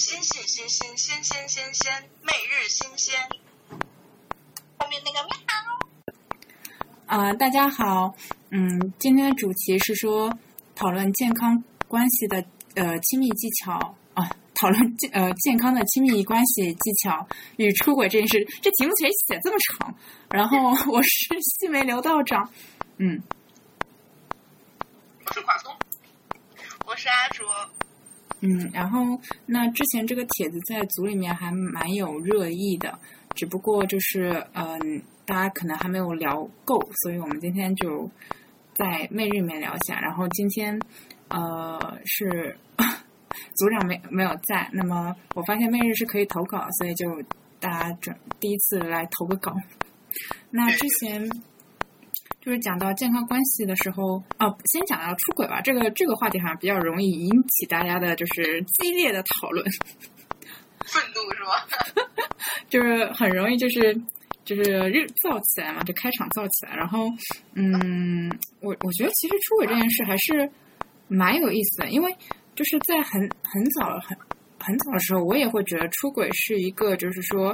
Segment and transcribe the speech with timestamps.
[0.00, 3.20] 新新新新鲜鲜鲜鲜，每日新鲜。
[4.78, 5.36] 后面那个喵。
[7.04, 8.14] 啊、大家好，
[8.48, 10.32] 嗯，今天的主题是说
[10.74, 12.42] 讨论健康关系的
[12.76, 17.28] 呃亲密技巧啊，讨论健呃健康的亲密关系技巧
[17.58, 18.42] 与出轨这件事。
[18.62, 19.94] 这题目谁写这么长？
[20.30, 22.50] 然后我是细梅刘道长，
[22.96, 23.22] 嗯，
[25.26, 25.76] 我是垮松，
[26.86, 27.46] 我是阿卓。
[28.40, 32.98] 嗯，然后那之前这个帖子在组里面还蛮有热议的，
[33.34, 38.10] 只不过就是嗯、大家可能还没有聊够，所以我们今天就
[38.74, 40.00] 在妹日里面聊一下。
[40.00, 40.80] 然后今天
[41.28, 42.56] 呃是
[43.56, 47.22] 组长没没有在，那么我发现妹日是可以投稿，所以就
[47.60, 49.54] 大家准第一次来投个稿。
[50.50, 51.30] 那之前
[52.40, 55.60] 就是讲到健康关系的时候，哦，先讲到出轨吧。
[55.60, 59.64] 这个这个话题好像比较容易引起大家的就是激烈的讨论，
[60.86, 61.66] 愤怒是吧？
[62.70, 63.94] 就是很容易就是
[64.44, 66.74] 就是热燥起来嘛，就开场燥起来。
[66.74, 67.08] 然后，
[67.54, 70.50] 嗯，我我觉得其实出轨这件事还是
[71.08, 72.16] 蛮有意思的，因为
[72.56, 74.16] 就是在很很早很
[74.58, 77.52] 很早的时候，我也会觉得出轨是一个就是说，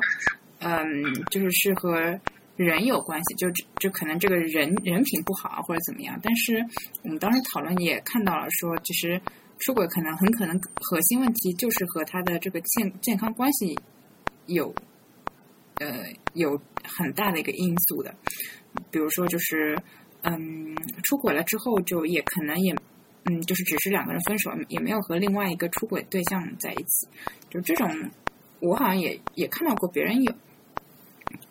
[0.60, 0.86] 嗯，
[1.30, 2.18] 就是是和
[2.56, 6.18] 人有关系，就就可能这个人人品不好啊或者怎么样。
[6.22, 6.64] 但是
[7.02, 9.20] 我们当时讨论也看到了说，其实
[9.58, 13.78] 出轨可能很可能核心问题就是和他的这个健健康关系
[14.46, 14.74] 有
[15.80, 18.14] 呃有很大的一个因素的。
[18.90, 19.76] 比如说就是
[20.22, 22.74] 嗯出轨了之后，就也可能也
[23.24, 27.06] 嗯就是只是两个人分手，也没有和另外一个出轨对象在一起，
[27.50, 28.10] 就这种
[28.60, 30.34] 我好像也也看到过别人有。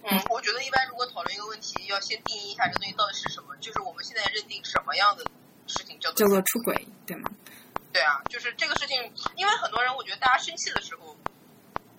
[0.03, 5.25] 嗯，我觉得一般如果讨论一个问题，要先定义一下这东西到底是什么，就是我们现在认定什么样的
[5.67, 7.29] 事情叫做叫做做出轨，对吗？
[7.91, 8.97] 对啊，就是这个事情，
[9.35, 11.15] 因为很多人，我觉得大家生气的时候，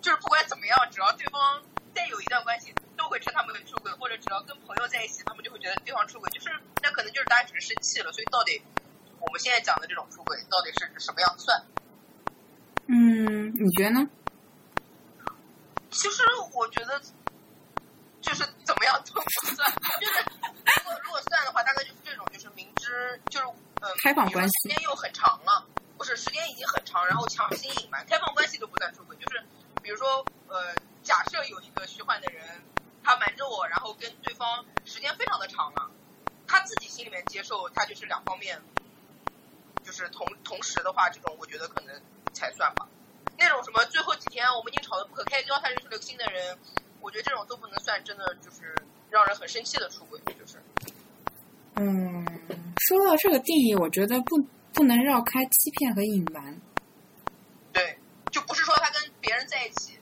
[0.00, 1.62] 就是不管怎么样，只要对方
[1.94, 6.50] 再有一段关系，都会称他们为出轨，或者只要跟朋友在一起，他们就会觉得对方出轨，就是
[6.82, 8.62] 那可能就是大家只是生气了，所以到底
[9.20, 11.64] 我们现在讲的这种出轨，到底是什么样算？
[12.88, 14.08] 嗯，你觉得呢？
[15.90, 16.22] 其实
[16.52, 17.00] 我觉得，
[18.26, 19.56] 就是怎么样都不算，
[20.00, 20.14] 就是
[20.82, 23.46] 如果如果算的话，大概就是这种，就是明知就是
[23.80, 25.64] 嗯开放关系时间又很长了，
[25.96, 29.40] 不是时间已经很长，然后强行隐瞒，开放关系都不算出轨，就是
[29.80, 32.42] 比如说呃，假设有一个虚幻的人，
[33.04, 35.88] 他瞒着我，然后跟对方时间非常的长了，
[36.48, 38.60] 他自己心里面接受，他就是两方面，
[39.84, 41.94] 就是同同时的话，这种我觉得可能
[42.32, 42.88] 才算吧。
[43.38, 46.58] 那种什么最后几天我们已经吵得不可开交，他认识了个新的人，
[47.00, 48.74] 我觉得这种都不能算真的就是
[49.10, 50.60] 让人很生气的出轨，就是
[51.74, 52.26] 嗯，
[52.78, 54.42] 说到这个定义，我觉得不
[54.72, 56.58] 不能绕开欺骗和隐瞒。
[57.72, 57.98] 对，
[58.30, 59.98] 就不是说他跟别人在一起，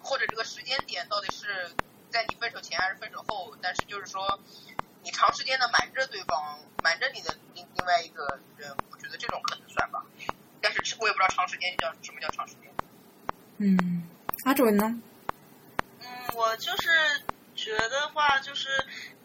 [0.00, 1.70] 或者这个时间点到底是
[2.08, 4.38] 在你分手前还是分手后，但是就是说
[5.02, 10.04] 你长时间的瞒着对方，瞒着你的另另外一个人，我觉得这种可能算吧。
[10.60, 12.72] 但是我也不知道长时间叫什么叫长时间。
[13.58, 14.02] 嗯，
[14.44, 15.00] 阿卓呢？
[16.38, 16.88] 我就是
[17.56, 18.68] 觉得话，就是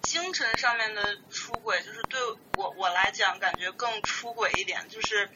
[0.02, 2.20] 精神上面的出轨，就是对
[2.56, 4.90] 我我来讲，感觉更出轨一点。
[4.90, 5.30] 就是，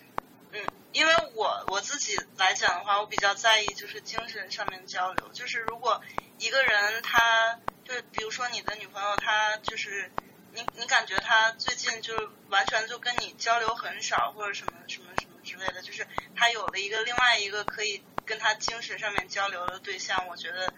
[0.53, 5.29] 嗯，因为我我自己来讲的话，我比较在意就是精神上面交流。
[5.33, 6.01] 就是如果
[6.39, 10.11] 一个人他，就比如说你的女朋友，她就是
[10.53, 20.73] 你你感觉她最近就是完全就跟你交流很少，或者什么什么什么之类的，就是她有了一个另外一个可以跟她精神上面交流的对象，我觉得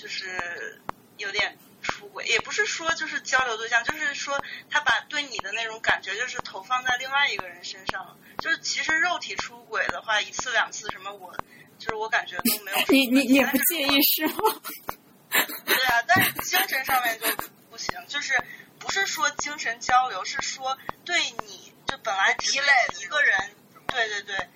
[0.00, 0.80] 就是
[1.16, 8.16] 有点出轨，也不是说就是交流对象，就是说他把对你的那种感觉就是投放在另外一个人身上了。
[8.38, 11.36] 就是其实肉体出轨的话，一次两次什么我，
[11.80, 14.34] 就是我感觉都没有什么你你你也不介意是吗？
[15.66, 17.26] 对啊，但是精神上面就
[17.68, 18.40] 不行，就是
[18.78, 23.36] 不是说精神交流，是说对你就本来只是依赖的一个人，
[23.88, 24.48] 对对对，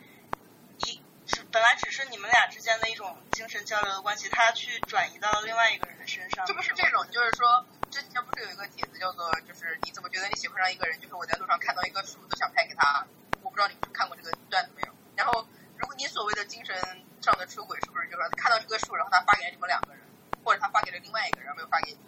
[1.53, 13.07] 本来只是你们俩之间的一种精神交流的关系，他去转移到另外一个人的身上，这不是这种，就是说之前不是有一个帖子叫做就是你怎么觉得你喜欢上一个人，就是我在路上看到一棵树都想拍给他，
[13.43, 14.95] 我不知道你们看过这个段子没有？
[15.15, 15.47] 然后
[15.77, 16.75] 如果你所谓的精神
[17.21, 20.01] 上的出轨，是不是就是说看到这棵树，然后他发给了你们两个人，
[20.43, 21.99] 或者他发给了另外一个人，没有发给你？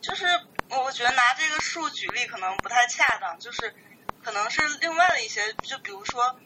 [0.00, 0.24] 就是
[0.70, 3.74] 我觉得拿这个树举例可能不太恰当，就是
[4.22, 6.38] 可能是另外的一些，就比如说，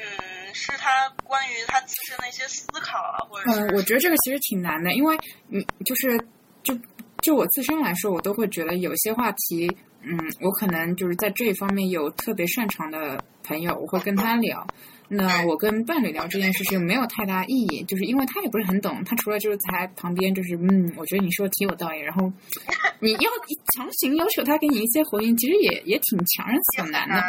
[0.00, 5.16] 嗯，是他关于他自身的一些思考啊，或者是嗯，我觉得这个其实挺难的，因为
[5.50, 6.18] 嗯就是
[6.62, 6.78] 就
[7.22, 9.68] 就我自身来说，我都会觉得有些话题
[10.02, 14.66] 嗯，我可能就是在这一方面有特别擅长的朋友，我会跟他聊。
[15.10, 22.30] 那我跟伴侣聊这件事情没有太大意义，就是因为他也不是很懂，他除了就是在旁边就是嗯，我觉得你说的挺有道理，然后
[23.00, 23.30] 你要
[23.74, 27.22] 强行要求他给你一些回应，其实也也挺强人所难的。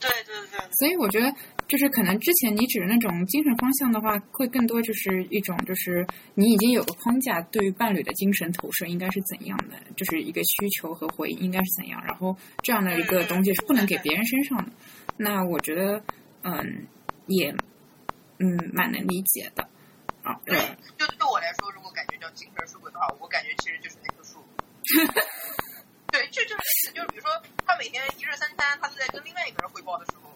[0.00, 0.60] 对对对。
[0.78, 1.32] 所以我觉得
[1.68, 6.04] 就是可能之前你指的那种精神方向的话，会更多就是一种就是
[6.34, 14.72] 你已经有个框架，对于伴侣的精神投射应该是怎样的，就是一个需求和回应应该是怎样，然后这样的一个东西是不能给别人身上的。
[15.16, 16.02] 那我觉得。
[16.44, 16.86] 嗯，
[17.26, 17.52] 也
[18.38, 19.68] 嗯蛮能理解的
[20.22, 20.38] 啊。
[20.46, 20.56] 对，
[20.96, 24.38] 就对我来说，如果感觉叫精神出轨的话，我感觉其实就是那棵树。
[26.12, 27.30] 对，这就是就是，比如说
[27.66, 30.27] 他每天一日三餐，他都在跟另外一个人汇报的时候，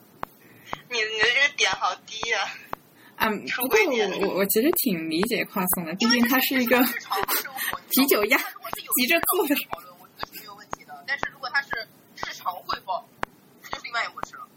[0.90, 2.38] 你你的这个点好低呀。
[3.16, 6.78] 啊， 不过我我我其实挺理解跨送的，毕竟他是一个
[7.90, 9.54] 啤酒鸭急着做的。
[9.70, 11.68] 讨论我觉得是没有问题的，但是如果他是
[12.16, 13.06] 日常汇报，
[13.62, 14.48] 这就是另外一回事了。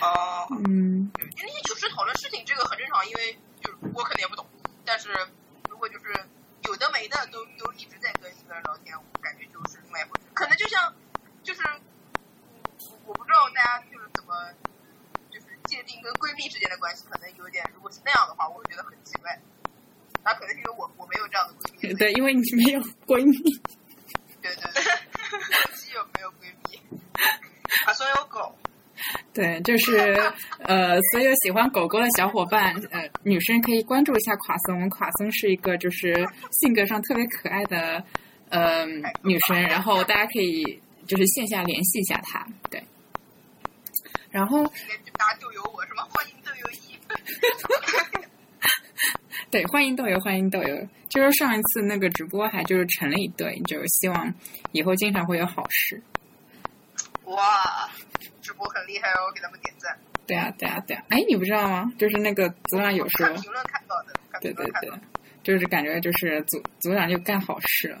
[0.00, 4.46] 哦，嗯，因为有时讨论事情这个很正常，因为就是我可能也不懂，
[4.84, 5.08] 但是
[5.70, 6.04] 如果就是
[6.64, 10.26] 有的没的都都一直在跟一个人聊天，我感觉就是另外一回事。
[10.34, 10.92] 可能就像
[11.42, 11.62] 就是
[12.90, 14.63] 我我不知道大家就是怎么就是
[15.74, 19.36] 界定跟闺蜜之间的关系，可能有点如果是那样的话，我会觉得很奇怪。
[20.22, 21.94] 那可能是因为我我没有这样的闺蜜。
[21.94, 23.34] 对，因为你没有闺蜜。
[24.40, 24.82] 对对对，
[25.74, 26.78] 基友没有闺蜜，
[27.84, 28.54] 他所有狗。
[29.34, 29.96] 对，就是
[30.60, 34.88] 呃，所有喜欢狗狗的小伙伴，呃，女生可以关注一下垮松。
[34.88, 36.14] 垮松是一个就是
[36.52, 38.02] 性格上特别可爱的
[38.50, 38.86] 呃
[39.22, 42.46] 女生，然后大家可以就是线下联系一下她。
[44.34, 44.64] 对，然后
[45.16, 46.02] 大家就有我什么？
[46.10, 46.98] 欢迎豆油一。
[49.48, 50.88] 对，欢迎豆油，欢迎豆油。
[51.08, 54.34] 就是上一次那个直播还就是成了一对，就是希望
[54.72, 56.02] 以后经常会有好事。
[57.26, 57.88] 哇！
[58.42, 59.96] 直播很厉害哦，给他们点赞。
[60.26, 61.04] 对啊，对啊，对啊！
[61.10, 61.92] 哎，你不知道吗？
[61.96, 64.90] 就是那个组长有说，评论看到的，对对对，
[65.44, 67.98] 就是感觉就是组组长就干好事了。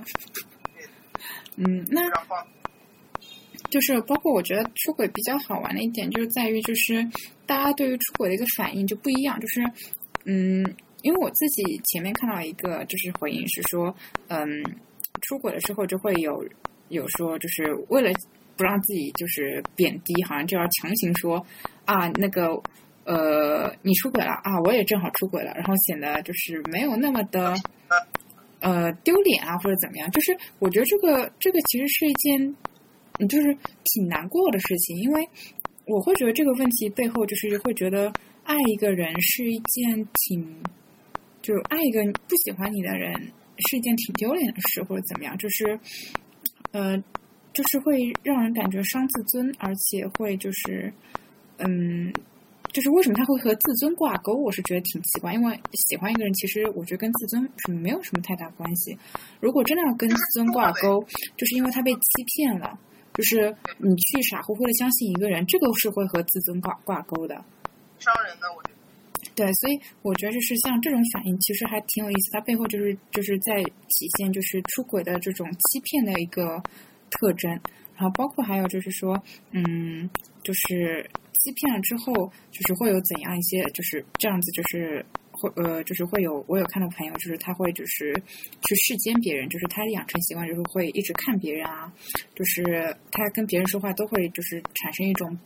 [1.56, 2.10] 嗯，那
[3.74, 7.02] 就是包括我觉得出轨比较好玩的一点，就是在于就是
[7.44, 9.38] 大家对于出轨的一个反应就不一样。
[9.40, 9.60] 就是
[10.24, 10.64] 嗯，
[11.02, 13.92] 因为我自己前面看到一个就是回应是说，
[14.28, 14.62] 嗯，
[15.22, 16.46] 出轨的时候就会有
[16.88, 18.12] 有说就是为了。
[18.56, 21.44] 不让自己就是贬低，好像就要强行说
[21.84, 22.50] 啊，那个
[23.02, 27.52] 呃，你出轨了啊，我也正好出轨了，然后显得就是没有那么的
[28.60, 30.08] 呃丢脸啊，或者怎么样。
[30.12, 32.54] 就是我觉得这个这个其实是一件，
[33.28, 35.28] 就是挺难过的事情，因为
[35.86, 38.12] 我会觉得这个问题背后就是会觉得
[38.42, 40.62] 爱一个人是一件挺，
[41.42, 43.12] 就是爱一个不喜欢你的人
[43.68, 45.78] 是一件挺丢脸的事，或者怎么样，就是
[46.72, 47.02] 呃。
[47.54, 50.92] 就是会让人感觉伤自尊，而且会就是，
[51.58, 52.12] 嗯，
[52.72, 54.32] 就是为什么他会和自尊挂钩？
[54.32, 55.56] 我是觉得挺奇怪，因为
[55.88, 58.98] 喜欢一个人，其实我觉得跟自尊是没有什么太大关系。
[59.38, 61.00] 如果真的要跟自尊挂钩，
[61.36, 62.00] 就是因为他被欺
[62.34, 62.76] 骗了，
[63.14, 67.34] 就是你去傻乎乎的相信一个人，这个是会和自尊挂挂钩的。
[67.98, 68.74] 伤人的，我觉得。
[69.34, 72.30] 对，所以我觉得就是像这种反应，其实还挺有意思。
[72.32, 76.62] 它背后就是就是在体现就是出轨的这种欺骗的一个。
[77.20, 77.48] 特征，
[77.94, 79.22] 然后包括还有就是说，
[79.52, 80.10] 嗯，
[80.42, 81.08] 就是
[81.38, 82.12] 欺骗了之后，
[82.50, 85.06] 就是会有怎样一些，就是这样子，就是
[85.38, 88.14] 会呃，就是会有我有看到朋友，就是他会就是
[88.62, 91.92] 去视奸别人，就是他养成习惯，就是会一直看别人啊，
[92.34, 95.38] 就是他跟别人说话都会就是产生一种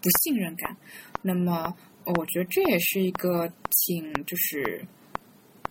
[0.00, 0.76] 不信任感。
[1.22, 4.84] 那么，我觉得这也是一个挺就是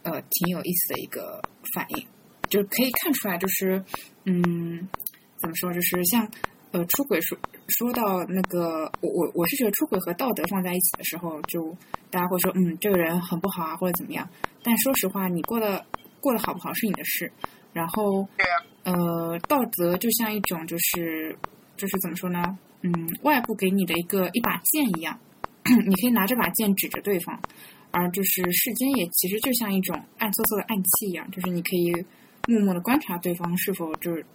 [0.03, 1.41] 呃挺有意思的一个
[1.73, 2.05] 反应，
[2.49, 3.83] 就可以看出来，就是
[4.25, 4.87] 嗯。
[5.43, 5.73] 怎么说？
[5.73, 6.25] 就是像，
[6.73, 7.37] 呃，出轨说
[7.67, 11.69] 说到那个，我我我是觉得出轨和道德放在一起的时候，就
[12.09, 14.27] 大家会说，嗯，这个人很不好啊，或者怎么样。
[14.63, 15.85] 但说实话，你过得
[16.19, 17.31] 过得好不好是你的事。
[17.73, 18.27] 然后，
[18.85, 21.37] 呃，道德就像一种，就是
[21.77, 22.57] 就是怎么说呢？
[22.81, 25.19] 嗯，外部给你的一个一把剑一样，
[25.87, 27.39] 你可以拿这把剑指着对方。
[27.91, 31.93] 而就是世间也其实就像一种暗搓搓的暗器一样，就是你可以
[32.47, 34.25] 默默的观察对方是否就是。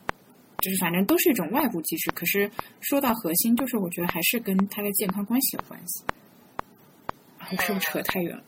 [0.60, 2.50] 就是反正都是一种外部机制，可是
[2.80, 6.04] 说到核心，就是我觉得还是跟他的健康关系有关系。
[7.64, 8.44] 是不是扯太远了？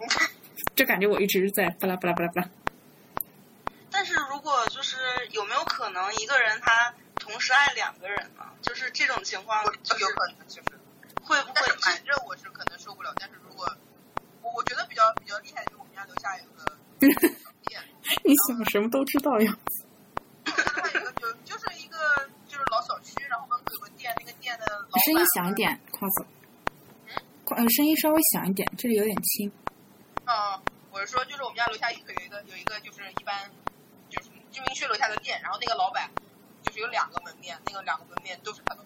[0.76, 2.50] 就感觉我一直在巴拉巴拉巴拉巴拉。
[3.90, 4.96] 但是如果就是
[5.32, 8.44] 有没有可能一个人他同时爱两个人呢？
[8.62, 10.78] 就是这种情况，就有可能就是
[11.22, 11.62] 会不会？
[11.80, 13.12] 反正我是可能受不了。
[13.18, 13.66] 但是如果
[14.42, 16.78] 我我觉得比较比较厉害，就是我们家楼下有个
[18.22, 19.56] 你想什么都知道呀？
[19.56, 19.85] 还
[25.06, 26.26] 声音响一点，夸子。
[27.06, 27.14] 嗯
[27.54, 29.46] 呃，声音稍微响一点，这里有点轻。
[30.24, 30.60] 嗯，
[30.90, 33.48] 我是说，就是我们家楼下有有一个有一个就是一般
[34.10, 36.10] 就是居民区楼下的店，然后那个老板
[36.64, 38.84] 就是有两个门面，那个两个门面都是他的。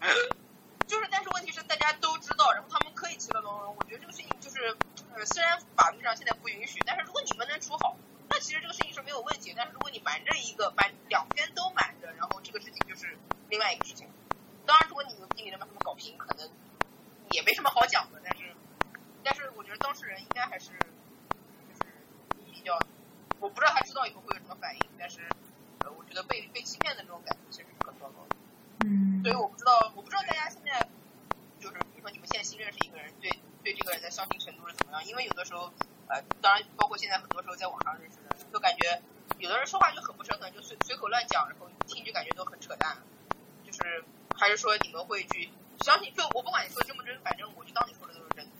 [0.88, 3.76] 就是，但是问题是大家都知道，然后他们可以其乐融融。
[3.78, 4.74] 我觉得这个事情就是，
[5.12, 7.94] 呃，虽然法律上现在不允许，但是如果你们能处好，
[8.30, 9.52] 那其实这个事情是没有问题。
[9.54, 13.18] 但是如果你瞒着一个，瞒两边都瞒着，然后这个事情就是
[13.50, 14.08] 另外一个事情。
[14.70, 16.48] 当然，如果你有经理能把他们搞平，可能
[17.32, 18.22] 也没什么好讲的。
[18.22, 18.54] 但是，
[19.24, 21.90] 但是我觉得当事人应该还是就是
[22.54, 22.78] 比较，
[23.40, 25.26] 我不知道他知道以后会有什么反应，但是
[25.80, 28.36] 呃，我觉得被被欺骗的这种感觉其实是很糟糕的。
[28.86, 30.86] 嗯所以我不知道，我不知道大家现在
[31.58, 33.28] 就是，比如说你们现在新认识一个人，对
[33.64, 35.04] 对这个人的相信程度是怎么样？
[35.04, 35.72] 因为有的时候，
[36.06, 39.02] 呃，当然包括现在很多时候在网上认识的，就感觉
[39.38, 42.96] 有的人说话就很不诚恳，就随随口乱讲，然后听就感觉都很扯淡。
[43.66, 44.04] 就是
[44.40, 45.46] 还是说你们会去
[45.84, 46.10] 相信？
[46.16, 48.50] 就我不管你说真不真，反正我就当你说的都是真的。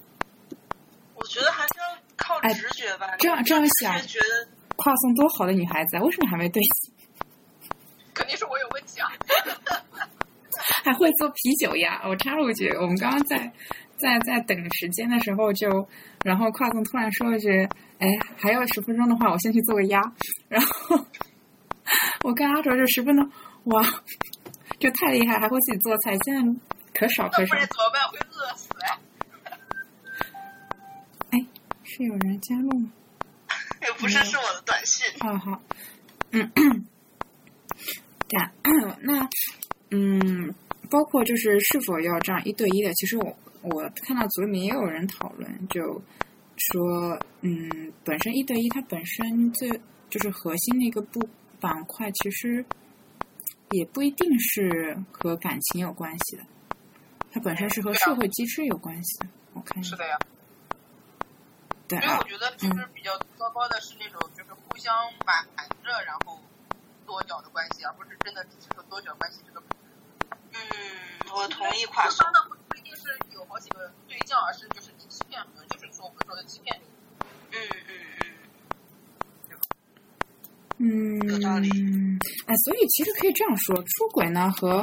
[1.14, 3.16] 我觉得还是要靠哎直觉吧。
[3.18, 6.92] 这样这样想直觉觉得跨送多好的女孩子啊，为什么还没对齐？
[8.12, 9.08] 肯定是我有问题啊！
[10.84, 12.02] 还会做啤酒呀！
[12.04, 13.50] 我插入一句，我们刚刚在
[13.96, 15.88] 在在等时间的时候就，
[16.22, 17.48] 然后跨总突然说一句
[17.98, 18.06] ：“哎，
[18.36, 20.00] 还有十分钟的话，我先去做个鸭。
[20.48, 21.02] ”然后
[22.24, 23.30] 我跟阿卓就十分钟，
[23.64, 23.82] 哇，
[24.80, 26.42] 就太厉害，还会自己做菜，现在
[26.94, 28.08] 可少可少怎么办？
[28.10, 28.68] 会饿死
[31.30, 31.46] 哎！
[31.84, 32.90] 是有人加入吗？
[33.82, 35.06] 也不是是我的短信。
[35.20, 35.62] 哦，好，
[36.32, 36.50] 嗯，
[38.26, 38.52] 对啊，
[39.02, 39.28] 那
[39.90, 40.54] 嗯，
[40.90, 45.80] 包括就是是否要这样一对一的，其实我我看到组里面也有人讨论，就
[46.56, 49.68] 说嗯，本身一对一它本身最
[50.08, 51.28] 就是核心的一个部
[51.60, 52.64] 板块，其实
[53.70, 56.42] 也不一定是和感情有关系的，
[57.32, 59.26] 它本身是和社会机制有关系的。
[59.52, 60.18] 我看一下是的呀，
[61.86, 65.46] 对啊所以我，觉得就是比较糟糕的是那种就是互相瞒
[65.84, 66.40] 着然后
[67.06, 69.62] 多角的关系，而不是真的只是说多角关系这个。
[70.52, 70.60] 嗯，
[71.32, 72.32] 我同意跨送对方。
[72.32, 76.84] 的不不一定是有好几个对象，而是就是你欺骗，可能就是说我们说的欺骗你。
[77.52, 77.58] 嗯
[77.88, 78.19] 嗯
[80.82, 81.68] 嗯，有道理
[82.46, 84.82] 哎，所以其实可以这样说，出轨呢和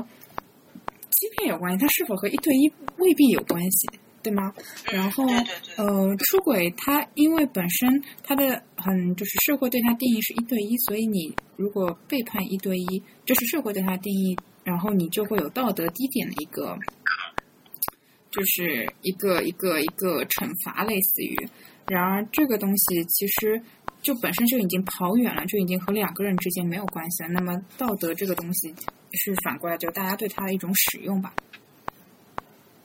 [1.10, 3.90] 欺骗有关系，它是否和一对一未必有关系，
[4.22, 4.54] 对吗？
[4.92, 4.96] 嗯。
[4.96, 5.84] 然后对对对。
[5.84, 16.78] 呃，出轨它因为本身它的很就是社会对它定义是一对一，所以你如果背叛一对一，这是社会对它定义，然后你就会有道德低点的一个，
[18.30, 21.36] 就是一个一个一个惩罚，类似于。
[21.88, 23.60] 然而这个东西其实
[24.02, 27.30] 就本身就已经跑远了，就已经和两个人之间没有关系了。
[27.30, 28.74] 那么道德这个东西
[29.14, 31.34] 是反过来就大家对它的一种使用吧。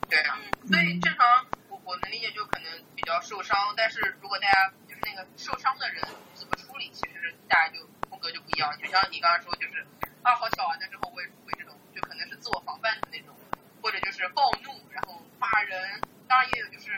[0.09, 2.67] 对啊，所以正常我我能理解，就可能
[2.97, 6.03] 比较受伤，但是如果大家就是那个受伤的人
[6.35, 8.69] 怎么处理，其实大家就风格就不一样。
[8.79, 9.87] 就像你刚刚说，就是
[10.23, 13.35] 啊好巧啊，但是后悔会这种，就可能是自我防范的那种，
[13.81, 16.91] 或者就是暴怒然后骂人，当然也有就是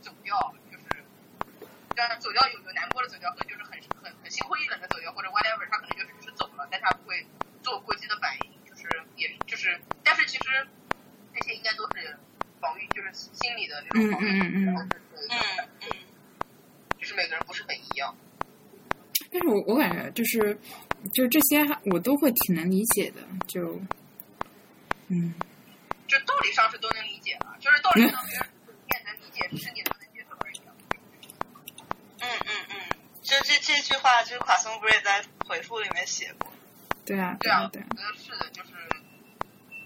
[0.00, 0.34] 走掉，
[2.00, 7.26] 就是当然走掉有有难过的走掉和就是很很很心灰意冷的走掉，或者 whatever，他可能就是只是走了，但他不会
[7.62, 10.66] 做过激的反应，就是也就是，但是其实
[11.34, 12.16] 这些应该都是
[12.58, 14.88] 防御，就是心理的那种防御，嗯嗯嗯嗯然后是
[15.28, 15.88] 嗯嗯。
[16.98, 18.16] 就是每个人不是很一样。
[19.30, 20.58] 但是我我感觉就是，
[21.12, 21.60] 就这些
[21.92, 23.78] 我都会挺能理解的，就，
[25.08, 25.34] 嗯，
[26.08, 28.48] 就道理上是都能理解了，就是道理上别人
[28.86, 30.72] 你也能理解，只是你能不能接受而已啊。
[32.22, 32.74] 嗯嗯嗯，
[33.42, 36.50] 这这这句话就是卡松不是也在回复里面写过？
[37.06, 38.70] 对啊，对啊，对我觉得是的，就是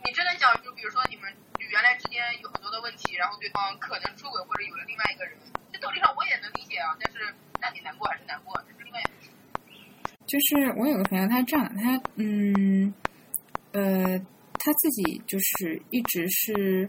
[0.04, 5.38] 你真的讲，就比如说你们原来之间有很多的问题，然后对方可能出轨或者有了另外一个人，
[5.72, 9.30] 这道理上我也能理解啊，但是那你难过还是难过，这是另外一回事。
[10.26, 12.92] 就是我有个朋友，他这样的，他嗯
[13.72, 14.18] 呃，
[14.58, 16.88] 他自己就是一直是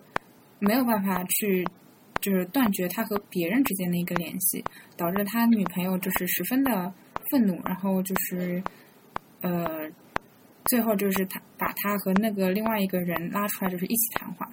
[0.59, 1.67] 没有办法去，
[2.21, 4.63] 就是断绝他和别人之间的一个联系，
[4.97, 6.93] 导致他女朋友就是十分的
[7.29, 8.63] 愤怒，然后就是
[9.41, 9.89] 呃，
[10.65, 14.51] 最后就是他把他和那个另外一个人拉出来，就是一起谈话。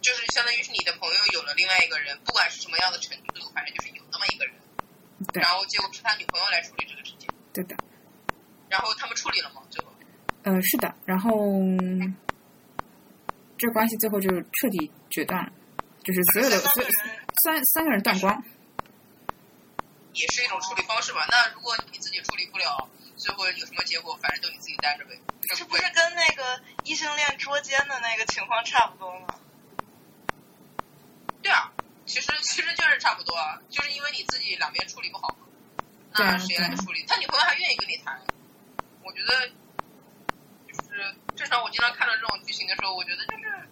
[0.00, 4.54] 就是相当于是你的朋友有了另外一个人，不管是什么样的程度，反正就是有那么一个人，
[5.32, 7.76] 对然后结果是他女朋友来处理这个事情，对的，
[8.70, 9.60] 然后他们处理了吗？
[9.68, 9.90] 最后？
[10.44, 11.32] 呃，是的，然后
[13.58, 15.52] 这关系最后就彻底决断了，
[16.04, 18.44] 就是所有的所有三个人三三个人断光。
[20.14, 21.26] 也是一种处理方式吧。
[21.30, 25.16] 那如果你自己处理不了，最后有什么结果，反正都你自己担着呗。
[25.54, 29.26] 这不是跟那个异性恋捉奸的那个情况差不多吗？
[31.40, 31.70] 对啊，
[32.04, 35.46] 其实其实就是差不多，啊，就是因为你自己两边处理不好嘛，
[36.12, 37.04] 那谁来处理？
[37.06, 38.20] 他女朋友还愿意跟你谈，
[39.04, 39.48] 我觉得
[40.66, 41.62] 就是正常。
[41.62, 43.68] 我经常看到这种剧情的时候，我觉得就是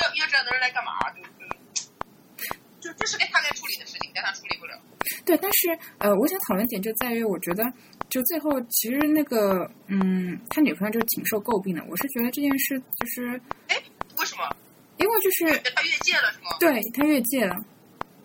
[0.00, 0.92] 要要这样的人来干嘛？
[1.12, 4.80] 就是就这是该他该处理的事情，但他处理不了。
[5.24, 7.64] 对，但是呃，我想讨论点就在于，我觉得
[8.08, 11.84] 就最后其实那个嗯，他女朋友就挺受诟病的。
[11.84, 13.76] 我是觉得这件事就是哎，
[14.16, 14.48] 为什么？
[14.96, 16.56] 因为就是他越界了，是吗？
[16.58, 17.54] 对他越界了。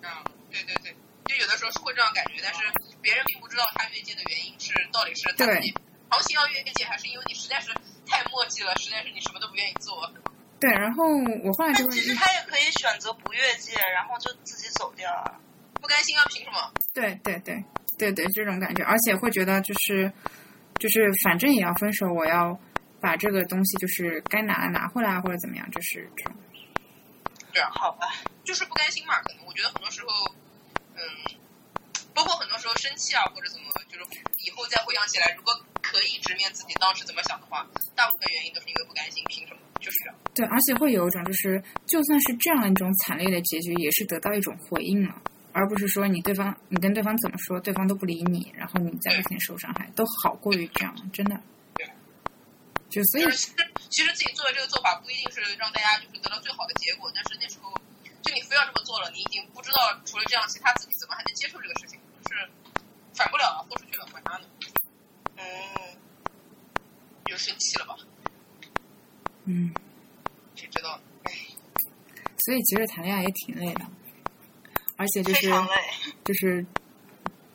[0.02, 0.08] 嗯，
[0.50, 2.62] 对对对，就有的时候是会这样感觉，但是
[3.02, 5.74] 别人并不知道他越界的原因是到底是他自己
[6.10, 7.72] 强行要越界，还是因为你实在是
[8.08, 10.12] 太墨迹了，实在是你什么都不愿意做。
[10.66, 11.06] 对，然后
[11.44, 15.40] 我后来就其实他也可以选择不越界，然后就自己走掉啊。
[15.80, 16.26] 不甘心啊？
[16.28, 16.74] 凭什么？
[16.92, 17.64] 对对对
[18.00, 20.12] 对对，这种感觉，而且会觉得就是
[20.80, 22.60] 就是反正也要分手，我要
[23.00, 26.34] 把这个东西就是该拿拿回来，或者怎么样，就是这种。
[27.54, 28.08] 对啊，好吧，
[28.44, 29.22] 就是不甘心嘛。
[29.22, 30.34] 可能我觉得很多时候，
[30.96, 31.00] 嗯，
[32.16, 34.06] 包括很多时候生气啊，或者怎么，就是
[34.48, 39.60] 以后再回想起来，如果可以直面自己当时怎么想的话，大部分原因都是因为不甘心，凭什么？
[39.82, 40.16] 就是这样。
[40.34, 45.14] 对，而且会有一种就是，就算是这样一种惨烈的结局，也是得到一种回应了。
[45.52, 51.40] 而不是说你对方，你跟对方怎么说，对方都不理你，然后你再不停受伤害，都好过于这样，真的。
[51.76, 51.88] 对
[52.90, 53.56] 就所以，其实
[53.90, 57.72] 其实自己做的这个做法不一定是让大家就是得到最好的结果，但是那时候
[58.22, 62.00] 就你非要这么做了，你已经不知道除了这样，其他自己怎么还能接受这个事情，
[62.36, 62.50] 就是
[63.14, 64.46] 反不了了，豁出去了，管他呢。
[65.38, 65.44] 嗯，
[67.28, 67.96] 又生气了吧？
[69.46, 69.74] 嗯，
[70.56, 71.00] 谁知道？
[71.24, 71.32] 哎，
[72.40, 73.86] 所以其实谈恋爱也挺累的。
[74.98, 75.50] 而且就是
[76.24, 76.66] 就是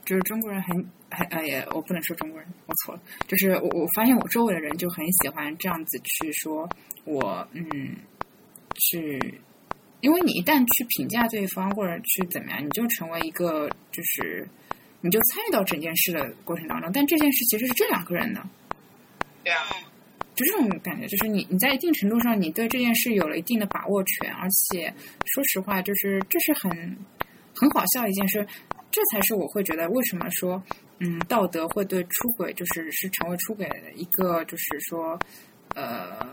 [0.05, 0.77] 就是中国人很
[1.11, 6.69] 很呃也我不能说中国人我错了就是我我发现我周围的人就很喜欢这样子去说
[7.05, 7.97] 我嗯
[8.75, 9.41] 去
[10.03, 14.47] 因为你一旦去评价对方或者去怎么样你就成为一个就是
[15.01, 16.91] 你就参与到整件事的过程当中。
[16.93, 18.43] 但这件事其实是这两个人的
[19.45, 19.61] 对啊
[20.35, 24.93] 就这种感觉就是你你在一定程度上你对这件事有了一定的把握权而且
[25.27, 26.97] 说实话就是这是很。
[27.53, 28.47] 很好笑一件事，
[28.93, 30.63] 这才是我会觉得为什么说，
[31.01, 35.19] 嗯，道德会对出轨就是是成为出轨的一个，就是说，
[35.75, 36.25] 呃，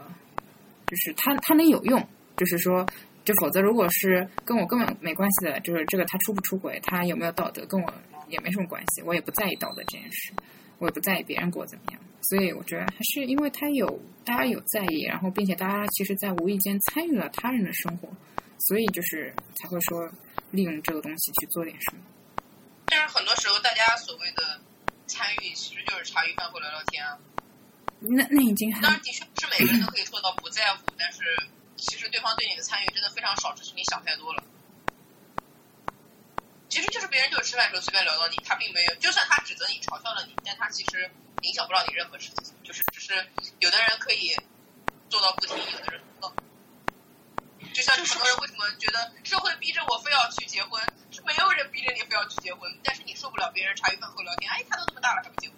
[0.86, 2.86] 就是他他能有用，就是说，
[3.28, 7.94] 就否则如果是跟我根本没关系的，就是这个他出不出轨，他有没有道德，跟我
[8.30, 10.32] 也没什么关系，我也不在意道德这件事，
[10.80, 18.08] 我也不在意别人过怎么样，所以我觉得还是因为他有大家有在意，然后并且大家其实在无意间参与了他人的生活，
[18.60, 20.10] 所以就是才会说。
[20.52, 22.02] 利用这个东西去做点什么，
[22.86, 24.62] 但是很多时候大家所谓的
[25.06, 27.20] 参与，其实就是茶余饭后聊聊天啊。
[28.00, 31.20] 那那已经当然的确不是每个人都可以做到不在乎，但是
[31.78, 34.44] 其实对方对你的参与真的非常少，只是你想太多了。
[36.70, 41.10] 其实就是别人就是吃饭时候随便聊到你，他并没有，就算他指责你、嘲笑了你，但他其实
[41.42, 42.54] 影响不到你任何事情。
[42.64, 43.14] 就是只是
[43.60, 44.36] 有的人可以
[45.10, 46.36] 做到不听，有的人做到。
[47.74, 55.58] 就像很多人为什么觉得社会逼着我非要去结婚，是没有人逼着你非要去结婚，但是你受不了别人茶余饭后聊天，哎，他都这么大了还不结婚，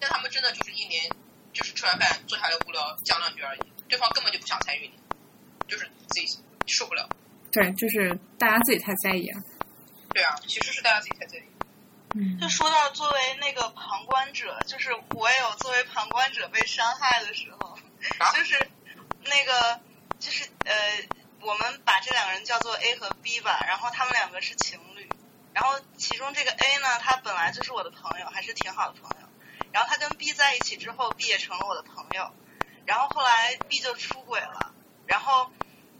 [0.00, 1.10] 但他们真的就是一年
[1.52, 4.94] 就是吃完饭坐下来无聊讲两句而已，对方根本就不想参与你，
[5.68, 6.26] 就是自己
[6.66, 7.08] 受不了。
[7.52, 9.42] 对，就是大家自己太在意啊。
[10.14, 11.42] 对啊，其实是大家自己太在意。
[12.14, 12.38] 嗯。
[12.40, 17.78] 就说到作为那个旁观者，就是我也有作为旁观者被伤害的时候，
[18.34, 18.70] 就是
[19.24, 19.80] 那个
[20.18, 20.74] 就是呃。
[21.42, 25.08] 我们把这两个人叫做 A 和 B 吧，然后他们两个是情侣，
[25.54, 29.26] 然后其中这个 A 呢，他本来就是我的朋友，还是挺好的朋友，
[29.72, 32.30] 然后他跟 B 在一起之后，B 也成了我的朋友，
[32.84, 34.69] 然后后来 B 就出轨了，
[35.10, 35.50] 然后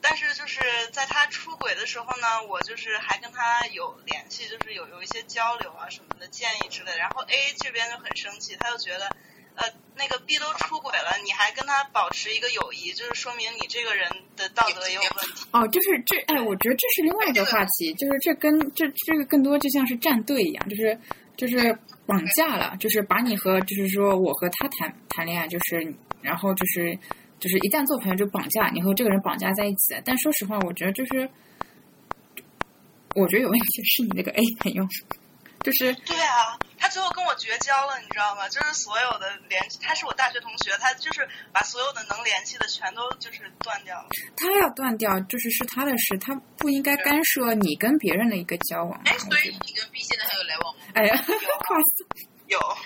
[0.01, 0.61] 但是就是
[0.93, 9.11] 在他出轨的时候呢，我就是还跟他有联系，就是有有一些交流啊什么的建议之类的，然后 A 这边就很生气，他就觉得。
[9.57, 15.45] 呃，那个 B 都出轨了，你还跟他保持一个友谊，就是说明你这个人的道德也有问题。
[15.53, 20.99] 哦，就是这，哎，我觉得这是另外一个话题，就是这跟这这个更多就像是站队一样，就是
[21.37, 26.97] 就是绑架了，就是把你和就是说我和他谈谈恋爱，就是然后就是
[27.41, 30.01] 就是一旦做朋友就绑架你和这个人绑架在一起。
[30.05, 31.29] 但说实话，我觉得就是
[33.15, 34.87] 我觉得有问题是你那个 A 朋友。
[35.63, 38.49] 就是对啊，他最后跟我绝交了，你知道吗？
[38.49, 44.09] 就是所有的联系，他是我大学同学，他就是把所有的能联系的全都就是断掉了。
[44.39, 48.99] 他要断掉，就是是他的事，他不应该干涉你跟别人的一个交往。
[49.05, 50.81] 哎，所以你跟 B 现在还有来往吗？
[50.95, 51.25] 哎呀，
[52.49, 52.77] 有，有。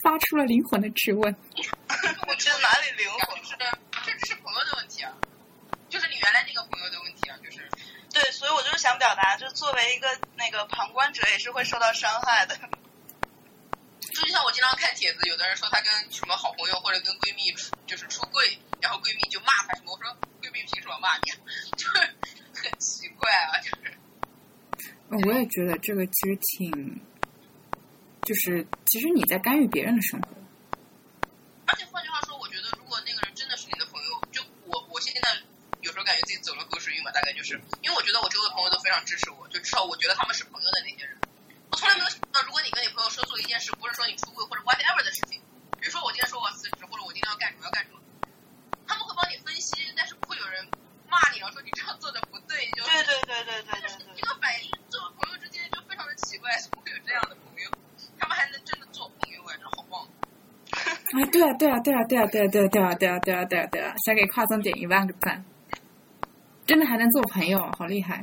[0.00, 1.34] 发出了灵魂的质问。
[1.58, 3.42] 我这哪里灵魂？
[3.42, 3.56] 是
[4.20, 5.12] 是朋友的问题啊，
[5.88, 7.68] 就是你原来那个朋友的问题啊，就是
[8.10, 12.58] 对，所以我就是想表达，就是作为一个那个旁观者，也是会受到伤害的。
[14.12, 17.50] 就像我经常看帖子，有的人说他跟什么好朋友或者跟闺蜜
[17.86, 21.30] 就是出柜，然后闺蜜就骂他什么，我说闺蜜凭什么骂你？
[21.30, 21.36] 啊
[21.76, 21.98] 就是
[22.52, 23.98] 很奇怪啊，就是。
[25.26, 27.00] 我也觉得这个其实挺，
[28.22, 30.28] 就是其实你在干预别人的生活。
[31.66, 35.28] 而且换句话说，我觉得如果那个人真的是你的朋友，就我我现在
[35.80, 41.14] 有时候感觉自己走了狗屎运嘛，大概就是因为我觉得我周围朋友都非常支持我，就至少我觉得他们是朋友的那些人。
[41.70, 45.40] 我从来没有想到，如果你跟你朋友说做一件事，不是说你出柜或者 whatever 的事情，
[45.78, 48.02] 比如说我今天说我要辞职，或者我今天要干什么要干什么，
[48.84, 50.66] 他们会帮你分析，但是不会有人
[51.06, 54.18] 骂你，然后说你这样做的不对，就对对对对对对对。
[54.18, 57.70] 这个反应，作为朋友之间就非常的奇怪，怎么会有这样的朋友？
[58.18, 60.02] 他们还能真的做朋友 哎，真好棒！
[60.02, 65.44] 啊，对啊，对啊，对啊，对啊，对啊，对啊，对啊，对啊，对啊，对啊，对啊，想给跨总点一万个赞，
[66.66, 68.20] 真的还能做朋友，好厉害！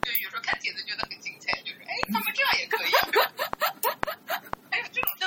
[0.00, 2.90] 对，有时候看帖子觉得很精彩，就是哎，他们这样也可以。
[4.70, 5.26] 还 有这种就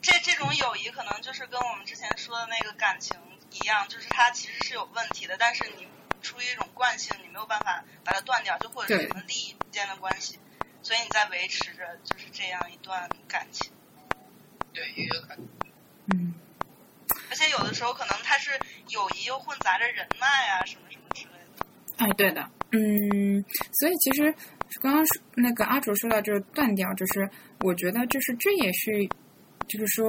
[0.00, 3.16] 这这种友谊，可能就是跟我们之前说的那个感情
[3.50, 5.86] 一样，就是它其实是有问题的，但是你
[6.22, 10.38] 出于一种惯性，你没有办法把它断掉，就或者是什么利益之间的关系，
[10.82, 13.72] 所以你在维持着就是这样一段感情。
[14.72, 15.48] 对，也有可能。
[16.14, 16.34] 嗯，
[17.28, 18.58] 而且有的时候可能它是
[18.88, 20.82] 友谊又混杂着人脉啊，什么。
[22.00, 22.40] 哎，对的，
[22.72, 24.34] 嗯，所以其实
[24.80, 27.28] 刚刚说那个阿卓说到就是断掉，就是
[27.60, 28.90] 我觉得就是这也是，
[29.68, 30.08] 就是说，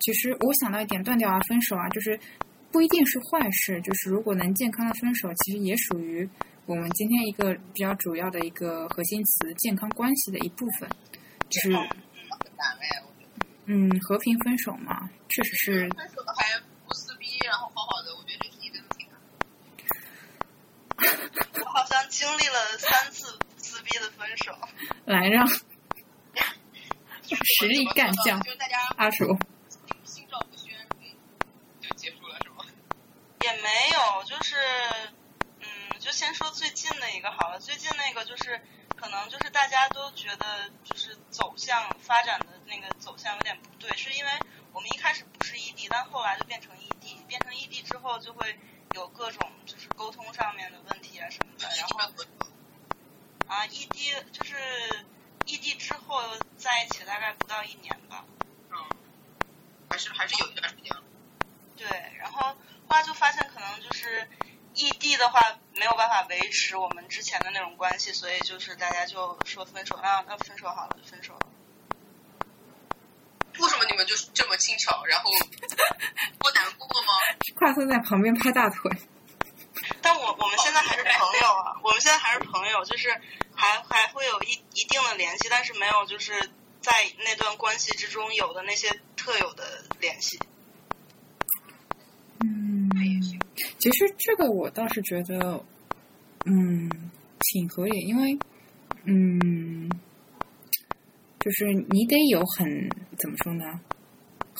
[0.00, 2.18] 其实我想到一点，断掉啊，分手啊，就是
[2.72, 6.28] 不一定是坏事，就是如果能健康的分手，其实也属于
[6.66, 10.90] 我们今天一个比较主要的一个核心词——健康关系的一部分，
[11.48, 11.70] 就是。
[13.66, 19.14] 嗯，和平分手嘛，确实是分手的还不撕逼，然后好好的，我觉得这题真的挺难。
[21.70, 24.52] 我好像经历了三次撕逼的分手。
[25.04, 25.60] 来让实
[27.68, 29.38] 力干将就是大家阿卓。
[30.02, 31.14] 心照不宣，嗯，
[31.80, 32.64] 就结束了是吗？
[33.42, 34.56] 也没有，就是，
[35.60, 35.68] 嗯，
[36.00, 37.60] 就先说最近的一个好了。
[37.60, 38.60] 最近那个就是，
[38.96, 44.30] 可能就是大家都觉得就是走向发展的那个走向有点不对，是因为
[44.72, 48.58] 我们一开始不是异地，但后来就变成异地，变成异地之后就会
[48.94, 52.00] 有各种就是沟通上面的问题啊什么的，然后
[53.46, 54.54] 啊，异地就是
[55.46, 56.22] 异地之后
[56.56, 58.24] 在一起大概不到一年吧。
[58.70, 58.76] 嗯，
[59.88, 61.02] 还是还是有一段时间了。
[61.76, 62.56] 对，然后
[62.88, 64.28] 后来就发现可能就是
[64.74, 65.40] 异地的话
[65.74, 71.49] 没有办法维持我们之前的那种关系，所以就是大家就说分手，那那分手好了，就分手了。
[73.58, 75.04] 为什么你们就是这么轻巧？
[75.04, 75.30] 然后
[76.38, 77.08] 不难过吗？
[77.56, 78.90] 跨森在旁边拍大腿。
[80.02, 83.10] 但我我们现在还是朋友啊，我们现在还是朋友，就是
[83.54, 86.32] 还还会有一一定的联系，但是没有就是
[86.80, 90.38] 在那段关系之中有的那些特有的联系。
[92.40, 92.90] 嗯，
[93.78, 95.62] 其实这个我倒是觉得，
[96.46, 96.90] 嗯，
[97.40, 98.38] 挺合理，因为，
[99.04, 99.90] 嗯，
[101.38, 102.88] 就是你得有很
[103.20, 103.80] 怎么说呢，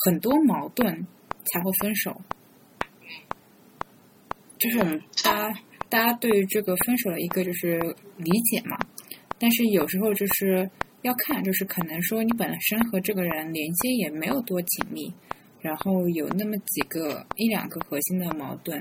[0.05, 1.07] 很多矛盾
[1.47, 2.21] 才会分手。
[4.59, 7.79] 就是我们大家大家对于这个分手的一个就是
[8.19, 8.77] 理解嘛，
[9.39, 10.71] 但是有时候就是
[11.01, 15.11] 要看，就是可能说你本身和这个人连接也没有多紧密，
[15.61, 18.79] 然后有那么几个一两个核心的矛盾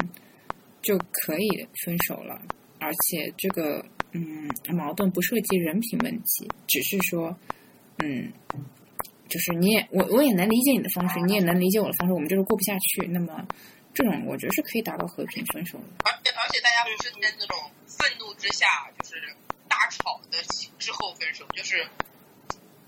[0.82, 2.42] 就可以分手了，
[2.80, 7.34] 而且这个嗯矛盾不涉及人品问题，只是说
[8.00, 8.34] 嗯。
[9.30, 13.06] 就是你也我我也能理解你的方式，你也能理解我的方式，我们就是过不下去。
[13.08, 13.46] 那么，
[13.94, 15.86] 这种我觉得是可以达到和平分手的。
[16.04, 19.22] 而且而且大家不是在那种愤怒之下，就是
[19.68, 20.38] 大吵的
[20.80, 21.84] 之后分手，就是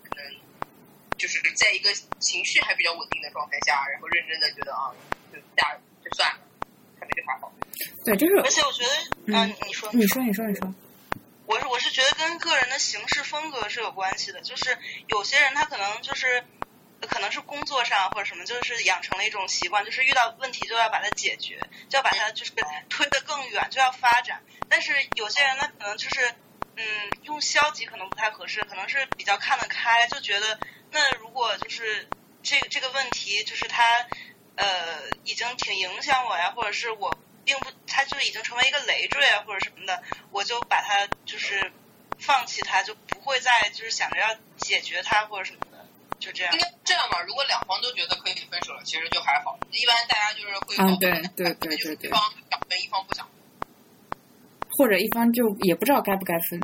[0.02, 0.26] 可能
[1.18, 4.92] 就是在一个情绪还比较稳定的状态下，然后认真的觉得啊，
[5.32, 6.40] 就下就算了，
[7.00, 7.52] 可能就还好。
[8.04, 8.84] 对，就是而且我觉
[9.32, 10.74] 得，啊，你说，你说，你说，你说。
[11.52, 14.78] 我是我是觉得跟个人的行事风格是有关系的，就是
[15.10, 16.46] 有些人他可能就是
[17.02, 22.54] 可能是工作上或者什么，就是养成了一种习惯，就是遇到问题就要把它解决，就要把它就是
[22.90, 24.42] 推得更远，就要发展。
[24.70, 26.26] 但是有些人呢，可能就是
[26.78, 26.86] 嗯，
[27.24, 30.58] 用消极可能不太合适，可能是比较看得开，就觉得
[30.90, 32.08] 那如果就是
[32.44, 33.84] 这这个问题就是他
[34.56, 37.20] 呃已经挺影响我呀，或者是我。
[37.52, 41.72] 并不，他就已经成为一个累赘啊，或者什么的，我就把它就是
[42.18, 45.86] 放弃它，就不会再就是想着要解决它或者什么的。
[46.20, 46.60] 就这样应。
[46.60, 47.22] 该这样吧？
[47.28, 49.60] 如果两方都觉得可以分手了，其实就还好。
[49.72, 53.30] 一般大家就是会对对对 就是对对一方想分，一方不想。
[54.78, 56.62] 或者一方就也不知道该不该分。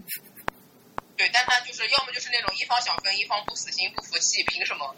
[1.17, 4.95] 对，但他就是要么就是那种一方想分，一方不死心不服气，凭什么？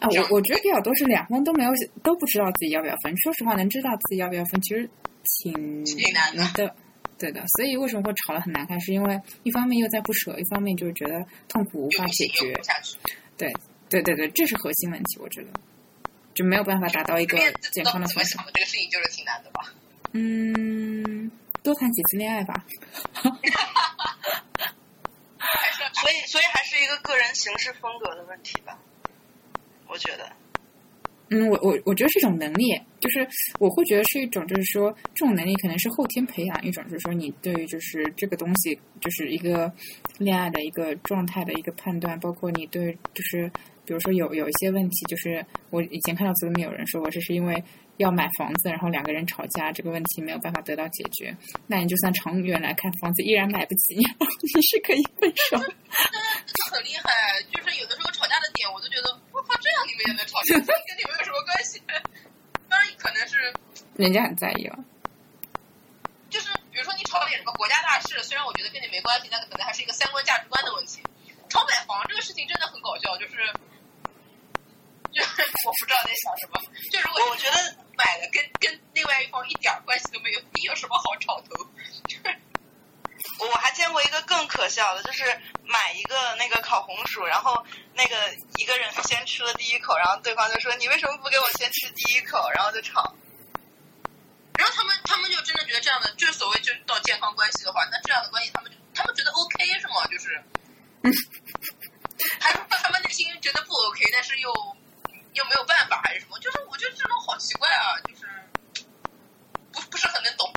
[0.00, 1.70] 啊，我我觉得比较多是两方都没有
[2.02, 3.16] 都不知道自己要不要分。
[3.18, 4.88] 说实话，能知道自己要不要分，其实
[5.42, 6.74] 挺挺难的的。
[7.16, 12.62] 对的，所以为什么会吵得很难看，是因为一方面又在不舍，一方面就是觉得痛苦无法解决又不。
[12.64, 12.96] 下去。
[13.36, 13.52] 对
[14.02, 15.48] 对对，这是核心问题，我觉得
[16.34, 17.38] 就没有办法达到一个
[17.72, 18.38] 健康的分手。
[18.38, 19.72] 想，这个事情就是挺难的吧？
[20.12, 21.30] 嗯，
[21.62, 22.64] 多谈几次恋爱吧。
[25.94, 28.78] 所以，所以还是一个个人行事风格的问题吧，
[29.88, 30.24] 我觉得。
[31.30, 33.26] 嗯，我我我觉得是一种能力，就是
[33.58, 39.72] 我会觉得是一种，就是说这种能力可能是后天培养，一种就是说你对于就是这个东西，就是一个
[40.18, 43.50] 恋爱的一个状态的一个判断，包括你对就是
[43.86, 47.64] 比如说有有一些问题，就是我以前看到组里面有人说我这是因为
[47.96, 51.34] 要买房子，然后两个人吵架，这个问题没有办法得到解决，
[51.66, 54.04] 那你就算长远来看，房子依然买不起，你
[54.54, 55.56] 你是可以分手。
[55.56, 57.10] 真的很厉害，
[57.50, 59.18] 就是有的时候吵架的点，我都觉得
[59.60, 61.82] 这样你们也能吵架， 这跟你们有什么关系？
[62.68, 63.52] 当然可能是
[63.96, 64.78] 人家很在意了，
[66.30, 71.02] 就是比如说你吵点什么国家大事，虽然我觉得跟你没关系，但可能还是一个三观价值观的问题。
[71.48, 73.34] 炒买房这个事情真的很搞笑，就是
[75.14, 75.30] 就是
[75.66, 81.64] 我不知道在想什么，就如果我觉得买的跟跟另外一方一点儿关系都没有，你有什么好吵头？
[82.08, 82.36] 就 是
[83.38, 85.24] 我还见过一个更可笑的，就是
[85.64, 88.16] 买一个那个烤红薯，然后那个
[88.56, 93.14] 一个人先吃了第一口，然后对方就说你为什么不给我先吃第一口，然后就吵。
[94.56, 100.06] 然后他们他们就真的觉得这样的，就是所谓就是到健康关系的话，那这样的关系他们就他们觉得 OK 是吗？
[100.06, 100.42] 就是，
[102.40, 104.50] 还是说他们内心觉得不 OK，但是又
[105.32, 106.38] 又没有办法还是什么？
[106.38, 108.22] 就是我觉得这种好奇怪啊，就是
[109.72, 110.52] 不不是很能懂。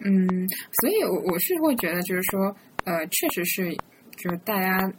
[0.00, 0.48] 嗯，
[0.80, 3.74] 所以我我是会觉得，就是说，呃，确实是，
[4.16, 4.92] 就是大家，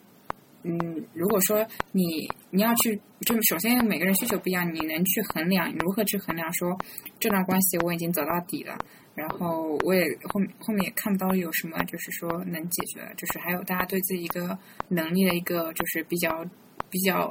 [0.63, 0.77] 嗯，
[1.13, 6.77] 如果说你你要去，就首先每个人需求不一样，你能去衡量，如何去衡量说
[7.17, 8.77] 这段关系我已经走到底了，
[9.15, 14.59] 然后我也后面后面也看不到有什么就是说能解决，就是还有大家对自己一个
[14.89, 16.45] 能力的一个就是比较
[16.89, 17.25] 比较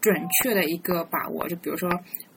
[0.00, 1.90] 准确的一个把握，就比如说。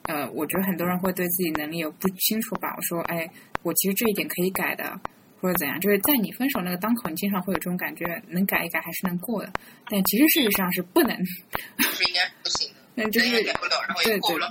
[0.04, 2.74] 呃，我觉得很多人会对自己能力有不清楚吧。
[2.76, 3.28] 我，说，哎，
[3.62, 4.98] 我其实这一点可以改的，
[5.40, 9.52] 或者怎样，就是在你分手那个当口，你经常会有这种感觉，能改一改还是能过的，
[9.88, 11.16] 但其实事实上是不能，
[11.78, 14.48] 就是应该不行的， 那就是改不了，然后也过不了。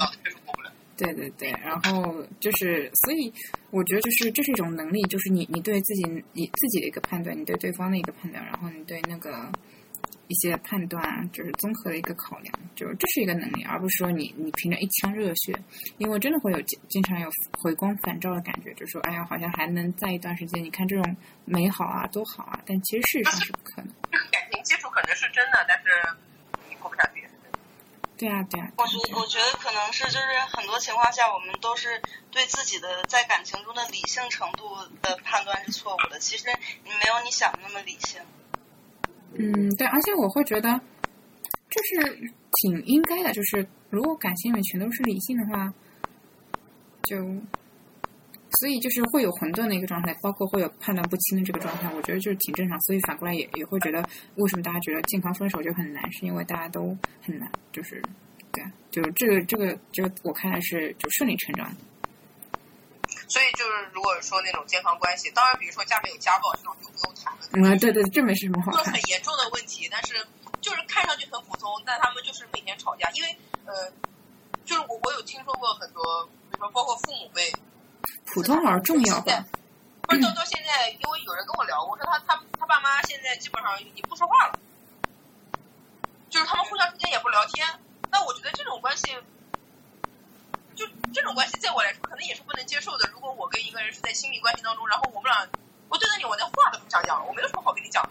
[0.95, 3.33] 对对对，然后就是，所以
[3.71, 9.51] 我觉得就是这是一种能力，就是你你对自己你自己的一个判断，你对对方的一个判断，然后你对那个
[10.27, 15.53] 一些判断，就是综合的一个考量，就是这是一个能力，而不是说你你凭着一腔热血，
[15.97, 23.93] 因为真的会有经经常有回光返照的感觉，就是说哎呀，好像还能在一段时间，你看这种美好啊多好啊，但其实事实上是不可能。
[24.11, 25.85] 就是感情基础可能是真的，但是
[26.69, 27.21] 你过不下去。
[28.15, 36.19] 对啊对啊，我觉我觉得可能是就是很多情况下，我们都是对自己的在感情中的理性程度的判断是错误的。
[36.19, 36.47] 其实
[36.83, 38.21] 你没有你想的那么理性。
[39.35, 40.79] 嗯，对，而且我会觉得，
[41.69, 45.73] 就是挺应该的，就是如果感情里面全都是理性的话，
[47.03, 47.17] 就，
[48.59, 52.79] 所以就是会有混沌的一个状态，包括会有判断不清的这个状态，我觉得就是挺正常。
[52.81, 58.01] 所以反过来也也会觉得，为什么大家觉得健康分手就很难，是因为大家都很难，就是，
[58.51, 61.75] 对，就是这个这个这个我看来是就顺理成章。
[63.33, 69.09] 所以就是如果说那种健康关系，当然比如说家里有家暴这种就不用谈了，嗯，对对，这没什么好看就是很。
[69.09, 70.23] 严重的问题，但是
[70.61, 73.91] 就是看上去很普通，但他们就是每天吵架，因为呃，
[74.65, 77.51] 就是我我有听说过很多，比如说包括父母辈，
[78.27, 79.43] 普通而重要吧？
[80.03, 84.59] 不是到到现在，因为有人跟我聊我，说他他他爸妈现在基本上已经不说话了，
[86.29, 87.65] 就是他们互相之间也不聊天。
[88.11, 89.17] 那我觉得这种关系，
[90.75, 93.09] 就这种关系，在我来说可能也是不能接受的。
[93.13, 95.47] 如果我跟一个人是在亲密关系当中，然后我们俩，
[95.89, 98.09] 我对着你，我连话都不想讲了，我没有什么好跟你讲的。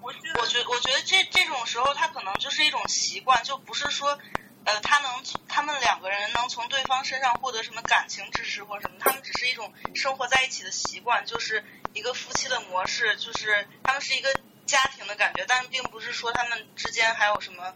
[0.00, 4.18] 我觉得我觉我觉得这这种时候，他可能就是一种习惯，就不是说，
[4.64, 5.10] 呃，他能
[5.48, 11.64] 他们两个人能从对方身上获得什么感情支持或什么，他们只是一种生活在一起的习惯，就是
[11.94, 14.28] 一个夫妻的模式，就是他们是一个
[14.66, 17.74] 家庭的感觉，但并不是说他们之间还有什么，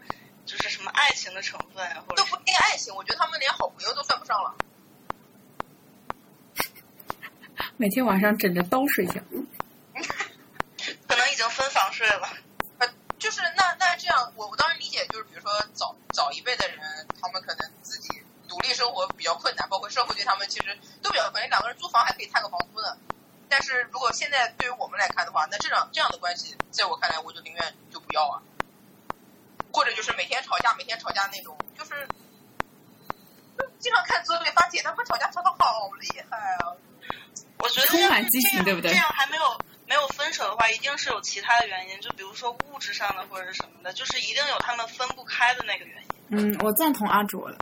[0.49, 4.55] 就是什么爱情的成分呀，或者都不定爱情，我觉得他们连好朋友都算不上了。
[7.77, 9.21] 每天晚上枕着刀睡觉。
[11.07, 12.27] 可能已经分房睡了。
[13.19, 16.79] 就是那那这样，我我当然理解，就是比如说早早一辈的人，
[17.21, 18.09] 他们可能自己
[18.47, 22.97] 独立生活比较困难，包括社会对他们其实都比较可能两个人租房还可以摊个房租呢。
[23.49, 28.41] 但是如果现在对于我们来看的话，那这样这样的关系，在我看来，我就宁愿就不要啊。
[29.71, 32.07] 或者就是每天吵架，每天吵架那种，就是
[33.79, 36.73] 经常看组里发帖，他们吵架吵的好厉害啊！
[37.59, 38.91] 我觉得充满激情，对不对？
[38.91, 46.09] 这样还没有没有分手的话，一定是有其他的原因，就比如说物质上的或者是什么的，就是一定有他们分不开的那个原因。
[46.29, 47.57] 嗯，我赞同阿卓的，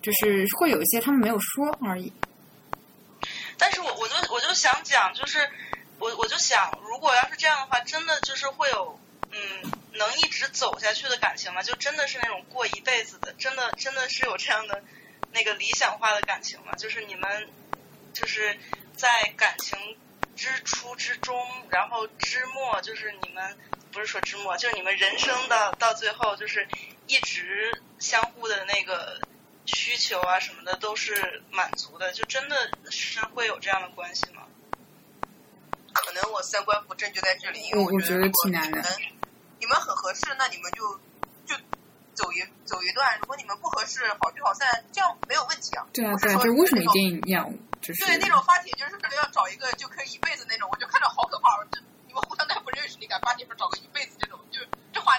[0.00, 2.12] 就是会有一些他们没有说而已。
[3.58, 5.48] 但是我我就我就想讲，就是
[5.98, 8.98] 我我就想，如果要是这样的话，真的就是会有
[9.30, 9.38] 嗯
[9.92, 11.62] 能一直走下去的感情吗？
[11.62, 14.82] 就真的是那种过一辈子的，真的真的是有这样的
[15.32, 16.72] 那个理想化的感情吗？
[16.76, 17.48] 就是你们
[18.12, 18.58] 就是
[18.96, 19.78] 在感情
[20.36, 23.58] 之初之中，然后之末，就是你们
[23.90, 26.66] 不是说之末，就是你们人生的到最后，就是
[27.06, 29.20] 一直相互的那个。
[29.64, 34.42] 需求啊什么的都是满足的，就真的是会有这样的关系吗？
[35.92, 38.82] 可能我三观不正就在这里，因为我觉得挺难的。
[39.62, 40.82] 你们很合适，那你们就
[41.46, 41.54] 就
[42.14, 45.86] 走一走一段；如果你们不合适，好聚好散，这样没有问题啊。
[45.94, 47.48] 对啊，对啊，就为什么一定要
[47.80, 51.62] 就是对那种发帖就是要找一个就可以一辈子那种，我就看着好可怕。
[51.70, 54.58] 这你们互相都不认识，你敢发帖说找个一辈子这种，就
[54.92, 55.14] 这话。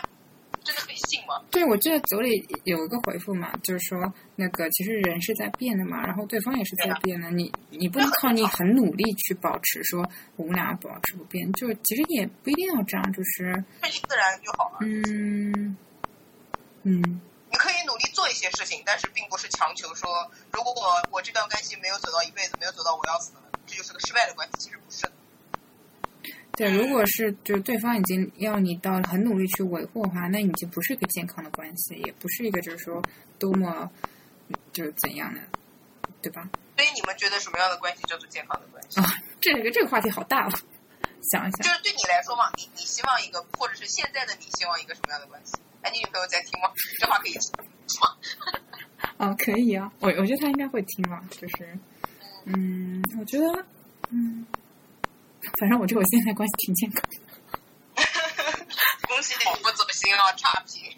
[0.64, 1.42] 真的可以信吗？
[1.52, 3.98] 对，我记得组里有一个回复嘛，就是说
[4.36, 14.78] 那个其实人是在变的嘛，然后对方也是在变的，你你不能靠你很努力去保持说我们俩保持不变，就其实也不一定要这样，就是顺其自然就好了。
[14.82, 15.76] 嗯
[16.84, 17.22] 嗯，
[17.52, 20.10] 你可以努力做一些事情，但是并不是强求说，
[20.52, 25.12] 如果我我这段关系没有走到一辈子，没有走到我要死了，这就是个失败的关系，其实不是的。
[26.56, 33.02] 对，如果是就是对方已经要你到很努力去维护的话，那已经不是一个健康的关系，也不是一个就是说
[33.40, 33.90] 多么
[34.72, 35.42] 就是怎样的，
[36.22, 36.48] 对吧？
[36.78, 39.00] 所以你们觉得什么样的关系叫做健康的关系？
[39.02, 39.06] 啊，
[39.42, 40.52] 这个这个话题好大哦，
[41.32, 41.62] 想一想。
[41.64, 45.54] 就是对你来说嘛，你你希望一个，或者是现在的你希望一个什么样的关系？
[45.82, 46.70] 哎，你女朋友在听吗？
[47.02, 47.34] 这话可以
[48.00, 48.16] 吗？
[49.18, 51.78] 哦，可以啊，我我觉得她应该会听吧，就是，
[52.46, 53.66] 嗯，我觉得，
[54.12, 54.46] 嗯。
[55.60, 57.04] 反正我觉得我现在关系挺健康。
[59.08, 60.82] 恭喜你不走心啊，差评。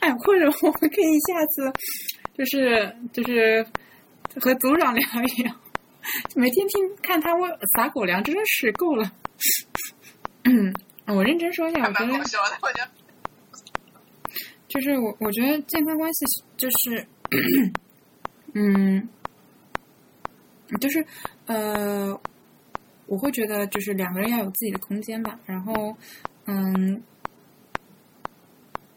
[0.00, 1.72] 哎，或者我们可以下次
[2.36, 3.64] 就是就是
[4.40, 5.54] 和组长聊一聊，
[6.34, 9.12] 每天听看他喂撒狗粮，真的是够了。
[10.44, 10.72] 嗯，
[11.06, 12.18] 我认真说一下，我觉得
[14.68, 16.24] 就是我我觉得健康关系
[16.56, 17.06] 就是
[18.54, 19.08] 嗯。
[20.80, 21.06] 就是
[21.46, 22.18] 呃，
[23.06, 25.38] 我会觉得就是两个人要有自己的空间吧。
[25.44, 25.94] 然后，
[26.46, 27.02] 嗯，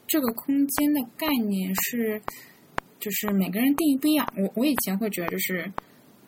[0.07, 2.21] 这个空间的概念是，
[2.99, 4.25] 就是每个人定义不一样。
[4.37, 5.69] 我我以前会觉得，就是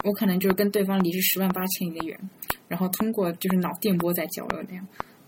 [0.03, 2.19] 我可能就是跟对方离着十万八千里的远，
[2.67, 4.85] 然后通过就是脑电波在交流那样。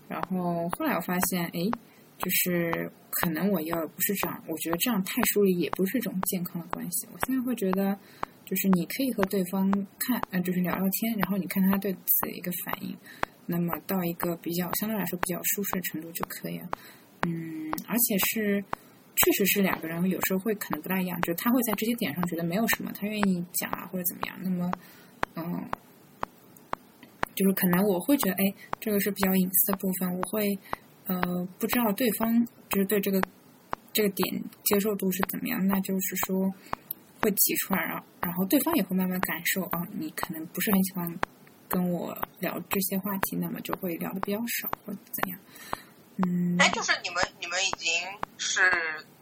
[0.08, 1.70] 然后后来我发现，哎，
[2.18, 7.08] 就是可能我要不是这样，我觉得这样太疏离也不是一种健康的关系。
[7.10, 7.98] 我现在会觉得。
[8.44, 12.94] 就是你可以和对方看，嗯，就是聊聊天，然后你看他对此的一个反应，
[13.46, 16.68] 那么到一个比较相对来说比较舒适的程度就可以了。
[17.22, 18.62] 嗯，而且是
[19.16, 24.36] 确实是两个人有时候会可能不大一样，就是他会在这些点上觉得没有什么，他愿意讲啊或者怎么样。
[24.42, 24.70] 那么，
[25.36, 25.64] 嗯，
[27.34, 30.58] 就是可能我会觉得，哎，这个是比较隐私的部分，我会
[31.06, 33.22] 呃不知道对方就是对这个
[33.92, 36.52] 这个点接受度是怎么样，那就是说。
[37.22, 41.18] 会提出来，然后然后对方也会慢慢感受啊，你可能不是很喜欢
[41.68, 45.38] 跟我聊这些话题，那么就会聊的比较少或者怎样。
[46.16, 47.90] 嗯，哎，就是你们你们已经
[48.36, 48.60] 是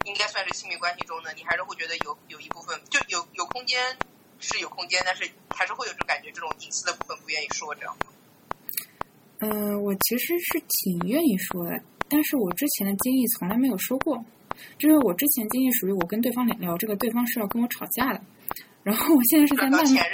[0.04, 3.78] 应该算是亲密关系中的，你还是会觉得有有一部分就有有空间
[4.38, 7.96] 是有空间，但是还是会有这种感觉，这种隐私的部分不愿意说这样。
[9.38, 14.24] 嗯，我其实是挺愿意说的，但是我之前的经历从来没有说过。
[14.78, 18.20] 就是我之前经历属于我跟对方聊这个，对方是要跟我吵架的，
[18.82, 20.04] 然后我现在是在慢慢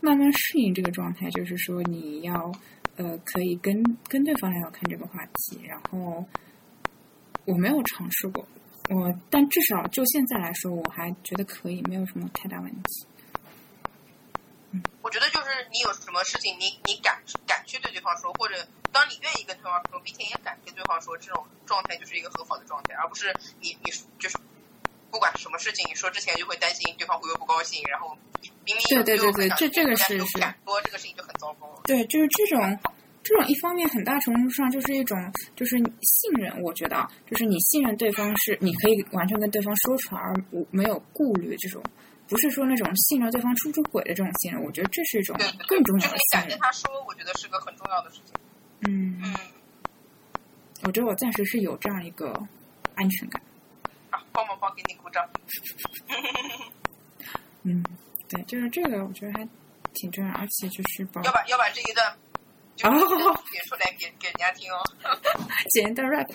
[0.00, 2.52] 慢慢适应这个状态，就是说你要
[2.96, 6.24] 呃可以跟跟对方聊看这个话题，然后
[7.44, 8.46] 我没有尝试过，
[8.90, 13.06] 我但至少就现在来说，我还觉得可以，没有什么太大问题。
[15.02, 18.54] 我觉得就是你有什么事情，你你敢敢去对对方说，或者
[18.90, 24.38] 当你愿意跟对方说，并且也敢跟对方说，这种状态就是一个很好的状态，而不是你你就是
[25.10, 28.16] 不管什么事情，你说之前就会担心对方会不会不高兴，然后
[28.64, 31.70] 明明对对对对，这这个是是说这个事情就很糟糕。
[31.84, 32.78] 对，就是这种
[33.22, 35.16] 这种一方面很大程度上就是一种
[35.54, 41.82] 就是信任，我觉得啊，就是你信任对方是你可以完全跟对方说出来，而无没有顾虑这种，
[42.26, 45.36] 不是说那种信任对方出不出轨的这种信任，我觉得这是一种
[45.68, 46.48] 更重要的就是你敢信任。
[46.48, 48.34] 跟他说，我觉得是个很重要的事情。
[48.80, 49.34] 嗯，嗯，
[50.82, 52.32] 我觉得我暂时是有这样一个
[52.94, 53.42] 安全感。
[54.10, 55.28] 啊，帮忙帮给你鼓掌。
[57.62, 57.84] 嗯，
[58.28, 59.48] 对，就是这个，我觉得还
[59.92, 62.16] 挺重要，而且就是包要把要把这一段
[62.76, 63.06] 就哦是
[63.52, 64.82] 写出来给给人家听哦。
[65.70, 66.28] 简单的 rap。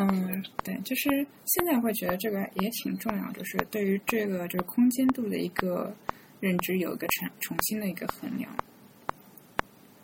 [0.00, 5.92] 嗯，对，就是现在会觉得这个也挺重要，就是对于这个就是空间度的一个
[6.38, 8.56] 认知有一个重重新的一个衡量。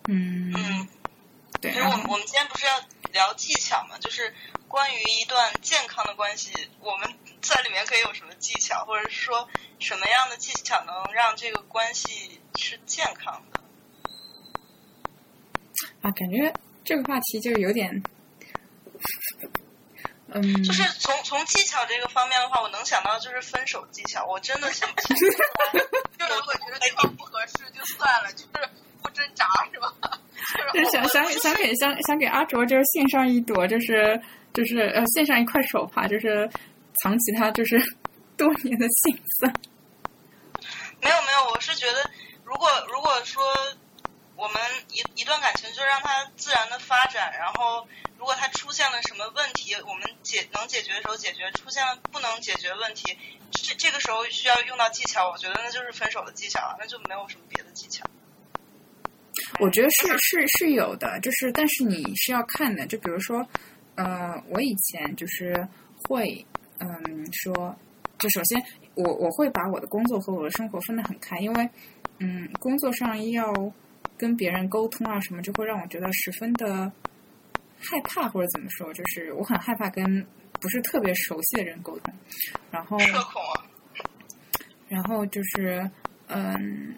[0.08, 0.88] 嗯，嗯，
[1.60, 2.72] 对，其实我们我们今天不是要
[3.12, 4.34] 聊技巧嘛，就是
[4.66, 7.08] 关于一段健康的关系，我们
[7.40, 13.60] 在里面可以有什么技巧，或者是说什么样的技巧能让这个关系是健康的？
[16.02, 18.02] 啊，感觉这个话题就有点，
[20.34, 25.30] 嗯，就是从从技巧这个方面的话，我能想到就是分手技巧，我真的想不起来。
[26.18, 28.68] 就是如果觉得对方不合适就算了，就是
[29.02, 29.92] 不挣扎是吧？
[30.72, 34.20] 就是想想给想给想想给阿卓就是献上一朵就是
[34.52, 36.48] 就是呃献上一块手帕，就是
[37.02, 37.80] 藏起他就是
[38.36, 39.52] 多年的心酸。
[41.00, 42.10] 没有没有，我是觉得，
[42.44, 43.42] 如果如果说
[44.36, 44.60] 我们
[44.90, 47.86] 一一段感情就让它自然的发展，然后
[48.24, 53.14] 如果它出现了什么问题，我们解能解决的时候解决，出现了不能解决问题，
[53.50, 58.02] 这这个时候需要用到技巧，我觉得那就是分手的技巧了，那就没有什么别的技巧。
[59.60, 63.46] 我觉得是是是有的，就是但是你是要看的，就比如说，
[63.96, 65.68] 呃，我以前就是
[66.08, 66.46] 会，
[66.78, 66.88] 嗯，
[67.30, 67.76] 说，
[68.18, 68.64] 就首先
[68.94, 71.68] 我我会把我的工作和我的生活分得很开，因为，
[72.20, 73.52] 嗯，工作上要
[74.16, 76.90] 跟别人沟通啊什么，就会让我觉得十分的
[77.90, 80.26] 害怕或者怎么说，就是我很害怕跟
[80.60, 82.14] 不是特别熟悉的人沟通，
[82.70, 83.64] 然后社恐啊，
[84.88, 85.90] 然后就是，
[86.28, 86.94] 嗯，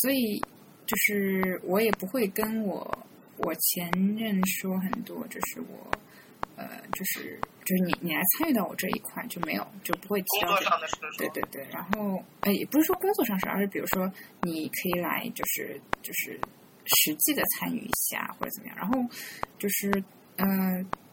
[0.00, 0.40] 所以
[0.86, 3.06] 就是我也不会跟我
[3.38, 5.90] 我前任说很多，就是我，
[6.56, 10.70] 呃，就是就是你你来参与到我这一块就没有，就不会提工到这个。
[10.70, 14.10] 作上的事，对对对，然后呃，也不是说工作上是，而是比如说
[14.42, 16.38] 你可以来，就是就是
[16.84, 18.76] 实际的参与一下或者怎么样。
[18.76, 18.98] 然后
[19.58, 19.90] 就是
[20.36, 20.46] 呃，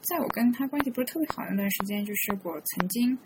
[0.02, 3.18] 在我跟他关系不是特别好的那段时间，就是我曾经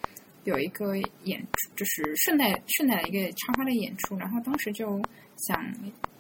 [0.44, 5.02] 有一个演出，就是顺带顺带的一个插花的演出，然后当时就
[5.38, 5.64] 想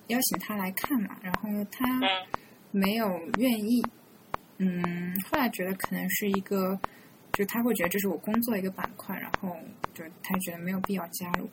[0.07, 2.07] 邀请他来看嘛，然后他嗯
[2.71, 3.83] 没有愿意，
[4.57, 6.79] 嗯，后来觉得可能是一个，
[7.33, 9.57] 就他会觉得这是我工作一个板块，然后
[9.93, 11.49] 就他觉得没有必要加入。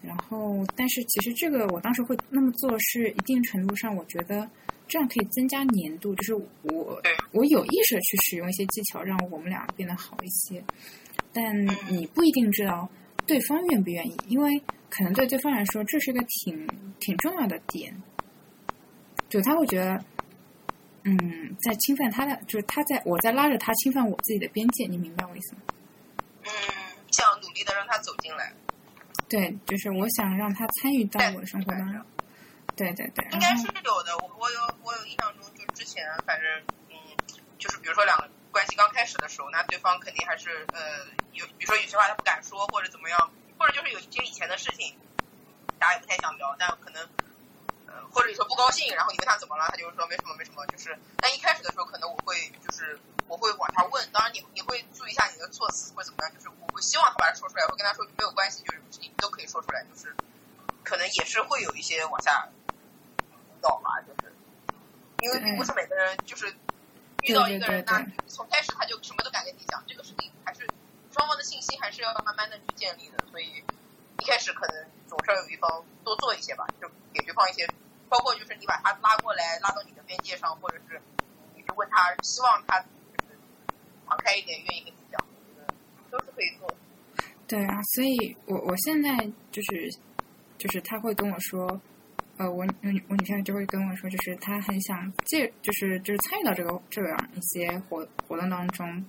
[0.00, 4.48] 然后，但是其实这个我当时会那么做，是一定程度上我觉得
[4.86, 10.62] 这样可以增加粘度，就是我我有意识的去使用一些技巧，让我们俩变得好一些。
[11.32, 12.88] 但你不一定知道
[13.26, 16.66] 对方愿不愿意，因为可能对对方来说这是一个挺
[17.00, 17.94] 挺重要的点，
[19.28, 20.04] 就他会觉得，
[21.04, 25.60] 嗯，在侵犯他的，就是他在我在拉着他侵犯我自己的边界，你明白我意思吗？
[26.44, 26.50] 嗯
[27.10, 28.52] 想努力的让他走进来，
[29.28, 32.02] 对，就是我想让他参与到我的生活当中。
[32.76, 34.16] 对对对，应该是有的。
[34.18, 36.48] 我我有我有印象中，就之前反正
[36.88, 36.96] 嗯，
[37.58, 44.96] 就是比如说两个关系刚开始的时候，那对方肯定还是呃有，比如说有些话他不敢说，或者怎么样，或者就是有一些以前的事情，
[45.78, 47.02] 大家也不太想聊，但可能
[47.88, 60.14] 呃或者你说不高兴，然后你问他怎么了，他就说没什么没什么，就是但一开始的时候可能我会就是我会往下问，当然你你会注意一下你的措辞或者怎么样，就是我会希望他把它说出来，我会跟他说没有关系，就是你都可以说出来，就是
[60.84, 62.48] 可能也是会有一些往下
[63.32, 64.32] 引导吧，就是。
[65.20, 66.46] 因为并不是每个人就是
[67.22, 70.64] 遇到一个人，那从开始他就什么都敢跟你讲，这个事情还是
[71.12, 73.64] 双方的信息还是要慢慢的去建立的，所以
[74.18, 77.66] 一开始可能总是要有一方多做一些吧，就给对方一些，
[78.08, 81.00] 包括就是你把他拉过来，拉到你的边界上，或者是
[81.56, 82.86] 你就问他，希望他就
[83.26, 83.38] 是
[84.08, 85.24] 敞开一点，愿意跟你讲，
[86.10, 86.68] 都是可以做。
[87.46, 89.16] 对啊，所以我我现在
[89.50, 89.90] 就是
[90.58, 91.80] 就是他会跟我说，
[92.36, 99.06] 呃，我我女我女朋友就会跟我说，就是她很想借，就是就是参与到这个这样一些活活动当中。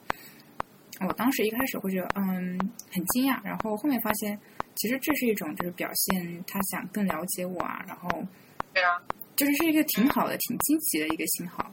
[1.01, 2.57] 我当时一开始会觉得嗯
[2.91, 4.39] 很惊讶，然后后面发现
[4.79, 8.25] 其实这是一种就是表现他想更了解我啊，然后
[8.73, 8.97] 对啊，
[9.35, 11.69] 就是是一个挺好的、挺惊奇的一个信号。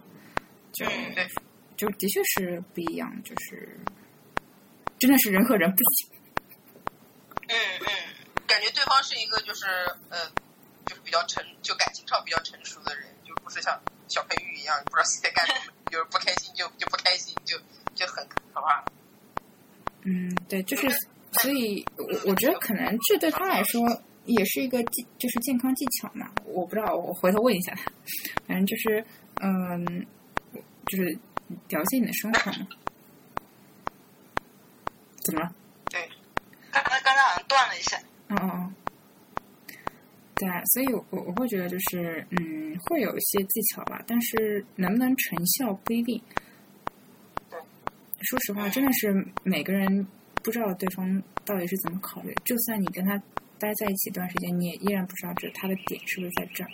[0.72, 1.24] 就嗯对，
[1.76, 3.78] 就的确是不一样，就是
[4.98, 6.20] 真的是人和人不一样。
[7.46, 7.86] 嗯嗯
[8.44, 9.66] 感觉对方是一个就是
[10.10, 10.18] 呃
[10.86, 17.56] 就是比较成，就感情上比较成熟的人，就不是像小佩玉一样，不知道自己在干什么， 就是不开心就就不开心，就
[17.94, 18.84] 就很可怕。
[20.02, 20.88] 嗯，对，就是，
[21.42, 23.80] 所以我我觉得可能这对他来说
[24.24, 26.30] 也是一个技，就是健康技巧嘛。
[26.44, 27.90] 我不知道，我回头问一下他。
[28.46, 29.04] 反正就是，
[29.42, 30.06] 嗯，
[30.86, 31.18] 就是
[31.68, 32.66] 调节你的生活嘛。
[35.22, 35.52] 怎么了？
[35.90, 36.08] 对，
[36.70, 37.96] 刚才刚才好像断了一下。
[38.28, 38.72] 哦哦哦。
[40.36, 46.20] 对啊，所以我我会觉得就是，嗯，会有一些技巧吧，但是能不能成效不一定。
[48.20, 50.06] 说实话，真的是每个人
[50.46, 52.32] 不知道对方到底是怎么考虑。
[52.44, 53.18] 就算你跟他
[53.58, 56.70] 待在一起一段时间，你也依然不知道这他的点是不是在这儿，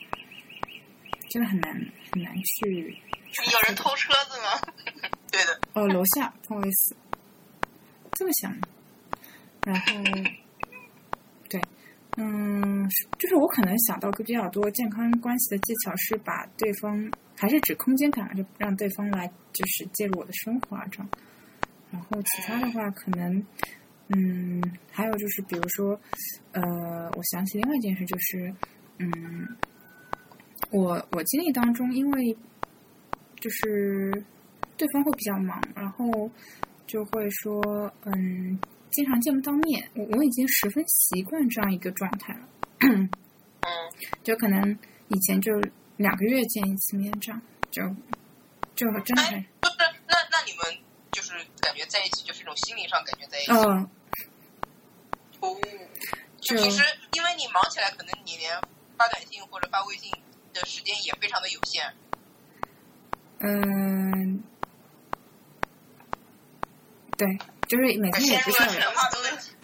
[1.30, 1.72] 真的很难
[2.12, 2.68] 很难去。
[2.70, 4.74] 有人偷车子吗？
[5.32, 5.58] 对的。
[5.72, 6.94] 哦，楼下，不好意思，
[8.12, 8.54] 这么想。
[9.64, 9.86] 然后，
[11.48, 11.58] 对，
[12.18, 12.86] 嗯，
[13.18, 21.08] 就是我可能想到个比较多健康关系的技巧，是把对方还是指空间感，就让对方来就是介入我的生活啊，这样。
[21.93, 23.47] 然后其他的话，可能，
[24.09, 26.01] 嗯，还有就是，比如说，
[26.53, 26.62] 呃，
[27.14, 28.55] 我想起另外一件事，就是，
[28.99, 29.57] 嗯，
[30.70, 32.36] 我我经历当中，因为
[33.38, 34.24] 就是
[34.76, 36.30] 对方会比较忙，然后
[36.86, 37.62] 就会说，
[38.05, 38.59] 嗯，
[38.90, 42.49] 经常见不到面，我我已经十分习惯这样一个状态了，
[42.80, 43.09] 嗯，
[44.22, 44.78] 就可能
[45.09, 45.53] 以前就
[45.99, 47.82] 两个月见一次面，这样就
[48.74, 49.45] 就真的。
[49.62, 50.81] 那那你们
[51.32, 53.52] 就是感觉在一起，就是一种心灵上感觉在一起。
[53.52, 53.88] 嗯，
[55.40, 55.56] 哦，
[56.40, 58.60] 就平时因为你忙起来，可能你连
[58.98, 60.12] 发短信或者发微信
[60.52, 61.90] 的时间也非常的有限。
[63.38, 64.42] 嗯，
[67.16, 67.26] 对，
[67.66, 68.92] 就是每天也不需要聊，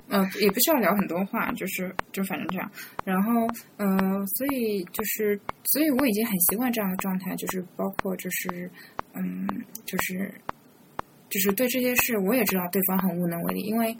[0.09, 2.73] 呃，也不需要聊很多话，就是就反正这样。
[3.05, 3.47] 然后，
[3.77, 3.87] 呃，
[4.27, 8.71] 所以就是，所以我已经很习惯这样的状态，就是包括就是，
[9.13, 9.47] 嗯，
[9.85, 10.33] 就是
[11.29, 13.95] 就是对这些事，我也知道对方很无能为力，因为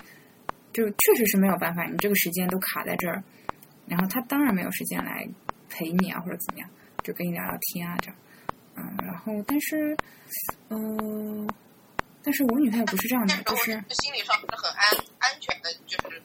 [0.73, 3.23] 就确实是没有办法，你这个时间都卡在这儿，
[3.87, 5.27] 然后他当然没有时间来
[5.69, 6.71] 陪你啊，或者怎么样，
[7.03, 8.17] 就跟你聊聊天啊，这样。
[8.77, 9.97] 嗯，然后但是，
[10.69, 11.55] 嗯、呃，
[12.23, 14.85] 但是我女朋友不是这样的，就是心理上是很安
[15.19, 16.23] 安全的，就是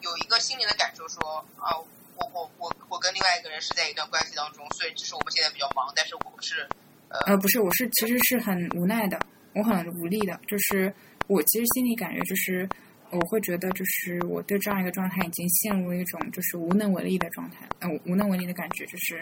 [0.00, 1.76] 有一个心灵的感受说，啊，
[2.16, 6.66] 我我我我跟另外一个人是在一段关系当中，所以只是我们现在比较忙，但是我们是，
[7.08, 9.20] 呃，呃，不是，我是其实是很无奈的，
[9.54, 10.92] 我很无力的，就是
[11.26, 12.68] 我其实心里感觉就是。
[13.12, 19.18] 我会觉得，就是我对这样一个状态已经陷入了一种就是无能为力的状态，嗯、呃，无能为力的感觉，就是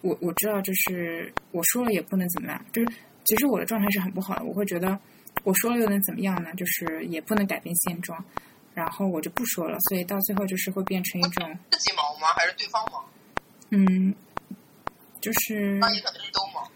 [0.00, 2.88] 我我知道，就是我说了也不能怎么样，就是
[3.24, 4.96] 其实我的状态是很不好的，我会觉得
[5.42, 6.54] 我说了又能怎么样呢？
[6.54, 8.24] 就是也不能改变现状，
[8.74, 12.28] 然后我就不说了，所以到最后就是会变成一种自己忙吗？
[12.36, 13.04] 还是对方忙？
[13.70, 14.14] 嗯，
[15.20, 16.70] 就是那也可能是都忙，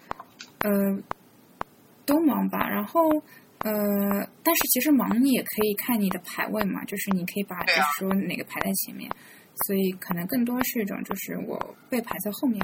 [0.62, 1.02] 呃，
[2.10, 3.00] 都忙吧，然后。
[3.62, 3.70] 呃，
[4.42, 9.04] 但是其实忙你也可以看你的排位嘛，就是你可以把就是说哪个排在前面，
[9.66, 12.58] 所以可能更多是一种就是我被排在后面，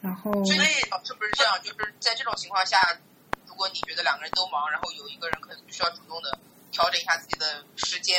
[0.00, 0.64] 然后所以
[1.04, 1.52] 是不是这样？
[1.62, 2.78] 就是在这种情况下，
[3.46, 8.16] 如果你觉得两个人都忙，然后有一个人可能需要主动的调整一下自己的时间，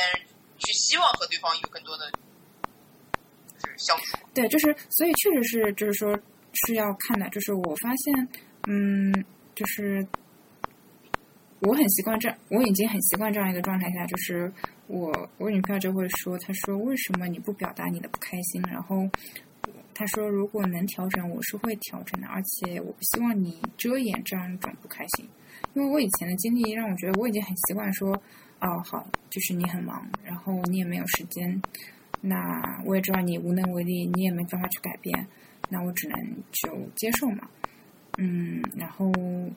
[0.59, 2.11] 去希望和对方有更多的
[3.57, 4.19] 就是相处。
[4.35, 6.15] 对，就是所以确实是就是说
[6.67, 8.29] 是要看的，就是我发现，
[8.67, 10.07] 嗯，就是。
[11.65, 14.51] 我很习惯这，我已经很习惯这样一个状态下，就是
[14.87, 18.61] 我我女朋友就会说，她说为什么你不表达你的不开心？
[18.69, 19.09] 然后
[19.93, 25.25] 她说如果能调整，我是会调整的，而且我不希望你遮掩这样一种不开心，
[25.73, 28.11] 因为我以前的经历让我觉得我已经很习惯说，
[28.59, 31.61] 哦好，就是你很忙，然后你也没有时间，
[32.19, 35.27] 那我也知道你无能为力，你也没办法去改变，
[35.69, 36.19] 那我只能
[36.51, 37.47] 就接受嘛。
[38.17, 39.11] 嗯，然后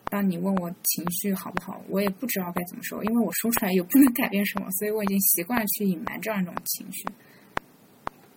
[0.08, 7.04] 当你问我情绪好不好，我也不知道该怎么说，因为我说出来又不能改变什么，所以我已经习惯去隐瞒这样一种情绪。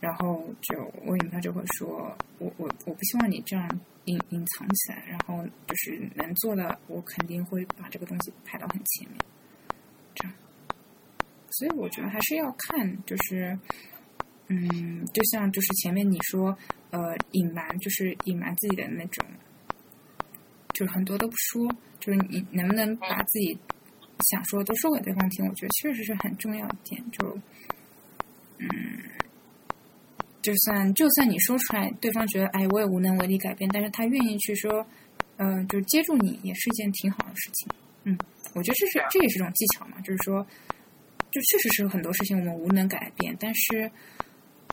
[0.02, 3.66] 然后就我女朋友就会说，我我我不希望你这样
[4.06, 9.18] 隐隐藏起来，然后就是能做的，我肯定会把这个东西排到很前面。
[10.16, 10.34] 这样，
[11.52, 13.58] 所以我觉得还是要看，就是
[14.48, 16.58] 嗯，就像就是前面你说，
[16.92, 19.26] 呃，隐瞒就是隐瞒自己的那种。
[20.80, 21.68] 就是很多都不说，
[22.00, 23.60] 就是你能不能把自己
[24.30, 25.46] 想说都说给对方听？
[25.46, 27.04] 我觉得确实是很重要一点。
[27.12, 27.38] 就，
[28.60, 28.70] 嗯，
[30.42, 34.88] 就算就算你说出来，对方觉得哎，我也无能为力改变，但是他愿意去说，
[35.36, 37.68] 嗯、呃，就接住你，也是一件挺好的事情。
[38.06, 38.18] 嗯，
[38.54, 40.42] 我觉得这是这也是一种技巧嘛，就是说，
[41.30, 43.92] 就确实是很多事情我们无能改变，但是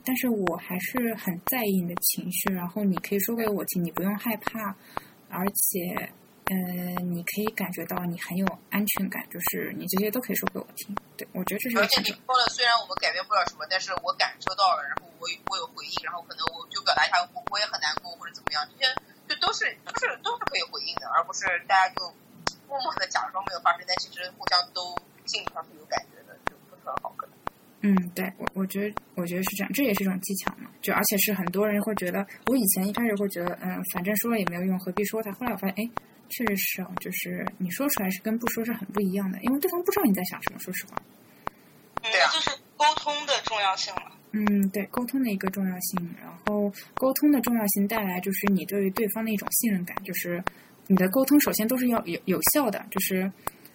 [0.05, 4.73] 但是我还是很在意你的情绪，然后你可以说给我听，你不用害怕，
[5.29, 5.95] 而且，
[6.47, 6.55] 呃，
[7.03, 10.95] 你可以感觉到你很有安全感，就是你这些都可以说给我听。
[11.17, 18.87] 对，我觉得这是而且你说了，虽然我们改变不了什么，但是我感受到了，然后我我有回应，然后可能我就表达一下，我我也很难过或者怎么样，这些
[19.29, 22.01] 就都是都是都是可以回应的，而不是大家就
[22.69, 24.95] 默默的假装没有发生，但其实互相都
[25.27, 27.36] 心里上是有感觉的，就不是很好，可能。
[27.87, 30.69] 嗯，对我我觉得我觉得是这样，这也是一种技巧嘛。
[30.83, 35.31] 就而且是很多人会觉得，我以前一开始会觉得，嗯，反正说了也没有用，何必说它？
[35.33, 35.91] 后来我发现，哎，
[36.29, 40.59] 确实是啊，就是你说出来是跟不说是很不一样的，因为对方不知道你在想什么。
[40.59, 41.01] 说实话，
[42.03, 44.11] 嗯，对啊就是沟通的重要性了。
[44.33, 50.43] 嗯，对，沟通的一个重要性，然后沟通的重要性带来就是你对于对方的一种信任感，就是
[50.89, 53.31] 你的沟通首先都是要有有效的，就是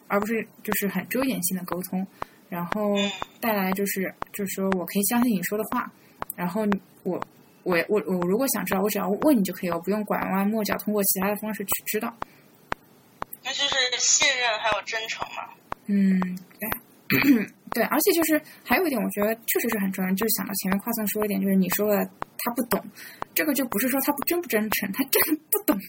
[0.07, 2.05] 而不是就是很遮掩性的沟通，
[2.51, 5.89] 然后嗯带来就是就是说我可以相信你说的话，
[6.35, 6.63] 然后
[7.03, 7.17] 我
[7.63, 12.13] 我我我如果想知道，我只要问你就可以了，我不用拐弯抹角，通过其他的方式去知道。
[13.41, 15.47] 那就是信任还有真诚嘛。
[15.85, 16.19] 嗯，
[16.59, 17.19] 对，
[17.71, 22.05] 对，而且就是还有一点，我觉得确实是很重要，就是想到前面夸赞说一点，就是你说的
[22.37, 22.83] 他不懂，
[23.33, 25.79] 这个就不是说他不真不真诚，他真不懂。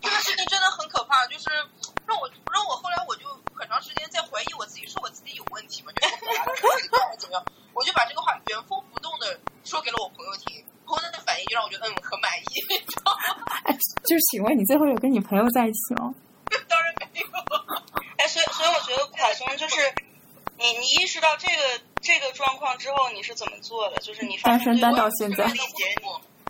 [0.00, 1.44] 这个事情真的很可怕，就是
[2.06, 3.35] 让我让我后来我就很
[3.76, 5.92] 长时间在怀疑我自己，是我自己有问题吗？
[5.92, 6.14] 就是
[6.64, 7.44] 我表达的怎么样？
[7.74, 12.56] 我就把这个话原封不动的说给了我朋友听，朋友的反应就让我觉得嗯很满意？
[13.68, 13.76] 哎，
[14.08, 16.08] 就是请问你最后有跟你朋友在一起吗？
[16.66, 17.26] 当然没有。
[18.16, 19.76] 哎，所以所以我觉得凯松就是
[20.56, 23.96] 你你意识到这个这个状况之后，你是怎么做的？
[24.00, 25.44] 就是你发单身单到现在。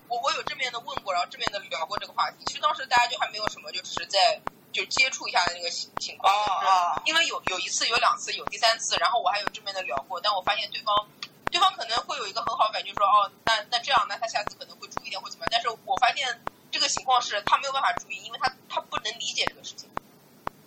[0.07, 2.37] 我我有正面的问过，然后正面的聊过这个话题。
[2.47, 4.41] 其实当时大家就还没有什么，就只是在
[4.77, 6.29] 就接触一下的那个情情况。
[6.29, 10.93] 哦哦因为有有一次、有两次、有第三次，然后我还有正面的聊过，但我发现对方
[11.51, 15.49] 对方可能会有一个很好的感觉，说哦，那那这样，那他下次可能会注意点或怎么样。
[15.51, 16.29] 但是我发现
[16.71, 19.89] 这个情况是他没有办法注意，因为他他不能理解这个事情，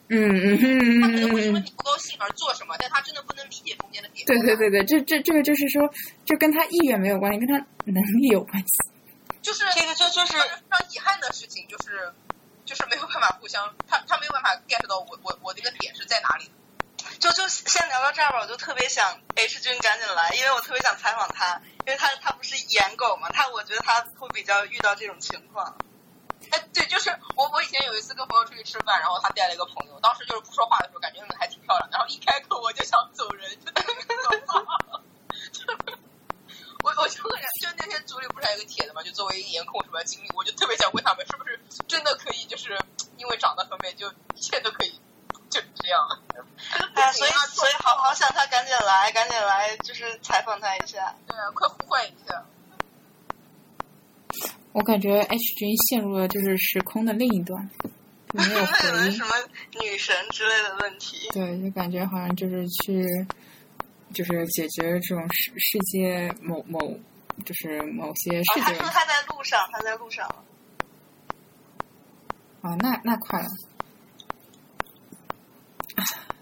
[0.10, 4.26] 嗯嗯他可能会因为嗯嗯，你不高兴而做什么，但他真的不能理解中间的点。
[4.26, 5.88] 对对对对，这这这个就是说，
[6.26, 7.54] 这跟他意愿没有关系，跟他
[7.86, 8.68] 能力有关系。
[9.42, 10.40] 就是这个就就是非
[10.70, 12.12] 常遗憾的事情，就是
[12.70, 16.52] 就是没有办法互相，他他没有办法 get 到我我我那个点是在哪里。
[17.18, 25.76] 就就先聊到这儿吧，我就特别想 H 君赶紧来，因为我特别想采访他，因为他他不是颜狗嘛，他我觉得他会比较遇到这种情况。
[26.52, 34.89] 哎，对，就是我我以前有一次跟朋友出去吃饭，然后他带了一个朋友，当时就是不说话的时候，感觉还挺漂亮，然后一开口我就想走人，真的很可怕。
[36.84, 42.78] 我我就很就那天组里不是还有个帖子嘛，就作为颜控什么经历，我就特别想问他们，是不是真的可以，就是
[43.18, 44.92] 因为长得很美，就一切都可以
[45.50, 46.00] 就这样。
[46.96, 51.14] 哎， 所以所以好好想他赶紧来，赶紧来，就是采访他一下。
[51.28, 52.46] 对啊，快呼唤一下。
[54.72, 57.70] 我感觉 H 君陷入了就是时空的另一端，
[58.32, 59.26] 就没有 可能回应什。
[59.26, 59.36] 么
[59.82, 61.28] 女神之类的问题。
[61.34, 63.04] 对，就感觉好像就是去，
[64.14, 66.80] 就是解决这种世世界某某，
[67.46, 70.44] 就是某些哦世，界他说他在路上，他在路上了。
[72.62, 73.48] 啊，那那快了。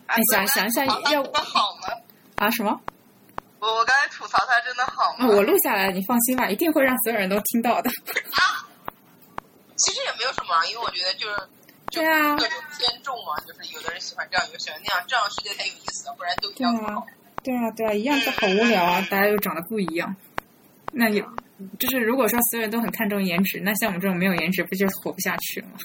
[0.07, 1.87] 哎想想一下要好吗？
[2.37, 2.79] 啊什么？
[3.59, 5.27] 我我刚才吐槽他真的好啊，吗？
[5.27, 7.89] 我录下来，你放心吧，一定会让所有人都听到的。
[9.75, 11.35] 其实也没有什么啊，因为我觉得就是
[11.91, 16.87] 就对啊各种偏重嘛，就是有的人喜欢这样，有的喜欢那样，这样世界才有意思，不然都一样不好。
[16.87, 20.13] 对啊，对啊，对啊一样就好无聊啊，大家又长得不一样。
[20.91, 21.25] 那有，
[21.79, 25.77] 就是如果说所有人都很看重颜值，那像我们这种没有颜值，不就活不下去了吗？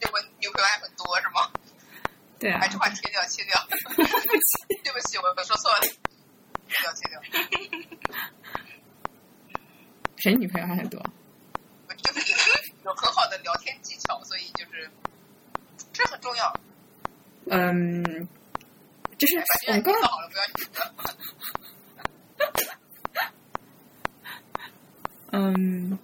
[0.00, 1.48] 结果女朋友还很多是吗？
[2.40, 3.64] 对啊哎，，这话切掉，切掉。
[4.82, 5.80] 对不起，我我说错了，
[6.66, 7.20] 切掉，切掉。
[10.16, 11.00] 谁女朋友还很多？
[11.86, 12.32] 我就是
[12.84, 14.90] 有很好的聊天技巧，所以就是
[15.92, 16.52] 这很重要。
[17.50, 18.28] 嗯，
[19.24, 20.84] 就是哎我们刚刚反正做好了，不要紧张。
[25.32, 25.98] 嗯，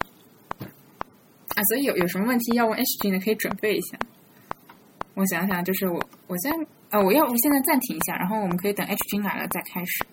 [0.59, 3.99] 啊，所以有有什么问题要问 H 君的，可以准备一下。
[5.15, 6.57] 我想想，就是我我现在
[6.89, 10.07] 啊，我要不现在暂停一下，然后我们可以等 H 君来了再开始。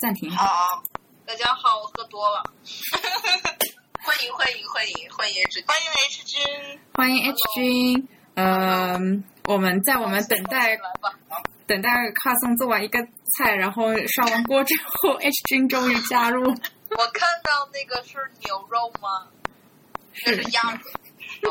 [0.00, 0.30] 暂停。
[0.30, 0.82] 好，
[1.26, 2.42] 大家好，我喝多了。
[4.00, 6.40] 欢迎欢迎欢迎欢迎 H 欢迎 H 君。
[6.94, 8.08] 欢迎 H 君。
[8.36, 10.80] 嗯，我们在我们等待。
[11.66, 12.98] 等待卡松做完一个
[13.36, 16.42] 菜，然后上完锅之后， H 君终于加入。
[16.44, 19.28] 我看到那个是牛肉吗？
[20.26, 20.78] 那是是鸭肉。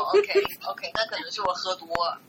[0.12, 2.20] ，OK OK，那可能是我喝多了，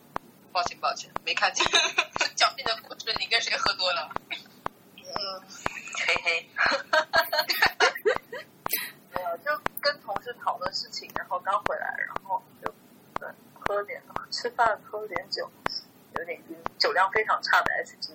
[0.51, 1.65] 抱歉抱歉，没看见。
[2.35, 4.09] 狡辩的故事，你跟谁喝多了？
[4.29, 5.41] 嗯，
[6.05, 6.49] 嘿嘿。
[9.13, 12.73] 没有，就，跟同事讨论事情，然后刚回来，然后就
[13.19, 15.49] 对喝了点吃饭，喝了点酒，
[16.17, 18.13] 有点晕，酒量非常差的 S 君。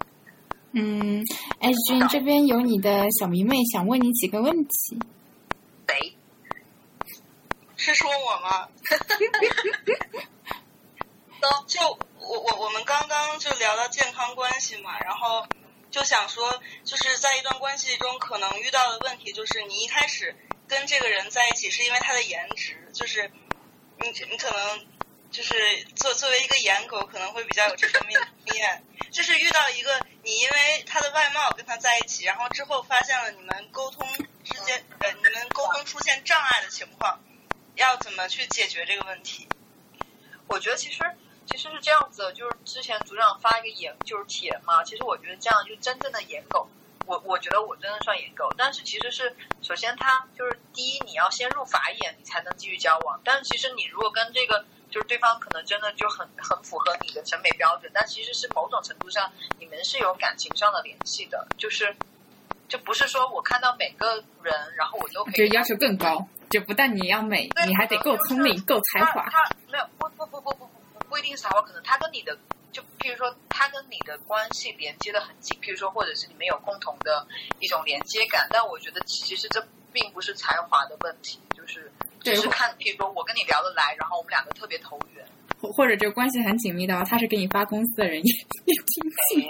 [0.73, 1.25] 嗯
[1.61, 4.99] ，S 君这边有你的小迷妹想问你几个问题。
[5.89, 6.17] 谁？
[7.77, 8.69] 是说我吗？
[11.67, 11.81] 就
[12.19, 15.47] 我我我们刚刚就聊到健康关系嘛，然后
[15.91, 20.37] 就想说，就是在一段关系中可能遇到的问题，就是你一开始
[20.69, 23.31] 跟这个人在一起是因为他的颜值，就是
[23.99, 24.87] 你你可能
[25.31, 25.55] 就是
[25.97, 34.07] 作作为一个颜狗可能会比较有这方面经验，就是遇到一个你因为他的外貌跟他在一起，然后之后发现了你们沟通
[34.45, 37.21] 之间呃你们沟通出现障碍的情况，
[37.77, 39.47] 要怎么去解决这个问题？
[40.49, 40.99] 我觉得其实
[41.47, 46.69] 其实是这样子，就是之前组长发一个颜就是帖嘛，其实我觉得这样就真正的颜狗，
[47.07, 61.95] 我我觉得我真的算颜狗，但是其实是首先他就是第一你要先入法眼，你才能继续交往，但是其实你如果跟这个就是对方可能真的就很很符合你的审美标准，但其实是某种程度上你们是有感情上的联系的，就是
[62.69, 69.25] 就不是说我看到每个人，然后我都可以就要求更高，就不但你要美，你还得够聪明、够才华。
[69.31, 72.37] 他他没有不不不不不不不一定是才华，可能他跟你的
[72.73, 77.27] 就譬如说他跟你的关系连接的很紧，譬如说或者是你们有共同的
[77.59, 81.91] 一种连接感，但我觉得其实这并不是才华的问题，就是
[82.23, 85.27] 对只是看譬如说我跟你聊得来，然后我们两个特别投缘。
[85.61, 88.33] 或或者就关系很紧密的话他是给你发工资的人也
[88.65, 89.49] 也挺近。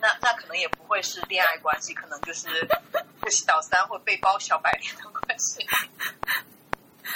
[0.00, 2.48] 那那可能也不会是恋爱关系，可能就是
[3.30, 5.64] 小三或被包小白脸的关系。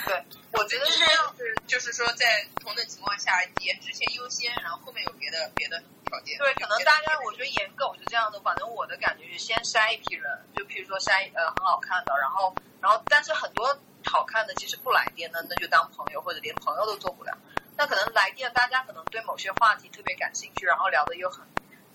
[0.05, 2.27] 对，我觉得是这样，是就是说在
[2.61, 6.39] 同等情况下，颜值先优先，然后后面有别的别的条件。
[6.39, 13.77] 对，可能大家我觉得颜狗是这样的，反正我的感觉是先筛一批人，就譬如说筛呃很好看的，然后然后但是很多
[14.07, 17.37] 好看的其实不来电的，那就当朋友或者连朋友都做不了。
[17.77, 21.45] 那可能来电，大家可能对某些话题特别感兴趣，然后聊的又很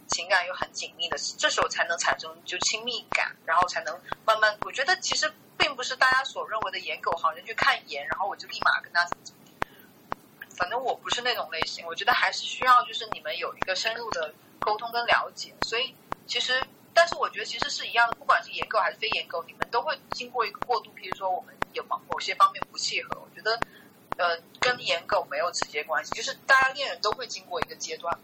[0.07, 4.55] 情感又很紧密的，这时候才能产生就亲密感，然后才能慢慢。
[4.61, 9.41] 我觉得其实并不是大家所认为的颜狗，好像去看颜，然后我就立马跟他怎么怎么。
[10.55, 15.51] 反正我不是那种类型，我觉得还是需要就是你们有一个深入的沟通跟了解。
[15.63, 15.95] 所以
[16.27, 16.61] 其实，
[16.93, 20.91] 但是我觉得其实是一样的，不管是颜狗还是非颜狗，你们都会经过一个过渡。
[20.91, 23.59] 譬如说我们有某某些方面不契合，我觉得
[24.17, 28.17] 呃跟颜狗没有直接关系，就是大家恋人都会经过一个阶段，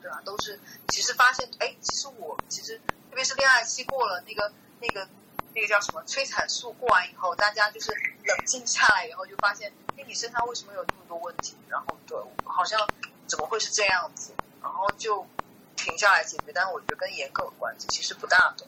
[0.00, 0.20] 对吧？
[0.24, 2.76] 都是其实发现，哎，其实我其实
[3.10, 5.08] 特别是恋爱期过了那个那个。
[5.54, 11.56] 那个叫什么催产素过完以后，大家就是冷静下来以后，就发现，哎，你身上为什么有那么多问题？
[11.68, 12.78] 然后对，好像
[13.26, 14.32] 怎么会是这样子？
[14.62, 15.26] 然后就
[15.74, 16.52] 停下来解决。
[16.54, 18.66] 但是我觉得跟颜狗的关系，其实不大的。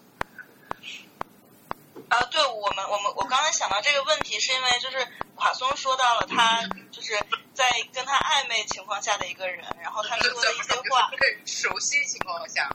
[2.11, 5.07] 啊，对我们，我们我刚才想到这个问题，是因为就是
[5.37, 7.15] 垮松说到了他就是
[7.55, 12.69] 在跟他暧昧情况下的一个人，然后他说的一些话，更熟悉情况下。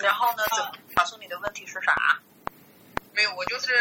[0.00, 0.44] 然后呢？
[0.54, 0.72] 怎么？
[0.94, 2.20] 垮松，你的问题是啥？
[3.12, 3.72] 没有，我就是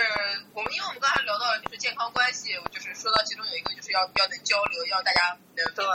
[0.54, 5.86] 我们，因为我们刚才聊到就是健康关系，就是说到其中有一个就是要要能交流，要大家能对，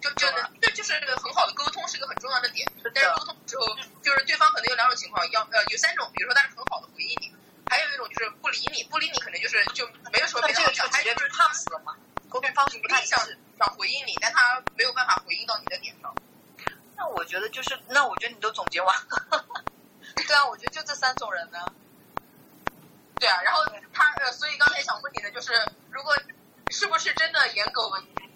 [0.00, 2.66] 就就能这就是很好的沟通是一个很重要的点。
[2.94, 3.66] 但是沟通之后，
[4.02, 7.34] 就是对方可能有两种情况，要呃有三种，比如说他是很好的回应你，
[7.70, 11.94] 还有一种就是不理你，不理你可能就是就没有什么别的好讲，直接就是烫死了嘛。
[12.28, 13.18] 沟通方式不太想
[13.58, 16.14] 想回应你，但他没有办法回应到你的点上。
[16.96, 19.44] 那我觉得就是，那我觉得你都总结完了。
[20.26, 21.58] 对啊，我觉得就这三种人呢。
[23.18, 25.52] 对啊，然后他呃，所以刚才想问你的就是，
[25.90, 26.14] 如果
[26.70, 27.92] 是不是真的颜狗，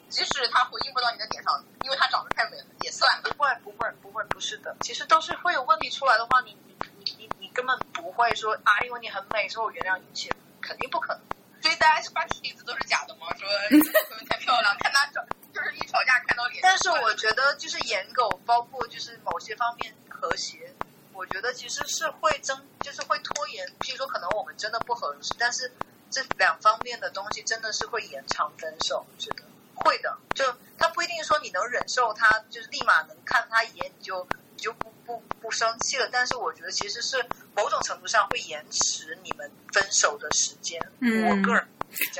[0.08, 6.56] 即使他回应不到你的点上，因为他长得太美了，也算不会不会不会不是的，其实都是会有问题出来的话，你
[7.50, 10.30] 你你你你根本不会说啊，因为你很美，所以我原谅一切，
[10.60, 11.22] 肯定不可能。
[11.60, 13.26] 所以大家发帖子都是假的吗？
[13.36, 13.46] 说
[14.28, 15.22] 太漂亮，看他吵，
[15.52, 16.60] 就是一吵架看到脸。
[16.62, 20.74] 但是我觉得就是颜狗，包括就是某些方面和谐。
[21.12, 23.66] 我觉得其实是会争，就是会拖延。
[23.80, 25.70] 譬如说，可能我们真的不合适，但是
[26.10, 29.04] 这两方面的东西真的是会延长分手。
[29.10, 29.42] 我觉得
[29.74, 30.44] 会的，就
[30.78, 34.26] 他不一定说你能忍受他，就是立马能看他一眼你就
[34.56, 36.08] 你就不不不生气了。
[36.12, 37.16] 但是我觉得其实是
[37.56, 40.80] 某种程度上会延迟你们分手的时间。
[41.00, 41.64] 嗯，我个人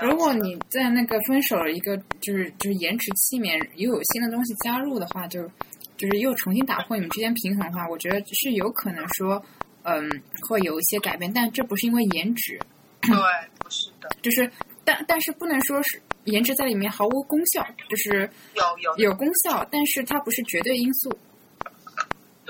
[0.03, 5.49] 如果你在那个分手一个就是就是延迟期里面又有新的东西加入的话，就。
[5.97, 9.45] 就是又重新打破你们之间平衡的话，我觉得是有可能说，
[9.83, 10.09] 嗯，
[10.49, 12.59] 会有一些改变，但这不是因为颜值，
[13.03, 13.13] 对，
[13.59, 14.51] 不是的，就是
[14.83, 21.11] 但但是不能说是颜值在里面毫无功效，就是有有有功效，但是它不是绝对因素。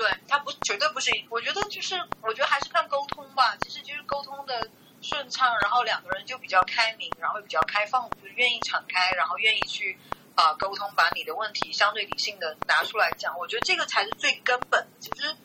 [0.01, 4.67] 对，他不绝对不是，我觉得就是我觉得还是看沟通吧，其实就是沟通的
[4.99, 9.95] 顺畅，然后两个人就比较开明，然后比较开放，就是愿意敞开，然后愿意去
[10.33, 13.37] 啊、呃沟通，把你的问题相对理性的拿出来讲。
[13.37, 14.87] 我觉得这个才是最根本的。
[14.99, 15.35] 其实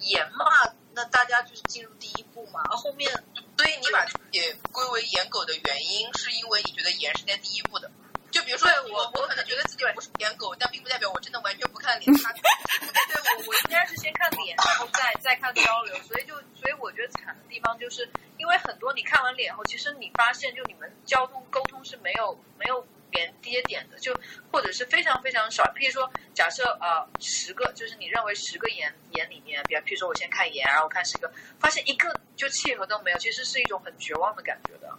[0.00, 0.44] 严嘛，
[0.92, 3.10] 那大家就是进入第一步嘛，后面
[3.56, 7.90] 所以你把自己归为颜狗的原因，是因为你觉得颜是在第一步的。
[8.34, 12.12] 就比如说我我可能觉得自己不是舔狗，但并不代表我真的完全不看脸。
[12.18, 24.12] 他对我，我应该是先看脸，然后再再看交流，所以就所以我觉得惨的地方就是，因为很多你看完脸后，其实你发现就你们交通沟通是没有没有连接点的，就
[24.50, 25.62] 或者是非常非常少。
[25.76, 34.92] 譬如说，假设呃十个，就是你认为十个眼眼里面，比方譬如说我先看眼，然后我看十个，发现一个就契合都没有，其实是一种很绝望的感觉的。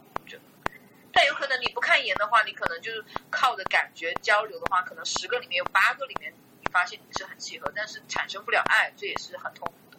[1.16, 9.97] 但有可能你不看颜的话，你可能就是靠着感觉交流的话，可能十个里面有八个里面你发现你是很契合，但是产生不了爱，这也是很痛苦的。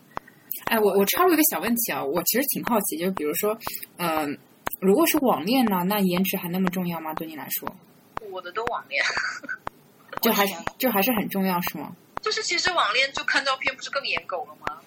[0.66, 3.58] 哎，我我插入一个小问题啊，我其实挺好奇，就比如说，
[3.96, 4.38] 嗯、
[4.80, 7.14] 如果是网恋呢，那颜值还那么重要吗？
[7.14, 7.74] 对你来说，
[8.30, 9.02] 我的都网恋，
[10.20, 11.96] 就还是就还是很重要是吗？
[12.20, 14.78] 就是其实网恋就看照片不是更颜狗了吗？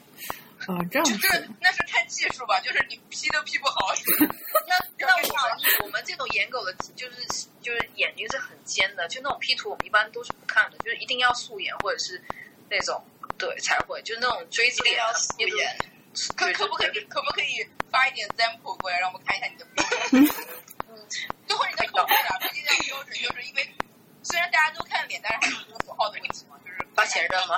[0.70, 3.92] 哦，这样就是，那是看技术吧，就是你 P 都 P 不好。
[4.70, 7.26] 那那我们我们这种颜狗的，就是
[7.60, 12.22] 就是眼睛是很尖的，就那种 P 图我们一般都是不看的，就是一定要素颜或者是
[12.70, 13.04] 那种
[13.36, 15.78] 对才会，就是那种锥子脸要素颜，
[16.38, 20.24] 可可不可以可不可以发一点 sample 过来，让我们看一下你的标 准？
[21.48, 23.68] 最后你的口味啊，毕竟这样标准，就是因为
[24.22, 27.58] 虽然大家都看脸，但是还是一个符号的问题嘛，就是发前任吗？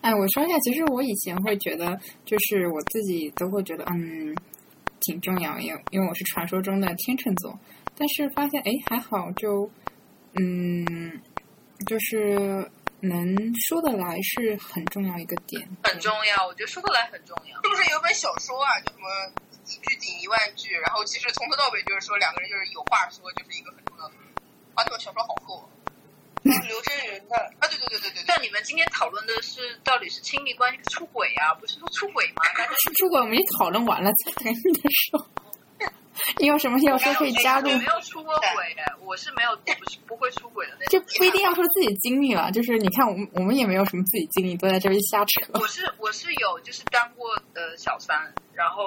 [0.00, 4.34] 哎，我说一下，其实我以前会觉得，就是我自己都会觉得，嗯，
[5.00, 7.58] 挺重要，因为因为我是传说中的天秤座，
[7.96, 9.70] 但是发现，哎，还好就，
[10.34, 11.20] 嗯，
[11.86, 13.36] 就是能
[13.68, 17.62] 说得来是很重要一个点，很重要，我觉得说得来很重要。
[17.62, 19.06] 是不是有本小说啊，叫什么
[19.66, 24.14] 一句顶一万句，然后其实从头到尾就是说两个人就是有话说，就是一个很重要的。
[24.74, 25.68] 啊，那本小说好厚
[26.52, 27.68] 哦刘震云的，啊！
[27.68, 32.42] 对对对对对对，但你们今天讨论的是到底是亲密关系出轨啊，不是说出轨吗？
[32.56, 35.30] 大家出出轨我们已经讨论完了，再等你的说，
[36.38, 41.08] 你有什么要说可以加入我，没有出过轨，我是没有，不是不会出轨的那就种。
[41.18, 45.46] 不一定要说自己经历了，就是你看我们我们也没有什么自己经历，都在这边瞎扯。
[45.54, 48.84] 我是我是有就是当过呃小三，然后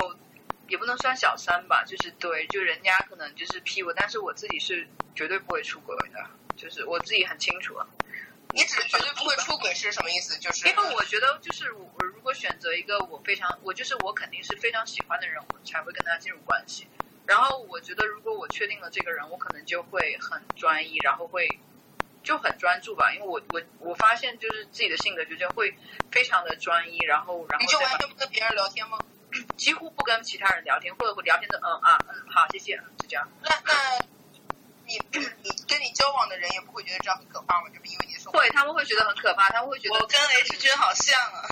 [0.67, 6.29] 也不能算小三吧，就是对，就人家可能就是批我，但是我自己是绝对不会出轨的，
[6.61, 7.87] 就是我自己很清楚啊。
[8.51, 10.37] 你只是绝对不会出轨是什么意思？
[10.39, 16.87] 就是因为我觉得，就是我我如果选择一个我非常，我就是我肯定是非常喜欢的人，我才会跟他进入关系。
[17.27, 21.47] 然后我觉得，如果我确定了这个人，我可能就会很专一，然后会
[22.23, 23.13] 就很专注吧。
[23.13, 25.77] 因为我我我发现，就是自己的性格就是会
[26.11, 28.97] 非常的专一，然后然后你就完全不跟别人聊天吗？
[29.57, 33.29] 几乎不跟其他人聊天，或者我聊天的嗯啊嗯好谢谢，嗯就这样。
[33.43, 33.73] 那那
[34.89, 34.97] 你
[35.45, 37.69] 你跟你交往的人也不会觉得这样很可怕吗？
[37.69, 41.45] 就是因为你的生活会，他们会觉得很可怕，他们会觉得我跟 H 君好像啊，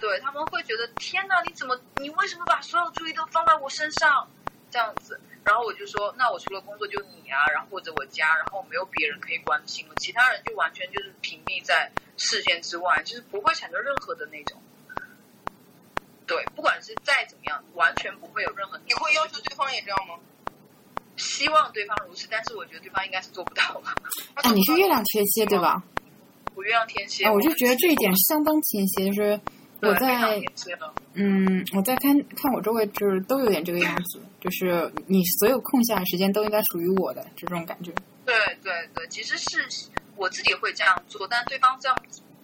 [0.00, 4.30] 对他们会觉得天哪，你怎么你为什么把所有注意都放在我身上
[4.70, 5.20] 这样子？
[5.44, 14.62] 然后我就说，那我除了工作就你啊，然后或者我家，然后没有别人可以关心了，其他人就完全就是屏蔽在视线之外，就是不会产生任何的那种。
[16.26, 18.78] 对，不管是再怎么样，完全不会有任何。
[18.84, 20.18] 你会要求对方也这样吗？
[21.16, 23.94] 希望对方如此，但是我觉得对方应该是做不到吧。
[24.34, 25.82] 哎，你是月亮天蝎对吧？
[26.54, 29.40] 我月亮天蝎，啊，我就觉得这一点相当天蝎，就是
[29.80, 30.40] 我在。
[31.18, 37.90] 嗯，我在看看我周围，就是都有点这个样子，就是你所有空下的时间都应该属于我的这种感觉。
[38.26, 39.66] 对对对，其实是
[40.16, 41.96] 我自己会这样做，但对方这样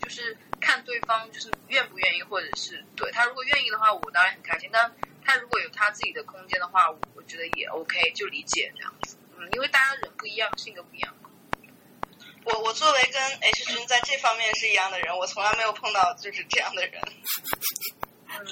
[0.03, 4.92] 就是看对方就是愿不愿意，或者是对他如果愿意的话，我当然很开心；但
[5.24, 9.16] 他如果有他自己的空间的话，我我觉得也 OK，就理解这样子。
[9.38, 11.14] 嗯，因为大家人不一样，性格不一样。
[12.44, 17.00] 我我作为跟 H 君在这方面是一样的人，我从来没有碰到就是这样的人。
[18.28, 18.44] 嗯，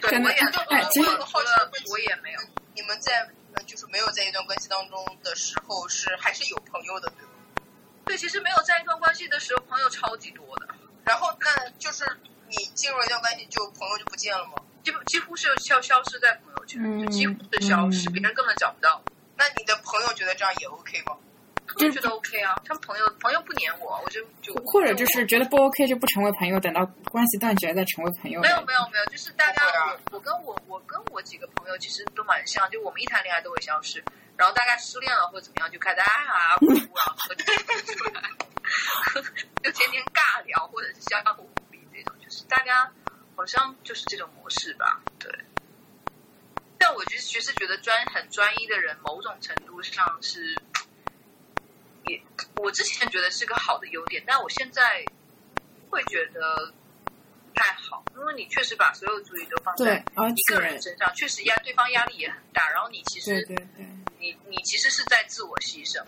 [0.00, 0.36] 对，我也
[0.70, 2.40] 哎其实我有个好奇的问题，我也没有。
[2.74, 7.35] 你们在呃就是没有在一段关系当中的时候，是还是有朋友的，对吗？
[8.06, 10.68] 对，其实没有在一段关系的时候，朋友超级多的，
[11.04, 12.04] 然后那就是
[12.48, 14.52] 你进入了一段关系，就朋友就不见了吗？
[14.82, 19.02] 几乎几乎是消消失在朋友圈，就几乎是消失，嗯别人根本找不到。
[19.36, 21.16] 那你的朋友觉得这样也 OK 吗？
[21.76, 28.40] 就觉得 OK 啊，他们朋友朋友不黏我，我就就或者就是觉得不 OK 就不成为朋友，等到关系断绝再成为朋友。
[28.40, 29.62] 没有没有没有，就是大家
[30.10, 34.02] 我我跟我我跟我几个朋友其实都蛮像，就我们一谈恋爱都会消失，
[34.36, 37.44] 然后大概失恋了或者怎么样就开始啊哭啊，喝酒
[37.94, 38.30] 出来，
[39.62, 42.92] 就天天尬聊或者是相互鼓励这种，就是大家
[43.34, 45.30] 好像就是这种模式吧，对。
[46.78, 50.54] 但我就其实觉得专很专一的人，某种程度上是，
[52.04, 52.22] 也
[52.56, 55.04] 我之前觉得是个好的优点，但我现在
[55.90, 56.85] 会觉得不
[57.56, 63.86] 太好，因为你确实把所有注意都放对在，而一个人身上，确实压对方压力也很大，然后你其实对对对
[64.20, 66.04] 你你其实是在自我牺牲。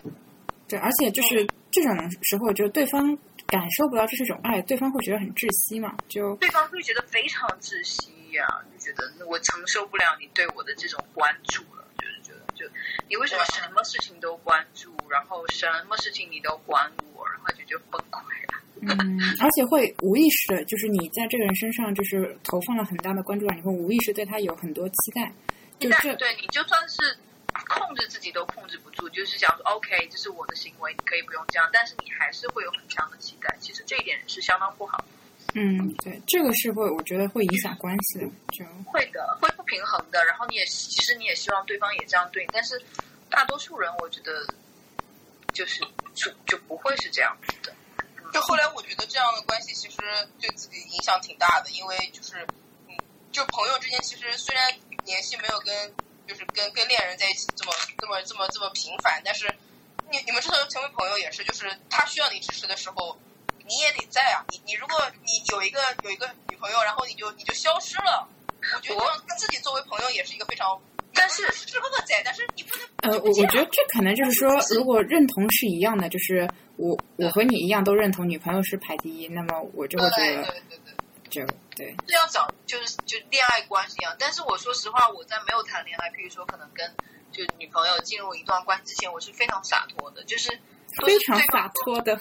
[0.69, 3.17] 对，而且就是这种时候，就是对方
[3.49, 12.71] 感受不到这是一种爱，对方会觉得很窒息嘛，就对方会觉得非常窒息呀、就觉得我承受不了你对我的这种关注了，就是觉得就
[13.09, 18.21] 你为什么什么事情都关注，然后什么事情你都管我，然后就就崩溃
[18.53, 18.61] 了。
[18.83, 25.33] 嗯，而且会无意识的，就是你在这个人身上就是投放了很大的关注量，你会无意识对他有很多期待，
[25.79, 27.17] 就这但对你就算是
[27.69, 33.57] 控制自己都控制不住，就是想说 OK，这是我的行为，你可以不用这样，但是你还是会有很强的期待。
[33.61, 35.05] 其实这一点是相当不好，
[35.55, 40.25] 嗯，对，这个是会，我觉得会影响关系的，就会的，会不平衡的。
[40.25, 42.81] 然后你也其实你也希望对方也这样对你，但是
[43.29, 44.47] 大多数人我觉得
[45.53, 45.81] 就是
[46.15, 47.75] 就就不会是这样子的。
[48.33, 49.97] 就后来我觉得这样的关系其实
[50.41, 52.47] 对自己影响挺大的，因为就是，
[52.89, 52.97] 嗯，
[53.33, 54.73] 就朋友之间其实虽然
[55.05, 55.95] 联系没有跟
[56.27, 59.49] 就是跟跟恋人在一起这么这么这么这么频繁，但是
[60.11, 63.17] 你你们之所以成为朋友也是，就是他需要你支持的时候，
[63.67, 64.45] 你也得在啊。
[64.51, 68.29] 你你如果你有一个有一个女朋友，然后你就你就消失了，
[68.75, 70.79] 我觉得跟自己作为朋友也是一个非常，
[71.15, 76.49] 但是是不可在，但是你不能呃，我我觉得这可能就是说，如果认同是一样的，就是
[76.79, 80.95] 我我和你一样都认同女朋友是排第一，那么我就会觉得对对对。
[81.29, 81.45] 就
[81.77, 84.17] 对，这要找就是就恋爱关系一样。
[84.19, 86.91] 但是我说实话，我在没有谈恋爱，譬如说可能跟
[87.31, 92.17] 就女朋友进入一段关系之前，我是非常洒脱的，就是是非常洒脱的，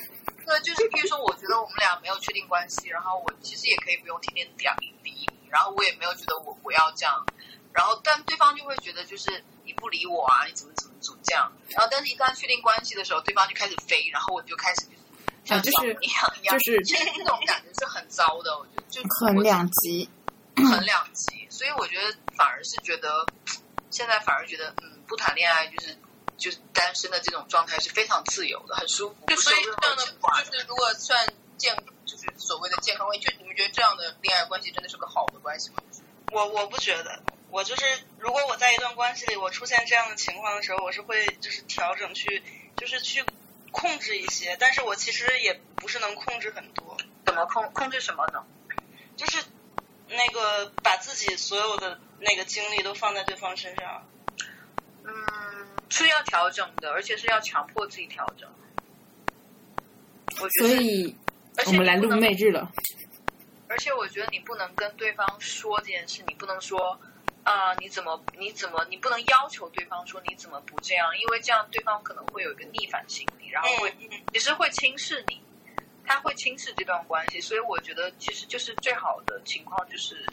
[0.46, 7.26] 对，就是譬如说，我觉得我们俩没有确定关系，然后我其实也可以不用天天讲理你，然后我也没有觉得我我要这样，
[7.72, 14.98] 然后但对方就会觉得就是你不理我啊，你怎么怎么这样，然后但是一旦确定关系的时候，对方就开始飞，然后我就开始就是
[15.46, 20.10] 像啊就是小鸟一样一样，就是其实这种感觉是很糟的，我觉得就很两极。
[20.58, 23.28] 很两极，所以我觉得反而是觉得
[23.92, 25.96] 现在反而觉得嗯，不谈恋爱就是
[26.36, 30.04] 就是单身的这种状态是非常自由的，很舒服，就所以这样的
[30.46, 31.78] 就是如果算健，
[32.08, 35.76] 就是所谓的健康关系，就你们觉得这样的恋爱关系真的是个好的关系吗？
[36.32, 37.84] 我我不觉得，我就是
[38.20, 42.44] 如果我在一段关系里，我出现这样的情况的时候，我是会就是调整去，
[42.76, 43.24] 就是去
[43.72, 48.46] 控制一些，但是我其实也不是能控制很多，怎么控控制什么呢？
[49.16, 49.44] 就是
[50.10, 54.08] 那个把自己所有的那个精力都放在对方身上。
[55.04, 55.14] 嗯，
[55.90, 58.50] 是要调整的，而且是要强迫自己调整。
[60.42, 61.16] 我觉得，所以
[61.58, 62.70] 而且我们来录你不能内日了。
[63.70, 67.00] 而且我觉得你不能跟对方说这件事，你不能说
[67.48, 73.96] 啊、你怎么你怎么你不能要求对方说你怎么不这样，因为这样对方可能会有一个逆反心理，然后会
[74.34, 75.42] 其实会轻视你，
[76.06, 80.26] 他会轻视这段关系，所以我觉得其实就是最好的情况就是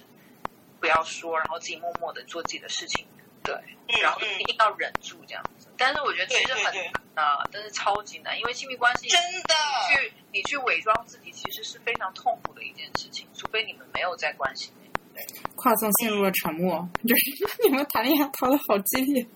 [0.81, 3.07] 不要说，然后自己默默的做自己的事情，
[3.45, 3.55] 对，
[3.87, 5.69] 嗯然后一嗯，定要忍住这样子。
[5.79, 9.55] 但是我觉得其实很难啊，真是超级难，因为亲密关系真的。
[9.89, 14.84] 你去你去伪装自己，其实是非常痛苦的一件事情，除非你们没有在关系内。
[15.57, 17.23] 跨送陷入了沉默，就是
[17.65, 19.27] 你们谈恋爱谈的好激烈。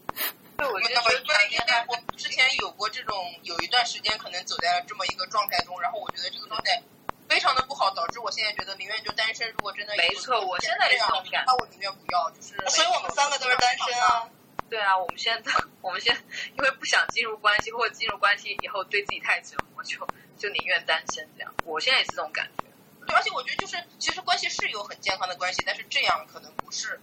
[0.56, 6.82] 对，我我觉得就是谈恋爱，我之前有过这种有一段时间可能走在了这么一个状态中，然后我觉得这个状态
[7.28, 9.48] 非常的不好，导致我现在觉得宁愿就单身。
[9.52, 14.28] 如果真的没错我现在也是这种感觉那我宁愿不要，就是所以我们三个都是单身啊。
[14.68, 16.20] 对啊，我们现在我们现在
[16.56, 19.96] 因为不想进入关系，或者进入关系以后对自己太折磨，就
[20.36, 21.54] 就宁愿单身这样。
[21.64, 22.67] 我现在也是这种感觉。
[23.08, 27.00] 对，而且我觉得就是其实关系是有很健康的关系，但是这样可能不是。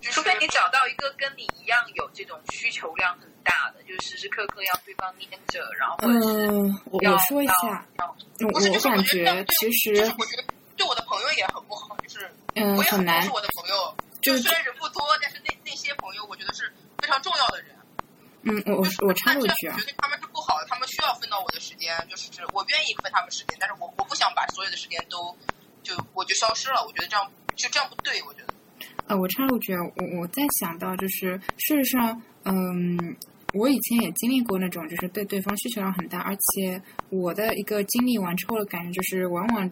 [0.00, 10.44] 就是除非你找到一个跟你一样有这种需求量很大的，就是时时刻刻要对方黏着，然后或者是嗯，我要我说一下，要我不是，就我感是我觉得这样对其实就是我觉得
[10.76, 17.74] 对我的朋友也很不好，就是嗯我也很难重视，我的朋友，就就是虽然人不多，但是那那些朋友我觉得是非常重要的人。
[18.42, 25.36] 嗯，我我我插入一句啊我，觉得他们是不好的，他们需要分到我的时间，就是我愿意分他们时间，但是我我不想把所有的时间都
[25.82, 28.54] 就我就消失了，我觉得这样就这样不对，我觉得。
[29.08, 33.16] 呃，我插入一句啊，我我在想到就是事实上，嗯，
[33.54, 36.80] 我以前也经历过那种就是对对方需求量很大，而且
[37.10, 39.70] 我的一个经历完之后的感觉就是，往往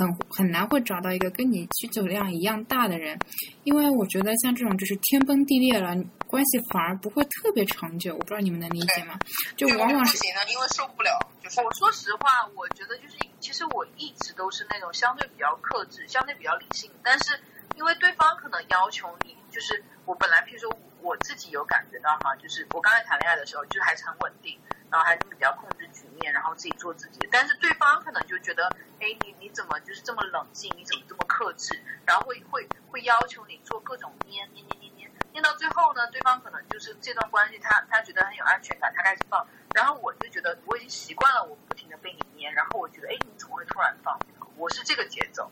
[0.00, 3.18] 很很难会找到一个跟你需求量一样大的人，
[3.64, 5.94] 因为我觉得像这种就是天崩地裂了，
[6.26, 8.14] 关系反而不会特别长久。
[8.14, 9.18] 我不知道你们能理解吗？
[9.56, 11.10] 就往往是不行的，因为受不了，
[11.42, 17.38] 就是我说实话，我觉得就是，其实我一直都是那种相对比较克制、相对比较理性，但是
[17.76, 24.58] 因为对方可能要求你就是我本来，譬如说我自己有感觉到哈，就是我刚才谈恋爱的时候，就还是很稳定，
[24.90, 27.28] 然后还是比较控制局面，然后自己做自己。
[27.30, 28.66] 但是对方可能就觉得，
[29.00, 30.72] 哎，你你怎么就是这么冷静？
[30.76, 31.80] 你怎么这么克制？
[32.06, 44.18] 然后会会会要求你做各种捏捏捏捏捏，捏到最后呢，对方可能就是这段关系他他觉得很有安全感，他开始放，然后我就觉得我已经习惯了我不停的被你捏，然后我觉得，哎，你怎么会突然放？
[44.56, 45.50] 我是这个节奏。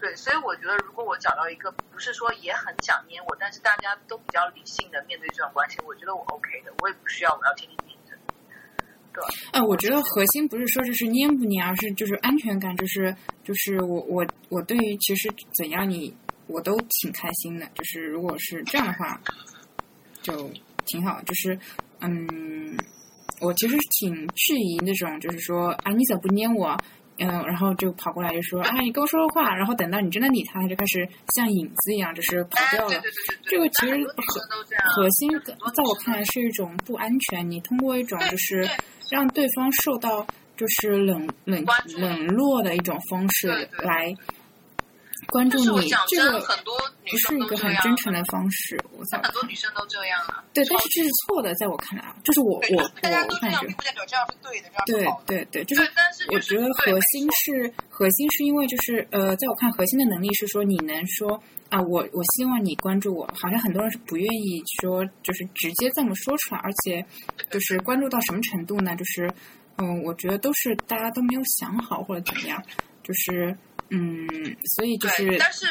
[0.00, 7.76] 对，所以我觉得，如果我找到一个不是说也很想捏我，但是大家都比较理性的面对这段关系，我觉得我 OK 的，我也不需要我要天天
[9.52, 13.14] 哎，我觉得核心不是说就是黏不黏，而是就是安全感，就是
[13.44, 16.14] 就是我我我对于其实怎样你
[16.46, 19.20] 我都挺开心的，就是如果是这样的话，
[20.22, 20.50] 就
[20.86, 21.20] 挺好。
[21.22, 21.58] 就是
[22.00, 22.76] 嗯，
[23.40, 26.76] 我其实挺质疑那种就是说啊，你怎么不黏我？
[27.20, 32.90] 嗯，然后就跑过来就说啊，你跟我说说话，然后等到你真的理他，他就开始像影子一样，就是跑掉了。
[32.90, 35.02] 对对对对这个其实核。
[35.02, 35.28] 核心
[35.74, 37.50] 在我看来是一种不安全。
[37.50, 38.70] 你通过一种就是对
[39.10, 41.64] 让对方受到就是冷冷
[41.96, 43.48] 冷落的一种方式
[43.82, 44.14] 来
[45.30, 46.74] 关注你，这个很多
[47.04, 47.56] 女不是一个。
[47.58, 48.78] 很真诚的方式。
[48.96, 50.44] 我想很多女生都这样啊。
[50.54, 55.44] 对，但是这是错的，在我看来啊，就是我我我大家都这样，不代表这样是对的，这样对。
[55.44, 67.04] 对对，就是，但是我觉得核心是核心是因为就是呃，在我看核心的能力是说你能说啊，我我希望你关注我，好像很多人是不愿意说就是直接这么说出来，而且
[67.50, 68.94] 就是关注到什么程度呢？
[68.96, 69.30] 就是
[69.76, 72.62] 嗯，我觉得都是大家都没有想好或者怎么样，
[73.02, 73.56] 就是
[73.90, 74.28] 嗯，
[74.76, 75.66] 所以就是，但是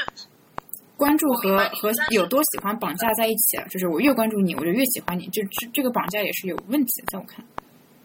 [0.95, 7.45] 关注和和有多喜欢绑架在一起了，就是我越关注你，我就越喜欢你，这这这个绑架也是有问题的，在我看。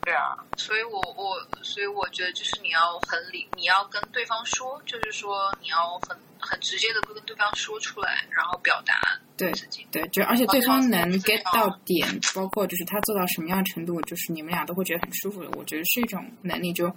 [0.04, 8.94] 对啊，所以我我所以我觉得就是你要很理，你要跟对方说，就是说你要很很直接的跟对方说出来，然后表达
[9.36, 9.86] 对自己。
[9.92, 15.48] 对，就而且对哦方能 get 到点，包括就是他做到什么样程度，就是你们俩都会觉得很舒服的。
[15.56, 16.92] 我觉得是一种能力，就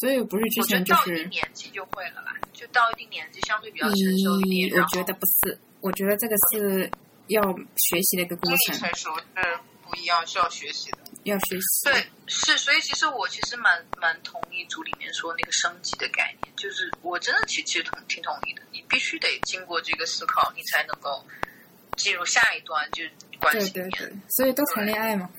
[0.00, 4.68] 所以不是之前就是到一定年纪就会了啦，就到一定年纪相对比较成熟一点。
[4.68, 6.90] 一，我觉得不是，我觉得这个是
[7.28, 7.40] 要
[7.76, 9.24] 学习的一个过程，成熟是
[9.84, 10.98] 不一样，是要学习的。
[11.24, 11.84] 要学习。
[11.84, 21.24] 对，是，所以其实我其实蛮蛮同意组里面说那个升级的概念，就是我真的其其实同挺同意的，你必须得经过这个思考，你才能够
[21.96, 23.90] 进入下一段就是关系里面。
[23.90, 25.30] 对对对，所以都谈恋爱嘛。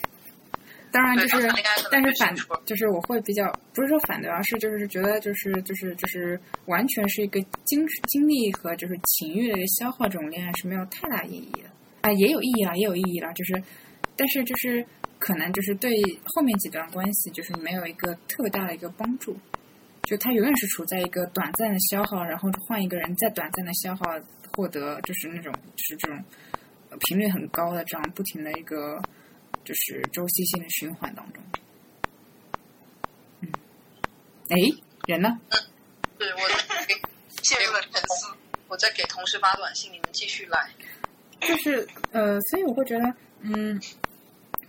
[0.94, 1.50] 当然就是
[1.92, 2.36] 但是反
[2.66, 11.70] 就是我会比较不是说反对，而是就是觉得就是就是就是完全是一个精精力和就是情欲的一个消耗，这种恋爱是没有太大意义的。
[12.02, 13.64] 啊，也有意义啦，也有意义啦，就是
[14.16, 14.86] 但是就是
[15.18, 15.92] 可能就是对
[16.26, 19.36] 后面几段关系就是没有一个特别大的一个帮助，
[20.04, 24.06] 就他永远是处在一个短暂的消耗，然后换一个人再短暂的消耗，
[24.52, 26.24] 获得就是那种就是这种
[26.92, 29.02] 呃频率很高的这样不停的一个
[29.64, 31.44] 就是周期性的循环当中。
[33.42, 33.50] 嗯，
[34.50, 34.58] 哎，
[35.08, 35.40] 人呢？
[36.18, 36.94] 对，我在给
[37.42, 38.28] 陷入了沉思。
[38.68, 40.70] 我在给同事发短信，你们继续来。
[41.42, 43.80] 就是呃，所以我会觉得，嗯，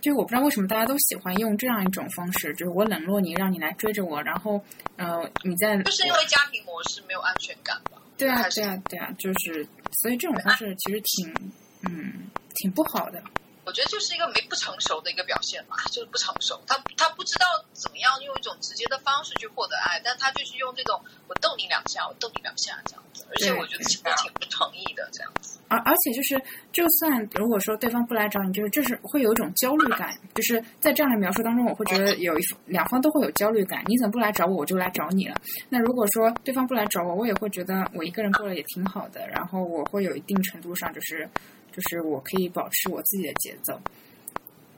[0.01, 4.63] 就我不知道为什么大家都喜欢用这样一种方式，就是我冷落你，让你来追着我，然后
[4.97, 8.01] 呃，你在就是因为家庭模式没有安全感吧？
[8.17, 11.33] 对啊对啊对啊，就是所以这种方式其实挺
[11.81, 13.23] 嗯挺不好的。
[13.65, 16.61] 我觉得就是一个没不成熟的一个表现吧，就是不成熟。
[16.67, 23.25] 他他不知道怎么样用一种直接的方式去获得爱，但他就是用这种我逗你两下，我逗你两下这样子。
[23.29, 25.59] 而且我觉得其实挺不诚意的这样子。
[25.67, 26.39] 而而且就是，
[26.71, 33.83] 就算如果说对方不来找你，就是这是会有一种焦虑感，就是在这样的描述当中，我会觉得有一两方都会有焦虑感。
[33.87, 35.35] 你怎么不来找我，我就来找你了。
[35.69, 41.27] 那如果说对方不来找我，我也会觉得我一个人过得也挺好的，然后我会有一定程度上就是
[41.75, 43.73] 就是我可以保持我自己的节奏，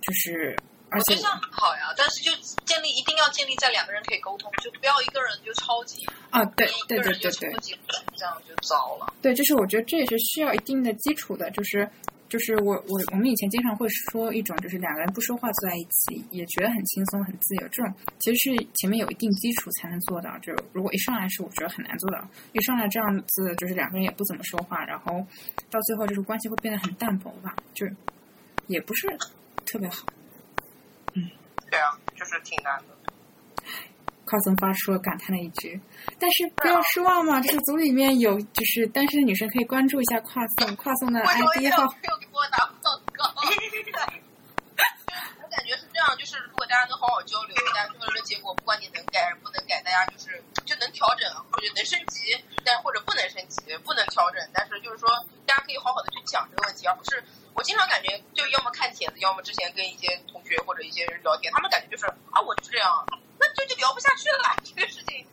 [0.01, 0.57] 就是
[0.89, 2.31] 而且我觉得这样很好呀，但是就
[2.65, 7.77] 建立一定要建立在两个人可以沟通，就不要一个人就超级，啊，对对对对对超级
[8.15, 9.13] 这样就糟了。
[9.21, 11.87] 对，就是我觉得这也是需要一定的基础的，就是
[12.29, 20.37] 就是我我我们以前经常会说一种，就是两个人不说话坐在一起，也觉得很轻松很自由，这种其实是前面有一定基础才能做到。
[20.39, 25.25] 就如果一上来是我觉得很难做到，一上来这样子就是两个人也不怎么说话，然后
[25.69, 27.87] 到最后就是关系会变得很淡薄吧，就
[28.67, 29.07] 也不是
[29.65, 30.05] 特别好。
[31.13, 31.29] 嗯
[31.69, 32.96] 对啊，就是挺难的。
[34.27, 35.79] 夸总发出了感叹的一句，
[36.19, 41.69] 但是不要失望嘛，这是组里面有就是单身的女生可以关注一下跨送，跨送的为什么 ID 给
[42.33, 43.23] 我打广告？
[45.41, 55.09] 我感觉是这样，就是如果大家能好好交流，大家最后的结果，不管你能改还是不能改，大家就是就能调整或者能升级，但或者不能升级，不能调整，但是就是说
[55.47, 57.23] 大家可以好好的去讲这个问题，而不是
[57.55, 62.91] 我经常感觉就要么看帖子，要么之前跟一些同学或者一些人聊天，他们感觉就是啊，我就是这样，
[63.39, 64.55] 那就就聊不下去了。
[64.63, 65.25] 这个事情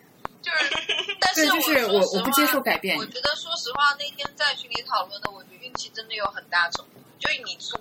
[0.43, 3.06] 就是， 但就是我说实我我不接话受改变我。
[3.06, 7.01] 觉得说实话，那天在群里讨论的，我觉得运气真的有很大程度。
[7.18, 7.78] 就是你作，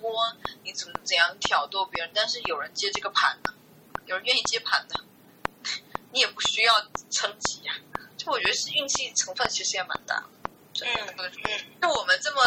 [0.62, 3.52] 你怎么怎样挑逗别人，但是有人接这个盘的，
[4.06, 5.00] 有人愿意接盘的，
[6.12, 6.72] 你也不需要
[7.10, 7.74] 撑起呀、
[8.16, 10.24] 就我觉得是运气成分，其实也蛮大的。
[10.72, 12.42] 真的，嗯嗯，就我们这么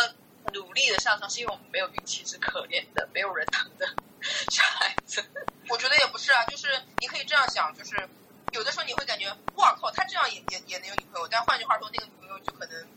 [0.53, 3.87] 努力的上升，是因为我们没有运气，是可怜的，没有人疼的
[4.49, 5.23] 小孩子。
[5.69, 6.67] 我觉得也不是啊，就是
[6.99, 8.07] 你可以这样想，就是
[8.53, 12.87] 有的时候你会感觉，哇靠，他这样也也也能有女朋友，但换句话说，那个女朋友就可能，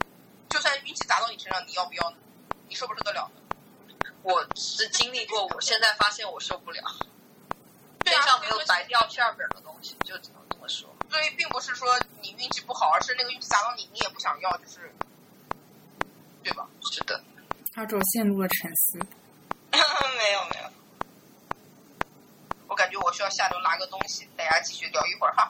[0.49, 2.17] 就算运气砸到你身上，你要不要呢？
[2.69, 3.41] 你受不受得了呢？
[4.23, 6.83] 我是经历过，我现在发现我受不了。
[8.05, 10.89] 对啊，没有白掉馅儿饼的东西，就只能这么说。
[11.11, 14.93] 所以并不是说你运气不好，而是那个运气砸到你，你也不想要，就是，
[16.43, 16.69] 对吧？
[16.93, 17.23] 是的，
[17.75, 18.99] 阿卓陷入了沉思。
[19.71, 19.79] 没
[20.33, 20.71] 有没有，
[22.71, 25.49] 我感觉我需要下楼拿个东西，大家继续聊一会儿哈。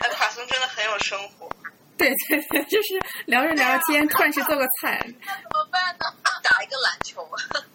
[0.00, 1.48] 哎，卡松真的很有生活。
[1.96, 4.98] 对对对，就是聊着聊着天，突然去做个菜。
[5.24, 6.04] 那怎么办呢？
[6.42, 7.22] 打一个篮球，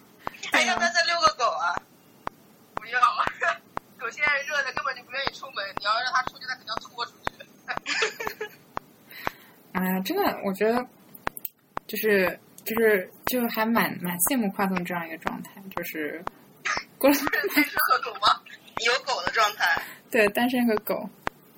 [0.52, 1.74] 哎，要不要再遛个狗啊？
[2.74, 3.00] 不要，
[3.98, 7.32] 狗现在热的根本就不愿意出门，你要让它出去，它肯定要拖出去。
[9.72, 10.86] 哎 呀，真的，我觉得
[11.86, 16.22] 就是就是就还蛮蛮羡慕跨总这样一个状态，就是
[16.98, 18.40] 过单身和狗吗？
[18.84, 19.82] 有狗的状态。
[20.10, 21.08] 对单身和狗，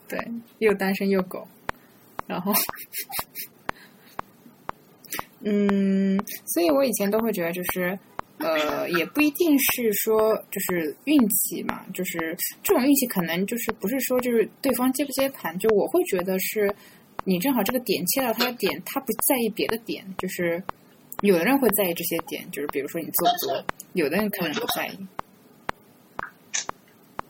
[0.09, 0.19] 对
[0.59, 1.47] 又单身又狗，
[2.27, 2.53] 然后
[5.41, 7.99] 嗯，所以我以前都会觉得就是。
[8.41, 16.73] 呃，也不一定是说就是运气嘛，就是这种运气可能就是不是说就是对方接不接盘，就我会觉得是
[17.25, 20.63] 你正好这个点切到他的点，他不在意别的点，就是
[21.23, 24.97] 有的人会在意这些点，就是比如说你做不做，有的人可能不在意。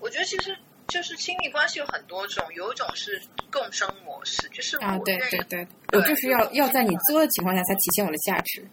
[0.09, 0.57] 我觉得其实
[0.87, 3.21] 就是亲密关系有很多种，有一种是
[3.53, 8.67] 共生模式，就是我啊，对对对，我就是要要在你作的情况下才体现我的价值。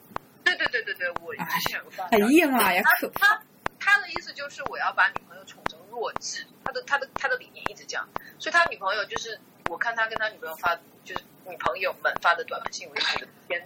[0.46, 3.44] 对对对对对，我哎之前有放哎呀妈呀，可他他
[3.78, 8.08] 他的意思就是我要把女朋友宠成弱智，他的他的他的理念一直这样，
[8.40, 9.38] 所以他女朋友就是
[9.70, 13.62] 我看他跟他女朋友发，就是女朋友们发的短信，我就觉得天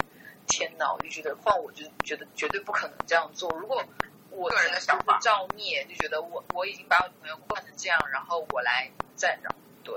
[0.47, 3.47] 天哪，我就觉得换我就觉得绝对不可能这样做。
[3.59, 3.85] 如果
[4.39, 9.53] 我个人的想法照灭，就觉得我我已经把我女朋友惯成这样，然后我来再让
[9.83, 9.93] 对。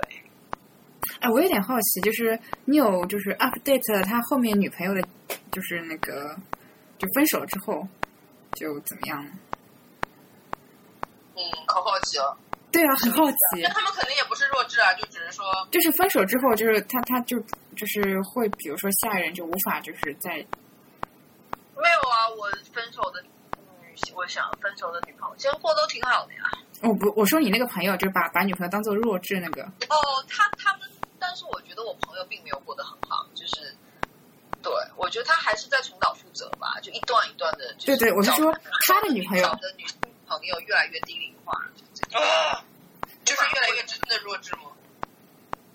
[1.21, 5.03] 哎，我有点好奇，就是你有就是 update 他后面女朋友的，
[5.53, 6.37] 就是那个
[6.99, 7.87] 就分手之后
[8.55, 9.31] 就怎么样呢？
[11.37, 12.37] 嗯，可好奇了。
[12.73, 13.69] 对啊，很好奇那。
[13.69, 17.39] 他们肯定也不是弱智啊，就只是说，就是分手之后，就是他他就
[17.77, 20.31] 就是会，比如说下一任就无法就是在
[21.77, 23.29] 没有啊，我分手的女，
[24.15, 26.43] 我想分手的女朋友，现在过都挺好的呀。
[26.83, 33.75] 我不我说你那个朋友就是把把女朋友当做弱智那个，哦，他他们，但是我觉得我朋友并没有过得很好，就是，
[34.61, 37.73] 对我觉得他还是在重蹈覆辙吧，就一段一段的。
[37.79, 38.53] 对对我是说
[38.87, 39.85] 他的女朋友找的女
[40.27, 41.55] 朋友越来越低龄化，
[43.25, 44.72] 就是越来越真的弱智吗？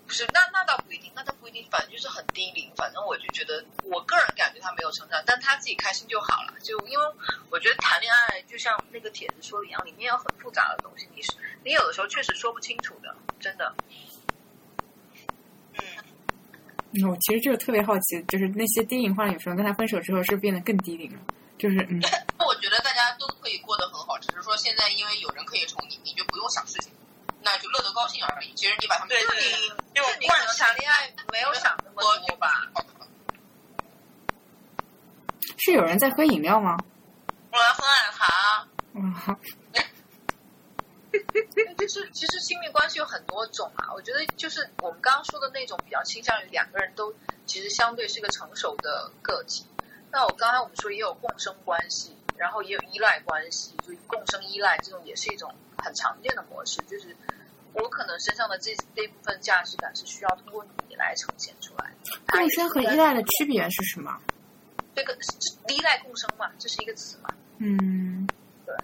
[0.08, 2.72] 不是，那那倒不一定，那倒不一定，反正就是很低龄。
[2.74, 6.54] 反正我就觉得，我个人感觉他没有成长，但他自己开心就好了。
[6.62, 7.04] 就因为
[7.50, 11.32] 我觉得谈恋爱就像那个帖子说的一样，里面有很复杂的东西，你是
[11.62, 13.74] 你有的时候确实说不清楚的，真的。
[15.74, 15.84] 嗯，
[16.92, 21.20] 嗯我其实就是特别好奇，就是那些低龄化的女生跟他分手之后是不是变得更低龄了？
[21.58, 22.00] 就是嗯，
[22.38, 26.90] 那 我觉得大家都可以过得很好，只是说现在因为有人可以宠你，你就不用想事情，
[27.52, 28.52] 那就乐得高兴而已。
[28.54, 29.50] 其实你把他们对对就你
[29.94, 32.70] 这种就你可能谈恋爱没有想那么多吧？
[35.56, 36.78] 是有人在喝饮料吗？
[37.50, 38.68] 我要喝奶茶。
[38.94, 39.38] 哇，
[41.78, 47.14] 就是其实亲密关系有很多种啊，我觉得就是我们刚刚说的那种比较倾向于两个人都
[47.46, 49.66] 其实相对是个成熟的个体。
[50.10, 56.80] 那我刚才我们说也有共生关系，然后也有依赖关系，就共生依赖这种也是一种很常见的模式。
[56.82, 57.16] 就是
[57.74, 62.20] 我可能身上的这这部分价值感是需要通过你来呈现出来的。
[62.26, 64.20] 共生和依赖的区别是什么？
[64.94, 67.32] 这个这依赖共生嘛，这是一个词嘛。
[67.58, 68.28] 嗯，
[68.66, 68.74] 对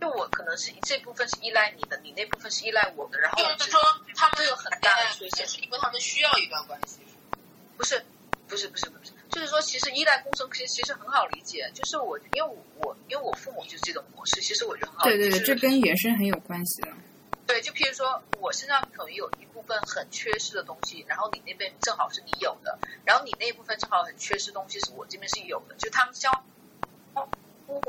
[0.00, 3.80] 就我可能是这部分是依赖你的，你那部分是依赖我的，然后就是说
[4.14, 7.00] 他们有很大的缺陷是因为他们需要一段关系。
[7.76, 8.04] 不是，
[8.46, 15.18] 不是，不是，不是，就是说，其实依赖共生其实其实很好理解，就是我因为我因为我父母就是这种模式，其实我觉得很好理解。
[15.18, 16.88] 对对对，就是这跟原生很有关系的。
[17.46, 26.32] 对，就譬如说，我身上可能有一部分很缺失的东西，然后你那边正好是你有的，然后你那一部分正好很缺失东西是我这边是有的，就他们相
[27.66, 27.80] 互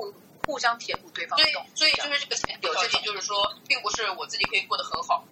[0.45, 1.71] 互相填补对方所以的东西。
[1.75, 3.35] 所以就是这个前提条件，就是说，
[3.67, 5.23] 并不是我自己可以过得很好，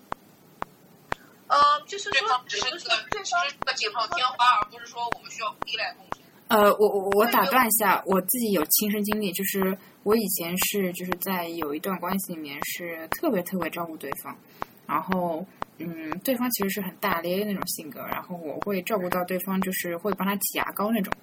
[1.48, 2.90] 呃，就是说对方，只是个只是
[3.66, 6.24] 个锦上添花，而不是说我们需要依赖共生。
[6.48, 14.36] 呃，我我我打断一下，我自己有亲身经历，就是我以前是就是在有一段关系里面是特别特别照顾对方，
[14.88, 15.46] 然后
[15.78, 21.14] 嗯，对方其实是很大咧咧那种性格，然后我会照顾到对方，就是会帮他挤牙膏那种，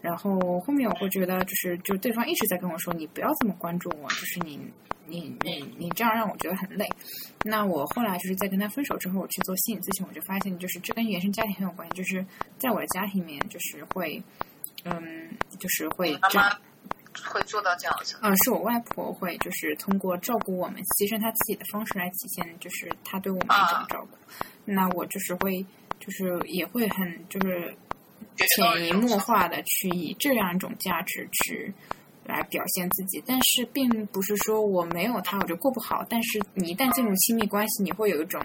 [0.00, 4.60] 然后后面我会觉得就是就对方一直在跟我说你不要这么关注我，就是你
[5.06, 6.86] 你你你这样让我觉得很累。
[7.44, 12.24] 那我后来就是在跟他分手之后，我去做心理咨询，我就发现就是这跟原生家庭很有关系，就是
[12.58, 14.22] 在我的家庭里面就是会。
[14.82, 15.28] 嗯，
[15.58, 16.58] 就是会这样，妈
[17.24, 18.26] 会做到这样的程度。
[18.26, 24.16] 呃，是我外婆会，就是通过照顾我们，牺牲她自己的方式来体现，就是她对我们的一种啊照顾。
[24.64, 25.64] 那我就是会，
[25.98, 27.74] 就是也会很，就是
[28.36, 31.72] 潜移默化的去以这样一种价值去
[32.24, 36.06] 来表现自己，但是并不是说我没有他我就过不好。
[36.08, 38.40] 但是你一旦进入亲密关系，你会有一种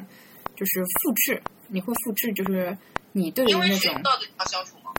[0.55, 2.75] 就是复制，你会复制，就是
[3.11, 4.01] 你对于因为那种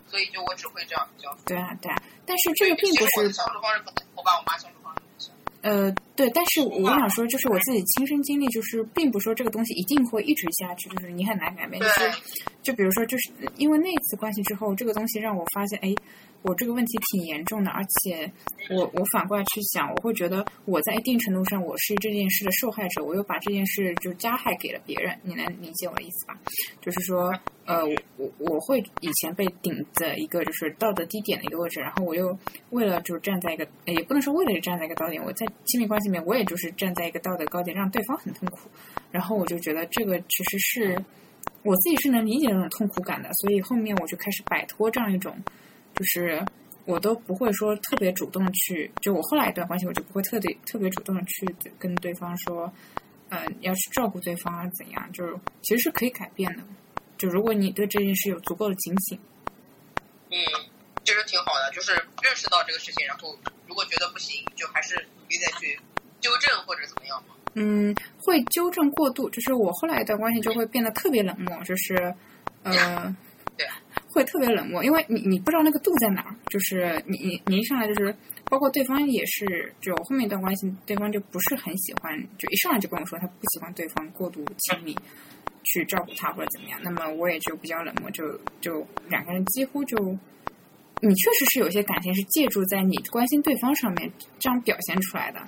[0.06, 1.36] 所以就我只会这样比较。
[1.46, 2.02] 对啊对啊。
[2.24, 5.30] 但是这个并不是我的相处方式可能我爸我妈相处方式。
[5.62, 11.82] 呃，对，但是我想说，就是我自己亲身经历，就是并不说这个东西一定会一直下去，就是你很难改变。
[11.82, 12.12] 就是
[12.62, 15.92] 就比如说，就是因为那次关系之后，这个东西让我发现，哎，
[16.42, 18.30] 我这个问题挺严重的，而且
[18.70, 26.38] 我我反过来去想，我会觉得我在一定程度上我是这件事的受害者，我又把这件事就加害给了别人，你能理解我的意思吧？
[26.80, 27.32] 就是说，
[27.64, 27.84] 呃，
[28.16, 32.36] 我我会以前被顶在一个就是道德低点的一个位置，然后我又
[32.70, 38.68] 为了就是站在一个，也不能说为了站在一个高点，我在亲密关系里面，我也就是站在一个道德高点，让对方很痛苦，
[39.10, 41.04] 然后我就觉得这个其实是
[41.62, 45.36] 我自己是能理解那种痛苦感的，所以后面我就开始摆脱这样一种，
[45.96, 46.44] 就是
[46.84, 51.44] 我都不会说特别主动去，就我后来一段关系，我就不会特别特别主动的去
[51.78, 52.72] 跟对方说，
[53.30, 56.62] 呃，要去照顾对方啊怎样，就是其实是可以改变的。
[57.18, 59.18] 就如果你对这件事有足够的警醒，
[60.30, 60.36] 嗯，
[61.02, 61.92] 其实挺好的，就是
[62.22, 63.36] 认识到这个事情，然后
[63.66, 65.80] 如果觉得不行，就还是努力再去
[66.20, 67.34] 纠正或者怎么样嘛。
[67.54, 72.14] 嗯，会纠正过度，就是我后来一段关系就会变得特别冷漠，就是
[72.64, 73.14] 呃，对，
[74.16, 78.12] 会特别冷漠，因为你你不知道那个度在哪儿，就是你你你一上来就是，
[78.50, 84.96] 包括对方也是，就后面一段关系，对方就不是很喜欢，就一上来就跟我说他不喜欢对方过度亲密。
[85.68, 89.96] 去照顾他或者怎么样，那么我也就比较冷漠，就就两个人几乎就，
[91.00, 95.44] 你确实是有些感情是借助在你关心对方上面这样表现出来的，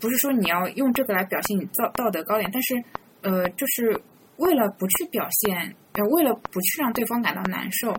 [0.00, 2.82] 不是说你要用这个来表现你道道德高点，但是
[3.22, 3.96] 呃，就是
[4.36, 7.94] 为了不去表现，呃，为了不去让对方感到难受，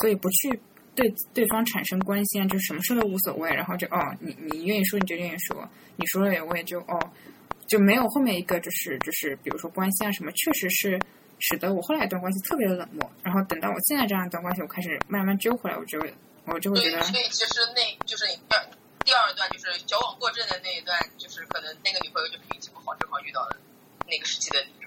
[0.00, 0.60] 所以不去
[0.94, 6.98] 对对方产生关心，就什么事都无所谓，然后就哦，你你愿意说你就愿意说，你说了我也就哦。
[7.70, 10.98] 就没有后面一个就是就是比如说关心啊什么，确实是
[11.38, 13.08] 使得我后来一段关系特别的冷漠。
[13.22, 15.96] 然后等到我现在这样一段关系，我开始慢慢揪回来，我就
[16.46, 18.66] 我就会觉得，所以其实那就是你第二
[19.06, 23.56] 第二段就是矫枉过正的那一段，就是可能那个女朋友就是运气不好，正好遇到了
[24.08, 24.79] 那个时期的你，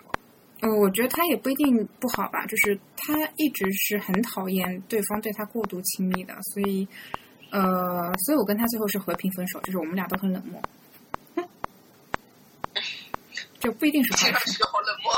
[0.63, 0.73] 是吗？
[0.73, 6.87] 呃，我觉得他也不一定不好吧，就是他一直是很讨厌对方对他过度亲密的，所以
[7.51, 10.61] 呃，所以我跟他最后是和平分手，就是我们俩都很冷漠。
[13.59, 15.13] 就不一定是好冷漠。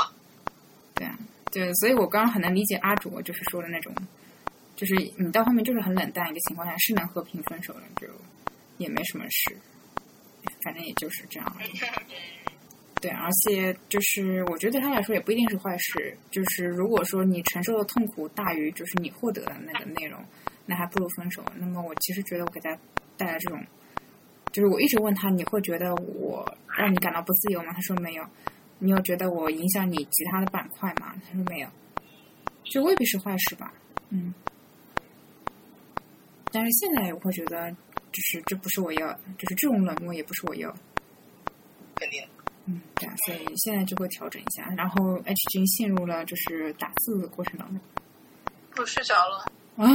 [0.94, 1.18] 对啊，
[1.50, 3.92] 对，所以我刚刚很能理解阿卓就是说的那种，
[4.76, 8.06] 就是你到后面就是很冷淡一个情况下是能和平分手的，就
[8.78, 9.56] 也没什么事，
[10.62, 11.70] 反正也就是这样而已。
[13.06, 20.20] 对，而且就是我觉得对他来说也不一定是坏事，就是如果说你承受的痛苦大于就是你获得的那个内容，
[20.64, 21.40] 那还不如分手。
[21.54, 22.76] 那么我其实觉得我给他
[23.16, 23.64] 带来这种。
[24.50, 27.72] 就是我一直问他，你会觉得我让你感到不自由吗？
[27.72, 28.26] 他说没有。
[28.80, 31.14] 你有觉得我影响你其他的板块吗？
[31.28, 31.68] 他说没有。
[32.64, 33.72] 这未必是坏事吧？
[34.10, 34.34] 嗯。
[36.50, 37.70] 但是现在我会觉得，
[38.10, 40.74] 就是这不是我要，就是这种冷漠也不是我要。
[42.66, 44.64] 嗯，对啊，所以现在就会调整一下。
[44.76, 47.80] 然后 H 君陷入了就是打字的过程当中。
[48.76, 49.46] 我睡着了。
[49.76, 49.86] 啊。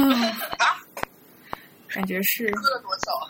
[1.88, 2.50] 感觉是。
[2.56, 3.28] 喝了多少？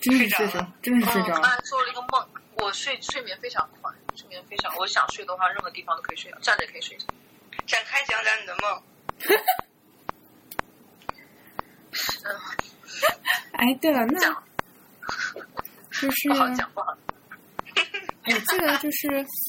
[0.00, 1.32] 真是睡着，真是睡着。
[1.40, 7.06] 刚才做了一个梦，我睡睡眠非常快，睡眠非常，我想睡的话，任何地方都可以睡着，站着也可以睡着。
[7.66, 8.80] 展开讲讲你的梦。
[12.24, 12.40] 嗯。
[13.52, 14.42] 哎，对了，那
[16.00, 16.96] 就是不好讲，不好。
[18.26, 19.08] 我记得就是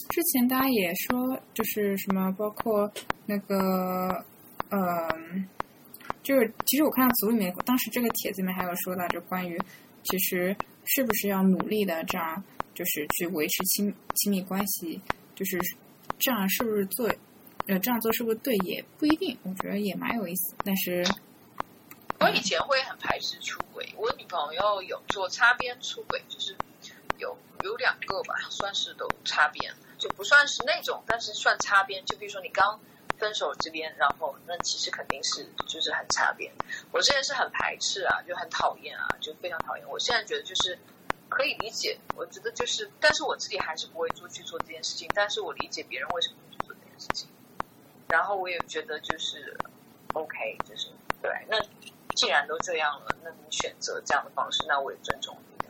[0.09, 2.91] 之前大家也说，就是什么，包括
[3.25, 4.23] 那个，
[4.69, 5.09] 呃，
[6.23, 9.59] 就是其实我看到组里面，当时这个帖子里面还有说到，就关于
[10.03, 10.55] 其实
[10.85, 12.43] 是不是要努力的这样，
[12.73, 15.01] 就是去维持亲亲密关系，
[15.35, 15.59] 就是
[16.17, 17.07] 这样是不是做，
[17.67, 21.05] 呃，这样做是不是对也不一定，我觉得也蛮有意思，但是。
[22.19, 26.55] 我以前会很排斥出轨，我女朋友有做擦边出轨，就是
[27.17, 32.05] 有有两个吧，算是都擦边，就不算是那种，但是算擦边。
[32.05, 32.77] 就比如说你刚
[33.17, 36.51] 分手这边，然后那其实肯定是就是很擦边。
[36.91, 39.89] 我之前是很排斥啊，就很讨厌啊，就非常讨厌。
[39.89, 40.77] 我现在觉得就是
[41.29, 47.29] 可以理解，我觉得就是，但是我自己还是不会做去做这件事情，但是我理解别人为什么会去做这件事情。
[48.09, 49.57] 然后我也觉得就是
[50.13, 50.89] OK，就是
[51.21, 51.57] 对那。
[52.19, 55.69] 既然都这样了，那你选择这样的方式，那我也尊重你。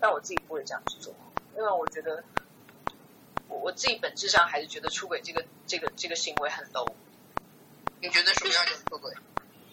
[0.00, 1.14] 但我自己不会这样去做，
[1.56, 2.22] 因为我觉得
[3.46, 6.92] 我我自己本质上还是觉得出轨这个这个这个行为很 low。
[8.02, 9.14] 你觉得什么样叫出轨？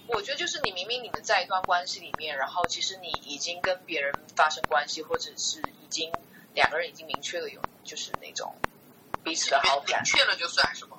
[0.07, 6.11] 我觉得就是你明明你们在一段关系里面，然后其实你已经跟别人发生关系，或者是已经
[6.53, 8.55] 两个人已经明确了有就是那种
[9.23, 10.97] 彼此的好感，明确了就算是吗？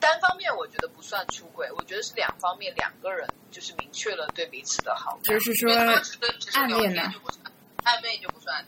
[0.00, 5.22] 单方面我觉得不算出轨，我觉得是两方面两个人就是明确了对彼此的好感。
[5.24, 7.02] 就是说暧昧呢？
[7.84, 8.64] 暧昧就不算，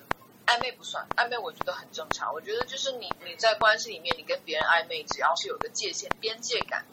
[0.47, 2.33] 暧昧不算，暧昧我觉得很正常。
[2.33, 6.85] 我觉得就是你你在关系里面，你跟别人暧昧，只要是有个界限边界感，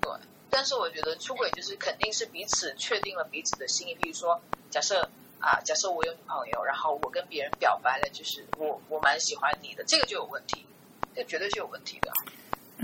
[0.00, 0.10] 对。
[0.48, 3.94] 但是我觉得出轨就是肯定是彼此确定了彼此的心意。
[3.94, 5.10] 比如说，假设
[5.40, 10.66] 啊，假设我有女朋友，然后我跟别人表白了，就是我我蛮喜欢你的，这个就有问题，
[11.14, 12.12] 这绝对是有问题的。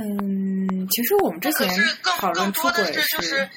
[0.00, 1.68] 嗯，其实我们之前
[2.04, 3.50] 讨论出轨是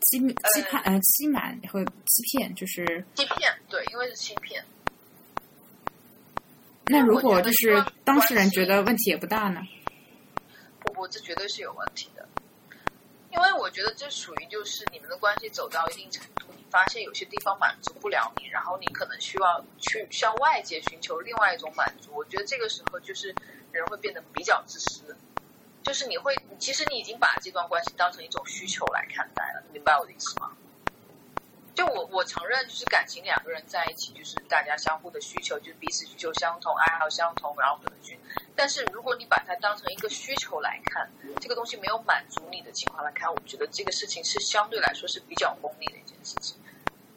[0.00, 4.64] 欺欺骗呃欺瞒和欺骗，就是欺骗，对，因为是欺骗。
[6.86, 9.60] 那如果就是当事人觉得问题也不大呢？
[10.78, 12.28] 不不，这绝对是有问题的，
[13.32, 22.12] 因为我觉得这属于就是你们的关系走到一定程度，你发现有些地方满足不了你，然后你可能需要去向外界寻求另外一种满足。
[22.14, 23.34] 我觉得这个时候就是
[23.72, 25.16] 人会变得比较自私。
[25.86, 30.50] 就是你会，其实你已经把这段关系当成一种需求来看待了，你明白我的意思吗？
[31.76, 38.18] 就我我承认，就是感情两个人在一起，就是大家相互的需求，就是彼此需求相同，爱好相同，然后可能去。
[38.56, 41.08] 但是如果你把它当成一个需求来看，
[41.40, 46.56] 这个东西没有满足你的情况来看，我觉得这个事情是相对来说是比较功利的一件事情。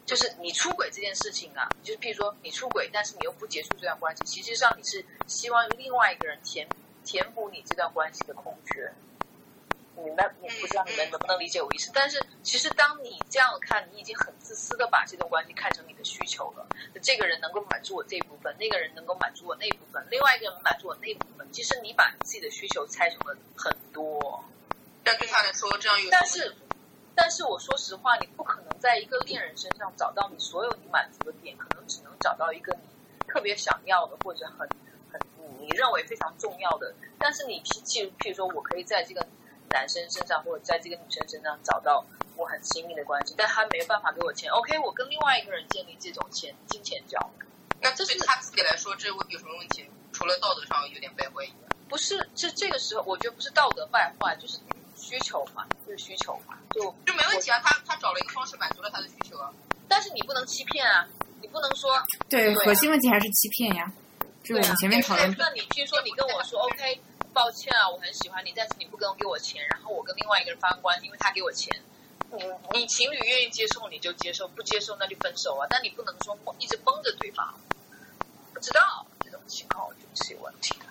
[0.06, 6.68] 就是你出轨这件事情啊，就是譬如说你出轨，但是你又不结束这段关系，其实上你是希望另外一个人填。
[7.10, 8.88] 填补你这段关系的空缺，
[9.96, 10.32] 你明白？
[10.40, 11.90] 我不知道你们能不能理解我意思。
[11.92, 16.64] 但是其实当你这样看，你已经很自私的把这段关系看成你的需求了。
[17.02, 21.52] 这个人能够满足我这部分，那个人能够满足我那部分，另外一个人满足我那部分。
[21.52, 24.44] 其实你把自己的需求拆成了很多。
[25.02, 26.54] 但对他来说，这样有但是，
[27.16, 34.68] 但是我说实话，你不可能在一个恋人身上找到你所有你满足的点，可能只能找到一个你特别想要的或者很。
[35.60, 39.26] 你认为非常重要的，但是你譬譬譬如说，我可以在这个
[39.70, 42.04] 男生身上或者在这个女生身上找到
[42.36, 44.50] 我很亲密的关系，但他没办法给我钱。
[44.50, 47.44] OK，我跟另外一个人建立这种钱金钱交易，
[47.80, 49.88] 那这对他自己来说，这有什么问题？
[50.12, 54.58] 除了道德上有点败坏以外，不是，这这个时候我觉得不是道德败坏，就是
[54.96, 57.58] 需求嘛，就是需求嘛，就就没问题啊。
[57.60, 59.52] 他他找了一个方式满足了他的需求啊，
[59.88, 61.06] 但是你不能欺骗啊，
[61.40, 61.90] 你不能说
[62.28, 63.92] 对，核心问题还是欺骗呀。
[64.42, 67.00] 就我们前面讨论，那你据说你跟我说 OK，
[67.32, 71.70] 抱歉啊，我很喜欢你，但是你不跟给我钱，然后我跟另外一个人发生关系，因为他给我钱，
[72.30, 75.66] 你你情侣愿意接受你就接受，不接受那就分手啊。
[75.68, 77.54] 但你不能说一直绷着对方，
[78.52, 80.86] 不知道这种情况我觉得是有问题的。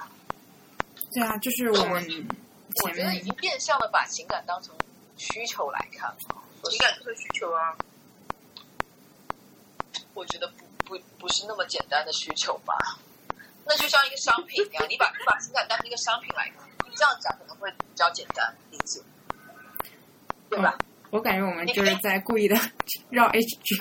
[1.12, 2.28] 对啊，就是我们
[2.84, 4.74] 我觉得已经变相的把情感当成
[5.18, 6.18] 需求来看了，
[6.70, 7.76] 情感就是需求啊。
[10.14, 12.78] 我觉得不不不是那么简单的需求吧。
[13.70, 19.00] 那就像一个商品一样，你把你把情感当成一个商品来看，你这样讲可能会比较简单理解，
[20.50, 20.76] 对吧？
[21.12, 22.56] 我感觉我们就是在故意的
[23.12, 23.78] 绕 H G。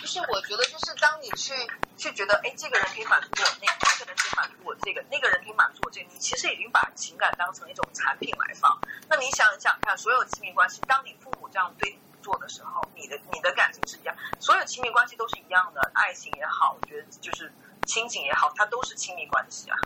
[0.00, 1.52] 就是，我觉得就是当你去
[1.98, 8.80] 去觉得，哎，这个人可以满足我那个，这个人可以满足我这个，那个人可以满足我这个，你其实已经把情感当成一种产品来放。
[9.06, 17.52] 那你想想看，所有亲密关系，当你父母这样对你做的时候，你的你的感情是一样，所有亲密关系都是一样的，爱情也好，我觉得就是。
[17.86, 19.78] 亲情也好，它都是亲密关系啊。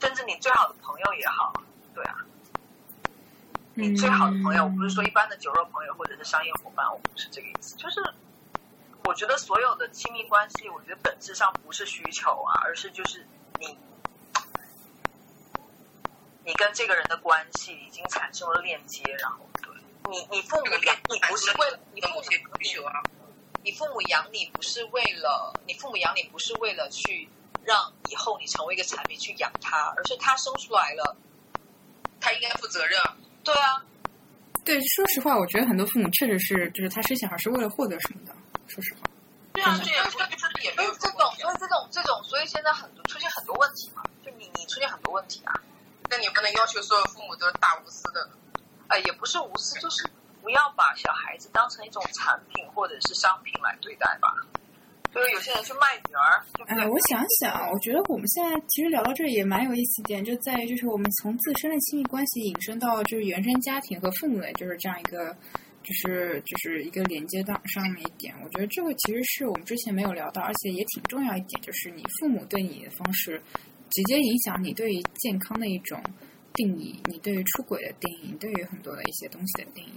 [0.00, 1.52] 甚至你最好的朋友也好，
[1.94, 2.16] 对啊。
[3.76, 7.74] 你最好的朋友，我不是说一般的酒肉朋友或者是商业伙伴，我不是这个意思。
[7.76, 8.00] 就是
[9.02, 13.26] 我觉得所有的亲密关系，我觉得本质上不是需求啊，而是就是
[13.58, 13.76] 你，
[16.44, 19.72] 你跟这个人的关系已经产生了链接，然后对
[20.10, 23.02] 你，你父母养你不是为了你父母某些需求啊，
[23.64, 27.26] 你父母养你不是为了你父母养你不是为了去
[27.64, 31.16] 让以后你成为一个产品去养他，而是他生出来了，
[32.20, 33.00] 他应该负责任。
[33.42, 33.82] 对啊，
[34.66, 38.34] 对，说实话，我觉得很多父母确实是，就是他生小孩是为了获得什么的。
[38.68, 39.00] 说实话，
[39.54, 45.54] 对啊，真的这也没有所以这种，所以这种这种，所以现在很多出现很多问题嘛，就你你出现很多问题啊，
[46.10, 48.28] 那你不能要求所有父母都是大无私的。
[48.88, 50.04] 呃，也不是无私，就是
[50.44, 54.28] 不要把小孩子当成一种产品或者是商品来对待吧。
[55.10, 65.32] 就是有些人去卖女儿，哎，我想想，我觉得我们现在其实聊到这也蛮有意思一点，就在于就是我们从自身的亲密关系引申到就是原生家庭和父母的就是这样一个，
[65.84, 68.34] 就是就是一个连接到上面一点。
[68.42, 73.40] 我觉得这个其实是我们之前没有聊到，而且也挺重要一点，就是你父母对你的方式，
[73.90, 76.02] 直接影响你对于健康的一种
[76.54, 79.92] 定义，你对于出轨的定义，你对于很多的一些东西的定义。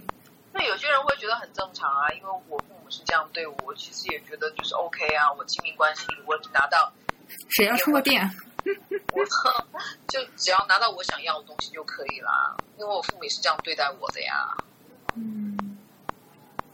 [0.68, 5.32] 那有些人会觉得很正常啊，因为我父母是这样对我，我其实也觉得就是 OK 啊。
[5.32, 6.92] 我亲密关系我只拿到
[7.48, 8.28] 谁要充过电？
[9.14, 9.24] 我
[10.08, 14.54] 就只要拿到我想要的东西就可以啦，因为我父母也是这样对待我的呀。
[15.14, 15.78] 嗯，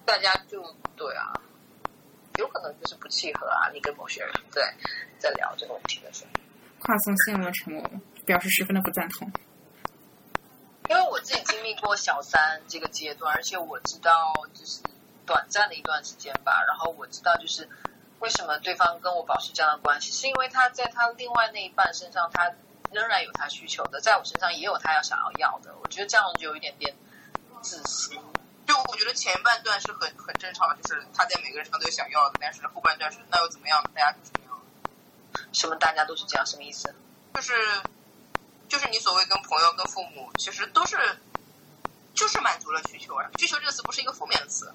[0.04, 0.60] 大家就
[0.96, 1.32] 对啊，
[2.38, 3.70] 有可能就是不契合啊。
[3.72, 4.74] 你跟某些人在
[5.18, 6.30] 在聊这个问题的时候，
[6.80, 7.88] 跨送陷入了沉默，
[8.26, 9.30] 表示十分的不赞同。
[10.88, 14.80] 因为我自己经历过小三这个阶段，而且我知道就是
[15.26, 17.68] 短暂的一段时间吧，然后我知道就是
[18.20, 22.52] 为什么对方跟我保持这样的关系，是因为他在他另外那一半身上，他
[22.92, 25.74] 仍然有他需求的，在我身上也有他要想要要的。
[25.82, 26.94] 我觉得这样就有一点点
[27.62, 28.10] 自私。
[28.66, 33.82] 就我觉得前半段是很很正常，就是他在每个人身上都有想要的，但是后半段是那又怎么样？
[33.94, 34.60] 大家就是这样，
[35.52, 36.94] 什么大家都是这样，什么意思？
[37.34, 37.52] 就是
[38.68, 40.96] 就是你所谓跟朋友、跟父母，其实都是
[42.14, 43.28] 就是满足了需求啊。
[43.38, 44.72] 需求这个词不是一个负面的词，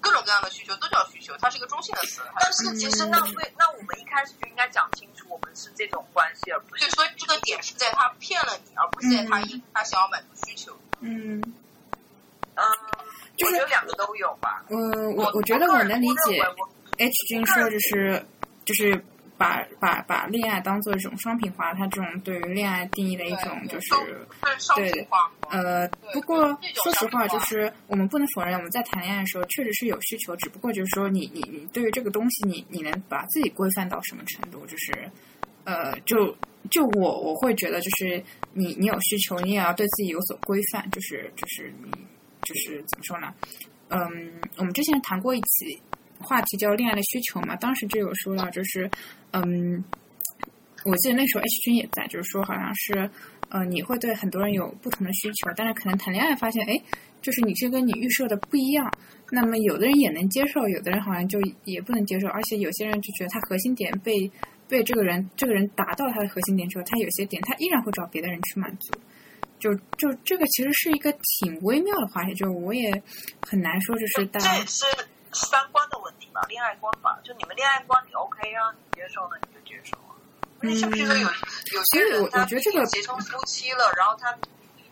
[0.00, 2.20] 各种各样的需求都叫需求，它是一个中性的词。
[2.40, 10.76] 但是其实那为那我们一开始就应该讲清楚，我们是这种关系，而不是对，所以这个点是在他骗了你，而不是在他因他想要满足需求。
[11.00, 11.40] 嗯，
[12.54, 12.62] 嗯，
[13.36, 14.64] 就是我觉得两个都有吧。
[14.68, 16.40] 嗯我我觉得我能理解
[16.98, 18.26] H 君说就是
[18.64, 19.04] 就是
[19.36, 25.48] 把把把恋爱当做一种商品化，他这种对于恋爱定义的一种就是是商品化吗？
[25.50, 34.64] 呃，不过说实话，就是我们不能否认，我们在谈恋爱的时候确实是有需求，只不过就是说你你你对于这个东西，你你能把自己规范到什么程度？
[34.66, 35.10] 就是
[35.64, 36.36] 呃，就
[36.70, 38.22] 就我我会觉得，就是
[38.52, 41.90] 你你有需求，你也要对自己有所规范，就是就是你
[42.42, 43.34] 就是怎么说呢？
[43.88, 45.80] 嗯，我们之前谈过一期
[46.18, 48.90] 话题叫恋爱的需求嘛，当时就有说到，就是
[49.32, 49.84] 嗯，
[50.84, 53.10] 我记得那时候 H 君也在，就是说好像是
[53.48, 56.80] 呃，你会对很多人有不同的需求，但是可能谈恋爱发现，哎，
[57.20, 58.90] 就是你这跟你预设的不一样。
[59.30, 64.30] 那么有的人也能接受，有的人好像就也不能接受，而且有些人就觉得他核心点被
[64.68, 68.92] 被这个人这个人达到他的核心点之后，他有些点他依然会找别的人去满足。
[69.58, 72.90] 就就这个其实是一个挺微妙的话题，就我也
[73.40, 74.84] 很难说，就是大家这也是
[75.32, 77.18] 三观的问题吧，恋爱观吧。
[77.24, 80.14] 就你们恋爱观，你 OK 啊，你接受的你就接受啊。
[80.60, 84.36] 嗯像比如说有有些我人他我觉得这个结成夫妻了，然后他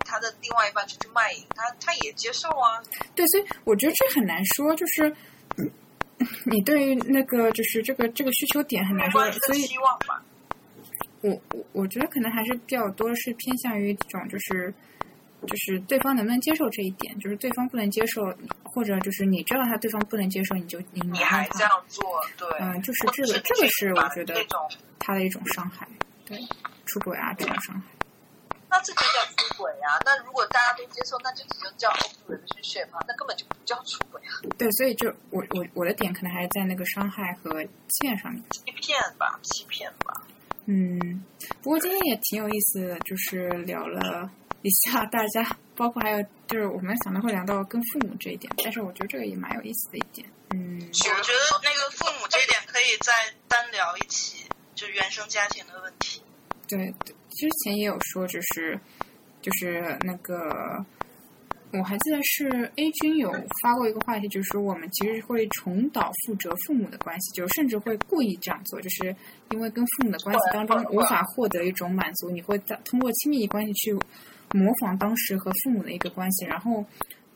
[0.04, 2.82] 他的另外一半出去卖淫，他他也接受啊。
[3.14, 5.14] 对，所以我觉得这很难说，就是
[5.58, 5.70] 嗯
[6.46, 10.22] 你对于那个就是这个这个需求点很难说所以希望吧。
[11.20, 14.72] 我我我觉得可能还是比较多是偏向于一种就是
[15.46, 18.22] 就是对方能不能接受这一点，就是对方不能接受，
[18.62, 24.34] 或者就是你知道他对方不能接受，你就你你还这样做，对，嗯就是这个者这个是我觉得
[24.98, 25.86] 他的一种伤害，
[26.24, 26.38] 对
[26.86, 27.82] 出轨啊这种伤害。
[28.72, 29.98] 那这就叫出轨啊。
[30.04, 38.40] 那如果大家都接受，那就只能叫 open relationship 啊，那根本就不叫出轨啊，对，所以就我我我的点可能还是在那个伤害和欺骗上面。
[38.50, 40.22] 欺骗吧，欺骗吧。
[40.66, 41.24] 嗯，
[41.62, 44.30] 不过今天也挺有意思的，就是聊了
[44.62, 50.26] 一下大家，包括还有就是我们想到会聊到跟父母这一点，但是我觉得这个也蛮有意思的一点。
[50.50, 53.12] 嗯，我觉得那个父母这一点可以再
[53.48, 56.20] 单聊一期，就原生家庭的问题。
[56.68, 58.78] 对，对之前也有说，就是
[59.40, 60.84] 就是那个，
[61.72, 63.32] 我还记得是 A 君有
[63.62, 69.14] 发过一个话题，就是说我们其实会重蹈覆辙父母的关系，就甚至会故意这样做，就是
[69.50, 73.96] 因为跟父母的关系当中无法获得一种满足，你会在通过亲密关系去
[74.52, 76.84] 模仿当时和父母的一个关系，然后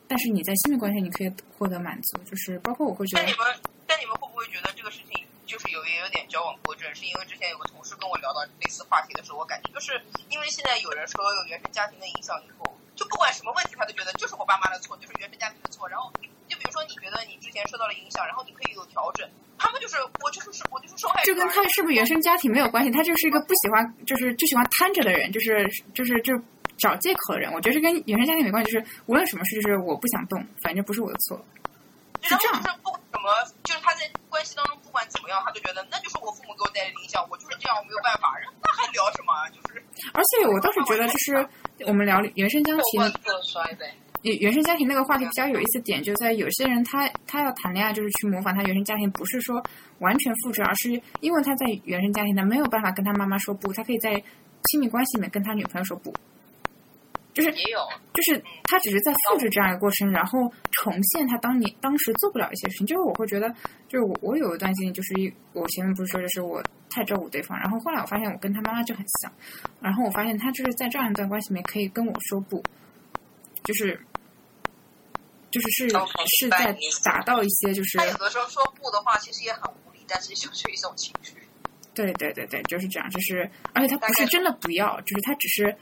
[0.06, 3.46] 但是你在新的关系你可以获得满足，就是包括我会觉得但你们
[3.86, 10.00] 但你们会不会觉得这个事情就是有也有点矫枉过正，是因为之前有个同事跟我聊到类似话题的时候，我感觉就是
[10.30, 12.64] 因为现在有人说有原生家庭的影响以后，
[12.96, 15.88] 就不管什么问题，他都觉得就是我爸妈的错，就是原生家庭的错。
[15.88, 16.10] 然后
[16.48, 19.28] 就比如说你觉得你之前受到了影响，然后你可以有调整，
[19.58, 21.32] 他们就是我就是我就是受害者。
[21.32, 26.42] 这跟他是不是原生家庭没有关系，他就是一个不喜欢就是就喜欢摊着的人，就是就是就是
[26.76, 27.52] 找借口的人。
[27.52, 31.38] 我觉得这跟原生家庭没关系，就是无论什么事，就是我不想动，反正不是我的错。
[32.22, 33.28] 然后就是不管什么，
[33.64, 38.32] 就是他在关系当中不管怎么样，他就觉得那就是我父母给我带来的影响，我就是这样，我没有办法。
[38.62, 39.32] 那还聊什么？
[39.52, 39.82] 就是
[40.14, 41.48] 而且我倒是觉得，就是
[41.86, 43.00] 我们聊原生家庭。
[43.22, 43.92] 破摔呗。
[44.22, 49.62] 原生家庭那个话题比较有意思点，就在有些人他他要谈恋爱，就是去模仿他原生家庭，不是说
[49.98, 54.14] 完全复制，而是因为他在原生家庭他没有办法跟他妈妈说不，他可以在
[54.70, 56.10] 亲密关系里面跟他女朋友说不，
[57.34, 57.80] 就是也有，
[58.14, 62.86] 就是他只是在复制这样一个过程，然后重现他当年当时做不了一些事情。
[62.86, 63.48] 就是我会觉得，
[63.88, 65.12] 就是我我有一段经历，就是
[65.52, 69.32] 我前面不是说，就是我太照顾对方，然后后来我发现我跟他妈妈就很像，
[69.80, 72.62] 然后我发现他就是在这样一段关系里面可以跟我说不，
[73.64, 74.00] 就是。
[75.50, 75.88] 就是是
[76.40, 81.36] 是在达到一些，就是他有的时候说不的话，其实也很无理，但是就是一种情绪。
[81.94, 85.76] 对对对对，就是这样，就是而且他不是真的不要，就是他只是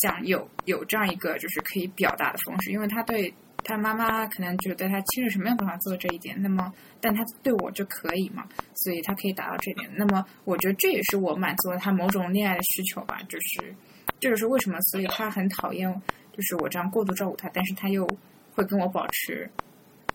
[0.00, 3.32] 想有有这样一个就是可以表达的方式，因为他对
[3.64, 9.90] 他妈妈可能觉得他亲人是没有办法做这一点，那么但他对我就可以嘛，所以他可以达到这点。
[9.96, 13.74] 那么我觉得这也是我满足了他某种恋爱的需求吧，就是
[14.20, 15.90] 这就是为什么，所以他很讨厌
[16.32, 18.06] 就是我这样过度照顾他，但是他又。
[18.54, 19.48] 会跟我保持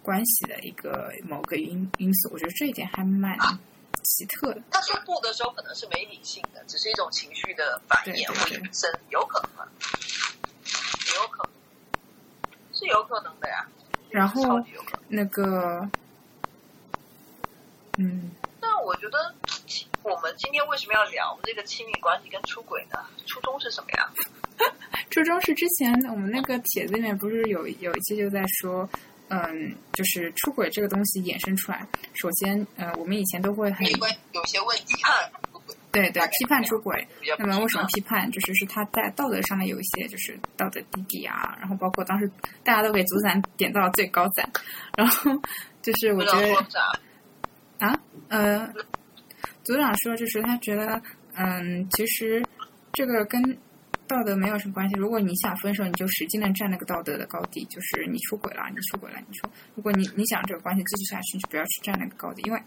[0.01, 3.37] 关系的一个某个因因素，我觉得这一点还蛮
[4.03, 4.61] 奇特的。
[4.71, 9.67] 他说不的时候可能是没理性的，只是一种情绪的反应或者生，有可能，
[11.07, 11.51] 也有可能，
[12.73, 13.67] 是有可能的呀。
[14.09, 14.63] 然后
[15.07, 15.89] 那个，
[17.97, 18.31] 嗯，
[18.61, 19.33] 那我觉得
[20.03, 22.99] 我们今天为什么要聊这个亲密关系跟出轨呢？
[23.25, 24.11] 初衷是什么呀？
[25.09, 28.87] 初衷是之前我们那个帖子里面不是有有一期就在说，
[29.33, 31.83] 嗯，就是出轨这个东西衍生出来。
[32.13, 34.95] 首先，呃，我们以前都会很有些问题，
[35.91, 37.07] 对对，批判出轨。
[37.39, 38.29] 那么为什么批判？
[38.29, 42.29] 就是是他在道德上面有一些就是道德低底啊，然后包括当时
[42.63, 44.47] 大家都给组长点到了最高赞，
[44.95, 45.31] 然后
[45.81, 46.55] 就是我觉得
[47.79, 48.71] 啊，呃，
[49.63, 51.01] 组长说就是他觉得，
[51.33, 52.45] 嗯，其实
[52.93, 53.57] 这个跟。
[54.13, 54.95] 道德没有什么关系。
[54.95, 62.61] 如果你想分手，你就使劲的站那个道德的高地，就是你出轨了，你出轨了，你说，如果你你想这个关系继续下去，就不要去站那个高地，因为。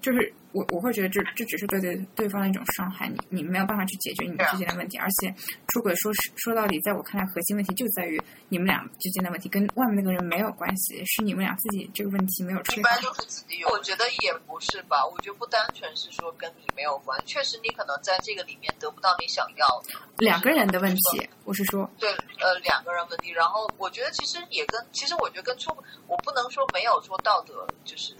[0.00, 5.34] 就是我我会觉得这这只是对对对方的一种伤害，你你没有办法去解决你们之间的问题，而且
[5.68, 12.90] 出轨说说到底，在我看来，核心问题就在于你们俩之间的问题，跟外面那个人没有关系，是你们俩自己这个问题没有处理好。
[12.90, 13.68] 一般都是自己有。
[13.68, 20.00] 我觉得也不是吧，我觉得不单纯是说跟你没有关，确实你可能在这个里面得不到你想要的。
[20.18, 21.88] 两个人的问题，我是说。
[21.98, 22.08] 对，
[22.40, 25.70] 呃，两个人问题，然后我觉得其实也跟，其实我觉得跟出，
[26.06, 28.14] 我不能说没有说道德，就是。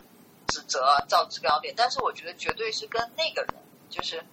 [0.48, 3.54] 指责造制高点，但是我觉得绝对是跟那个人，
[3.88, 4.24] 就是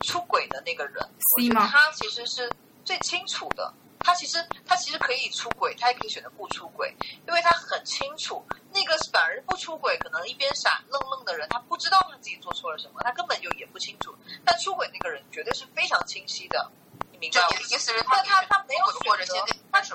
[0.00, 0.96] 出轨的那个人，
[1.36, 2.50] 我觉得他其实是
[2.84, 3.72] 最清楚的。
[4.02, 6.96] 他其实他其实可以出轨，他也可以选择不出轨，
[7.28, 14.16] 因为他很清楚，那个反而不出轨，可能一边傻愣愣的人，他不知道他自己做错了什么，他根本就也不清楚。
[14.42, 16.70] 但出轨那个人绝对是非常清晰的，
[17.12, 17.46] 你明白？
[17.68, 19.34] 意思是他他他没有选择，
[19.70, 19.94] 他是。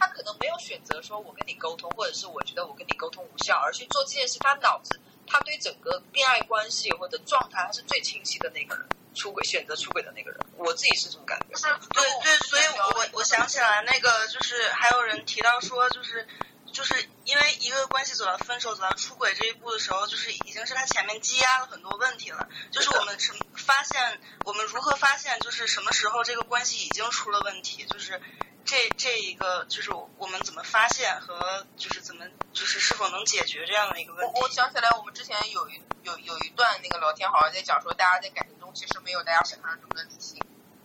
[0.00, 4.38] 他可能没有选择说，我跟你沟通，或者是我觉得我跟你沟通无效，而去做这件事。
[4.38, 10.40] 他脑子，他对整个恋爱关系或者状态，他是最清晰的那个人，出轨选择出轨的那个人。
[10.56, 11.46] 我自己是这么感觉。
[11.92, 16.26] 对对，所以我我想起来那个，就是还有人提到说，就是
[16.72, 16.94] 就是
[17.26, 22.48] 因为一个关系走到分手、走到出轨这一步的时候，就是已经是他前面积压了很多问题了。
[22.70, 28.18] 就是我们什么发现，我们如何发现，就是什么时候这个关系已经出了问题，就是。
[28.64, 34.32] 这这一个就是我们怎么发现和就是怎么就是是否能解决这样的一个问题。
[34.34, 40.40] 我我想起来，我们之前有一有有一段那个聊天，好像在讲说，大家在感情中其实没有大家想象中的理性，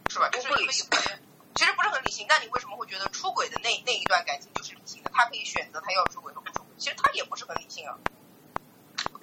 [0.10, 0.30] 是吧？
[0.30, 0.88] 就是理性，
[1.56, 2.26] 其实不是很理性。
[2.28, 5.12] 那你为什么会觉得出轨的那那一段感情就是理性的？
[5.14, 7.98] 他可以选择他要出轨和不出轨，其实他也不是很理性啊。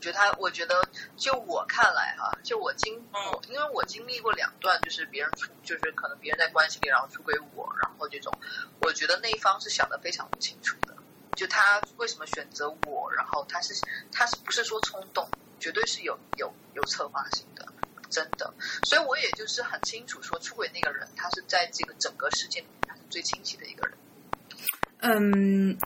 [0.03, 8.37] 我觉得他，我觉得就我看来哈，就我经，嗯，因为我经历过两段，就是别人出，就是可能别人在关系里然后出轨我，然后这种，
[8.81, 10.97] 我觉得那一方是想的非常不清楚的，
[11.37, 13.75] 就他为什么选择我，然后他是
[14.11, 15.25] 他是不是说冲动，
[15.61, 17.65] 绝对是有有有策划性的，
[18.11, 18.53] 真的，
[18.83, 23.97] 所以我也就是很清楚说出轨那个人，他是在这个整个事件里面他是最清晰的一个人，
[24.99, 25.79] 嗯。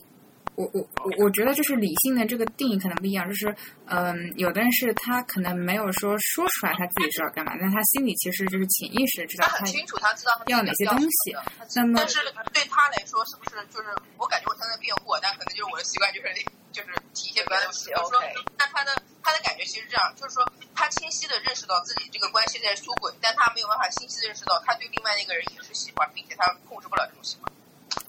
[0.57, 3.55] 我我我我觉得就是理性的这个定义可能不一样，就是
[3.87, 11.37] 嗯，有的人是他可能没有说说出来他自己知道干嘛，但他心里其实就是潜意识知道他他很清楚，他知道他要哪些东西
[11.95, 12.19] 但是
[12.53, 16.33] 对他来说，是不是就是我感觉我现在辩护，但可能就是我的习惯，就是
[16.73, 17.93] 就是提一些别的东西。
[17.93, 18.17] 比如说
[18.57, 20.41] 那他的他的感觉其实这样，就是说
[20.75, 27.53] 他清晰的认识到自己这个关系在出轨，但他没有办法清晰的认识到他对另外那个人也是喜欢，并且他控制不了这种喜欢。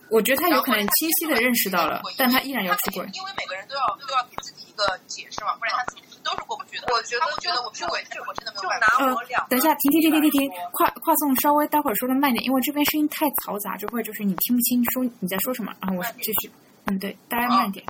[0.10, 3.06] 我觉得他有可能清晰的认识到了，但他依然要出轨。
[3.14, 6.88] 因为每个人都要都要给自己一个解释嘛，不然他自己都是过不去的。
[6.94, 8.88] 我觉得觉得我出轨，这我真的没有就办法。
[9.04, 16.52] 拿我两个等一下，停停停停停停，跨跨送稍微待会儿说的慢点，因为这边声音太嘈杂，就会就是你听不清说你在说什么，然后我继续，
[16.86, 17.86] 嗯，对，大家慢点。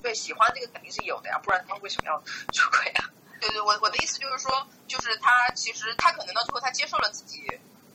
[0.00, 2.16] 对喜欢这个肯定是有的呀，不然他为什么要
[2.52, 3.10] 出轨啊？
[3.40, 7.42] 对对，我我的意思就是说，就是他其实他可能到最后他接受了自己，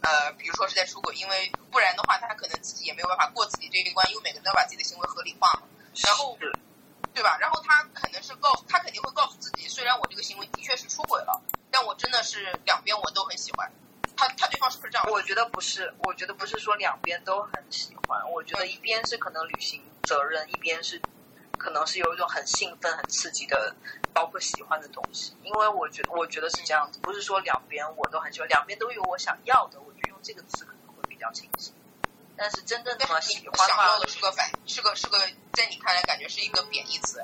[0.03, 5.63] 呃，比如说是在出轨，因为不然的话他可能自己也没有办法过自己这一关，因为每个人都要把自己的行为合理化嘛，
[6.05, 6.37] 然后
[7.13, 7.37] 对吧？
[7.39, 13.71] 然后他可能是告诉他肯定会告诉自己，虽然我这个行为的确是出轨了，但我真的是两边我都很喜欢。
[14.15, 15.07] 他他对方是不是这样？
[15.09, 21.01] 我觉得不是，我觉得不是说两边都很喜欢，我觉得一边是可能履行责任，一边是
[21.57, 23.75] 可能是有一种很兴奋、很刺激的，
[24.13, 25.35] 包括喜欢的东西。
[25.43, 29.79] 因为我觉得，我觉得是这样子，不是说两边我都很喜欢，两边都有我想要的，
[30.23, 31.73] 这个词可能会比较清晰。
[32.35, 35.19] 但是真正的喜欢的话想要，的是个反，是个是个，
[35.53, 37.23] 在你看来感觉是一个贬义词。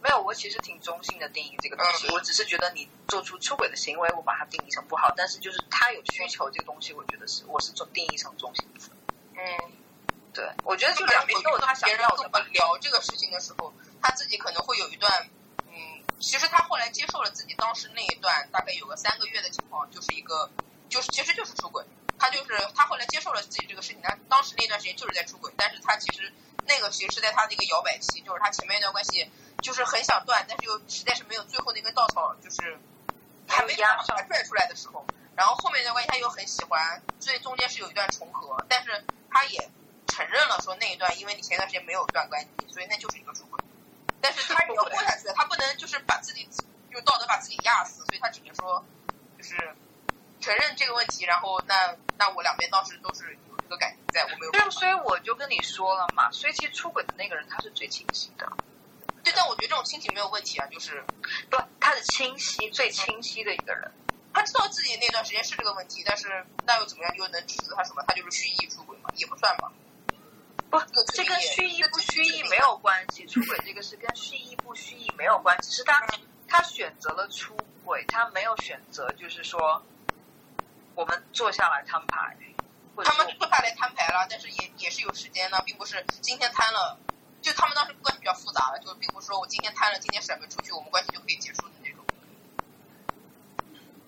[0.00, 8.90] 没有，我其实挺中性的定义这个东西，嗯我只是觉得你做出出轨的行为，我把它定义成不好，但是就是他有需求这个东西，我觉得是我是做定义成中性词。
[9.34, 9.72] 嗯，
[10.32, 12.38] 对，我觉得就两边都有他想要的吧。
[12.52, 15.28] 聊这个事情的时候，他自己可能会有一段，
[15.66, 15.74] 嗯，
[16.20, 20.48] 其实他后来接受了自己当时那一段大概有个三个月的情况，就是一个，
[20.88, 21.84] 就是其实就是出轨。
[22.18, 26.32] 他就是他后来接受了自己这个事情，他当时那段时间就是在出轨，但是他其实
[26.66, 29.30] 那个其实是在他的一个摇摆期，就是他前面一段关系
[29.62, 32.78] 就是很想断，但是又实在是没有最后那根稻草，就是
[33.46, 35.04] 还没把它拽出来的时候，
[35.36, 39.70] 然后后面一段关系他又很喜欢，所以中间是有一段重合，但是他也
[40.06, 43.62] 承认了说那一段因为你前段时间没有断关系，所以那就是一个出轨，
[44.20, 46.48] 但是他也要过下去，他不能就是把自己
[46.92, 48.84] 就道德把自己压死，所以他只能说
[49.36, 49.54] 就是
[50.40, 58.50] 承认这个问题，然后那那我两边当时都是有这个感情在，我没有办对，所以我就跟你说了嘛，所以其实出轨的那个人他是最清晰的，
[59.24, 61.04] 对，但我觉得这种清醒没有问题啊，就是
[61.50, 63.90] 不，他是清晰最清晰的一个人。
[64.30, 67.16] 他知道自己那段时间是这个问题，但是那又怎么样？
[67.16, 68.04] 又能指责他什么？
[68.06, 69.72] 他就是蓄意出轨嘛，也不算嘛。
[70.70, 76.06] 不这个，这跟蓄意不蓄意没有关系， 出轨这个是跟蓄意不蓄意没有关系，是他
[76.46, 79.82] 他选择了出轨，他没有选择就是说
[80.98, 82.36] 我们坐下来摊牌，
[83.04, 86.98] 他们坐下来摊牌了，但是也也是有时间的，并不是今天摊了，
[87.40, 92.04] 就他们当时关系比较复杂了，就并不是说我今天摊了，今天甩门出去，我们关系就可以结束的那种。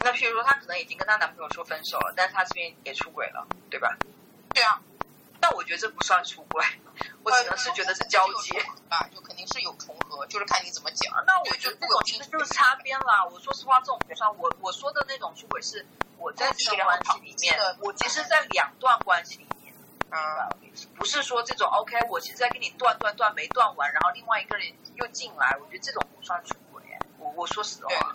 [0.01, 3.97] 那譬如说她可能已经跟她男朋友说分手了，但是她这边也出轨了，对吧？
[4.53, 4.83] 对啊，
[5.41, 6.67] 但我觉得这不算出轨，
[7.23, 8.61] 我只能是觉得是交接。
[8.89, 11.15] 吧，就肯定是有重合，就是看你怎么讲。
[11.25, 13.25] 那我觉得这种其实就是擦边啦。
[13.31, 14.37] 我说实话，这种不算。
[14.39, 15.87] 我我说的那种出轨是
[16.21, 19.75] 我在这个关系里面，我其实，在两段关系里面，
[20.11, 20.17] 嗯，
[20.97, 26.83] 不是说这种 OK，我其实在跟你断断断没断完，然后另外一个人又进来，我觉得这种不算出轨。
[27.19, 28.15] 我我说实对话，，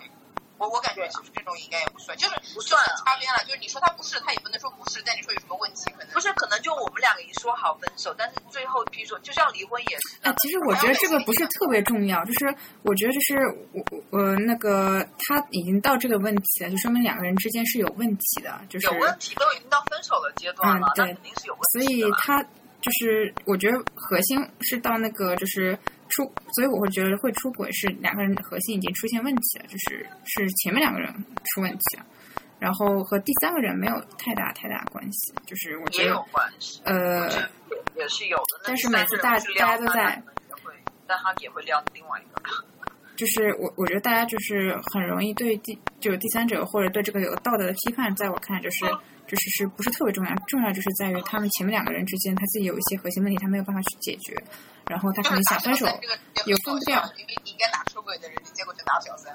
[0.58, 13.36] 我我感觉其实这种应该也不算，就是不算擦边了，就是你说他不是，他也不能说不是，但你说有什么问题，可能不是可能就我们两个已经说好分手，但是最后比如说就像离婚也是，哎，其实我觉得这个不是特别重要，就是我觉得就是
[13.72, 22.12] 我我呃那个他已经到这个问题了，就说明两个人之间是有问题的，就是有问题，都已经到分手的阶段了嗯，对那肯定是有问题所以。
[22.18, 22.42] 他
[22.82, 25.76] 就是我觉得核心是到那个就是
[26.08, 31.12] 出，所以我会觉得会出轨是两个人的核心已经出现问题了，就是是前面两个人
[31.44, 32.06] 出问题了，
[32.58, 38.60] 然后和第三个人没有太大太大关系，就是我也有觉得关系，呃也也是有的。
[38.64, 40.22] 但是每次大大家都在
[41.06, 42.42] 但他也会撩另外一个。
[43.16, 48.86] 就是我我觉得大家就是很容易对第就是第三者或者对这个有道德的批判，在我看来就是
[49.26, 54.36] 就是是不是特别重要，重要就是在于他们前面两个人之间他自己有一些核心问题，他没有办法去解决，
[54.88, 59.34] 然后他可能想分手，这个有分不掉，因为你应该打出轨的人，你结果就打小三，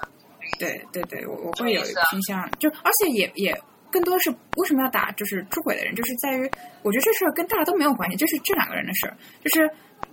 [0.58, 2.06] 对对对，我我会有什么意思啊？
[2.10, 3.60] 倾向，就而且也也
[3.90, 6.50] 更多是为什么要打就是出轨的人，就是在于
[6.82, 9.68] 我觉得这事儿跟大家都没有关系，这是这两个人的事儿，就是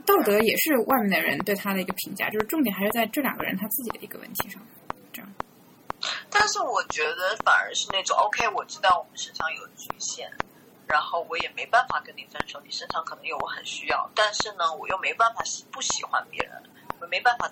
[0.06, 4.62] 道德也是外面的人对他的一个评价，就是重点还是在这两个人他自己的一个问题上。
[5.12, 5.34] 这样
[6.30, 10.32] 但是我觉得反而是那种 OK，我知道我们身上有局限，
[10.88, 16.64] 然后我也没办法跟你分手，你身上可能有我很需要，但是呢，我又没办法喜不喜欢别人，
[17.02, 17.52] 我没办法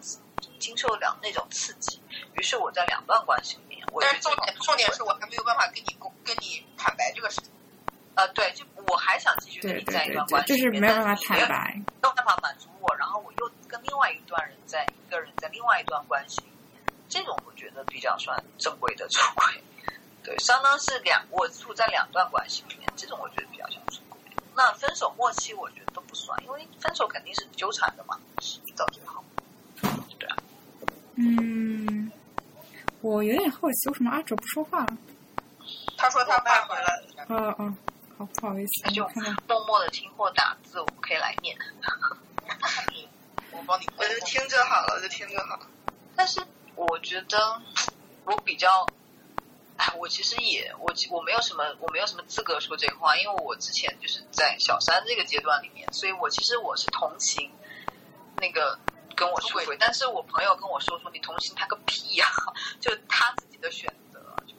[0.60, 2.00] 经受了那种刺激，
[2.34, 7.52] 于是我在两段关系里面，我但是重觉得点重点是我还没有办法跟你公跟你坦白这个事情。
[8.18, 11.74] 呃，对，就我还想继续跟你在一段关系里面，就是没有办法坦白。
[12.02, 19.64] 没有办法满足我，然后我又跟另外一段人在一个人在另外一段关系里面，这种我觉得比较算正规的出轨。
[20.24, 24.20] 对，相当是两我处在两段关系里面，这种我觉得比较像出轨。
[24.56, 28.20] 那分手末期我觉得都不算，因为分手肯定是纠缠的嘛，
[28.76, 29.24] 到最后。
[30.18, 30.36] 对啊，
[31.18, 32.12] 嗯，
[33.02, 34.98] 我有点好奇，为什么阿哲不说话了？
[35.96, 37.26] 他说他爸回来了。
[37.30, 37.74] 哦哦，
[38.18, 39.08] 好不好意思，那就
[39.48, 41.56] 默默的听或打字，我们可以来念。
[43.52, 45.68] 我帮你我就听就好了，我就听就好了。
[46.16, 46.42] 但是
[46.76, 47.62] 我觉得
[48.26, 48.88] 我比较，
[49.78, 57.52] 哎，我其实也我我没有什么我没有什么资格说这个话，因为我之前就是在小三这个阶段里面，所以我其实我是同情
[58.38, 58.80] 那个
[59.16, 62.26] 跟我出轨，但是我朋友跟我说说你同情他个屁呀、
[62.82, 64.07] 就他自己的选择，就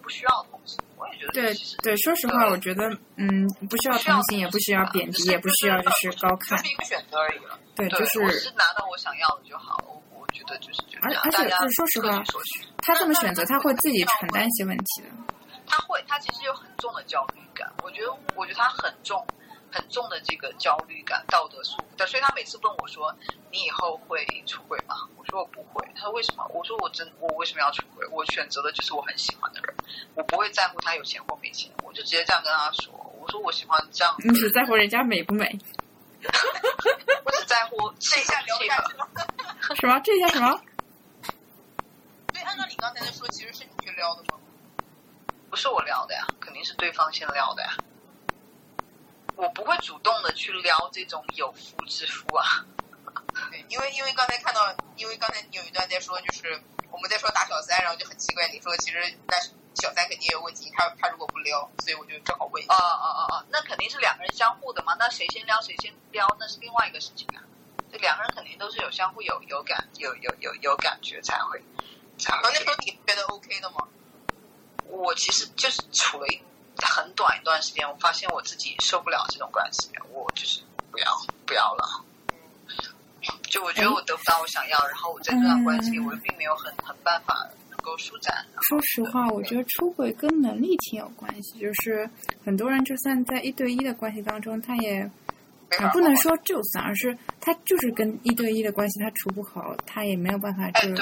[0.09, 0.79] 不需要同情。
[0.97, 7.59] 我也觉得对对，说实话，我觉得嗯，不需要同情，也不需要贬低，也不需要就是高看就，是一个选择而已了。
[7.77, 9.85] 对，就是我是拿到我想要的就好了。
[9.87, 12.25] 我我觉得就是这样，而而且就是说实话。
[12.79, 15.09] 他这么选择，他会自己承担一些问题的。
[15.67, 17.71] 他会，他其实有很重的焦虑感。
[17.83, 19.23] 我觉得，我觉得他很重、
[19.71, 22.07] 很重的这个焦虑感、道德束缚。
[22.07, 23.15] 所以他每次问我说
[23.53, 28.07] ：“你以后会出轨吗？”我说：“我不会。”他说：“为什么？”我说：“我真，我为什么要出轨？
[28.09, 29.75] 我选择的就是我很喜欢的人，
[30.15, 35.59] 我不会在乎他有钱或没钱。”我就直接这样跟他说：“我说我喜欢这样你只在乎人家美不美？
[37.25, 39.09] 我只在乎这一下聊不下去了。
[39.77, 40.01] 什么？
[40.01, 40.51] 这叫什么？
[42.33, 44.39] 所以按照你刚才的说，其实是你去撩的吗？
[45.51, 47.71] 不是我撩的呀，肯定是对方先撩的呀。
[49.37, 52.65] 我不会主动的去撩这种有夫之妇啊。
[53.51, 56.61] 对，因为因为刚才看到，因为刚才你有一段在说，就是
[56.91, 59.37] 我们在说打小三，然后就很奇怪，你说其实那
[59.75, 62.85] 小三肯定也有问题，他他如果不撩，所以我就正好问一啊下。
[62.85, 63.45] 啊啊啊！
[63.51, 67.43] 那肯定是两个人相互的嘛，那谁先撩谁先撩，那是另外一个事情啊。
[67.91, 71.63] 这两个人肯定都是有相互有有感有有有有感觉才会
[72.19, 73.89] 才会然后那时候你觉得 OK 的吗？
[74.85, 76.43] 我其实就是处了一
[76.85, 80.61] 很短一段时间，我发现我自己受不了这种关系，我就是
[80.91, 81.07] 不要
[81.47, 82.05] 不要了。
[83.51, 88.47] 就我觉得我得不到我想要，然后我在这段关系里，我并没有很很办法能够舒展。
[88.63, 91.59] 说实话，我觉得出轨跟能力挺有关系。
[91.59, 92.09] 就是
[92.45, 95.11] 很多人就算在一对一的关系当中，他也
[95.93, 100.95] 不能说就算，而是他就是跟一对一的关系他处不好，他也没有办法对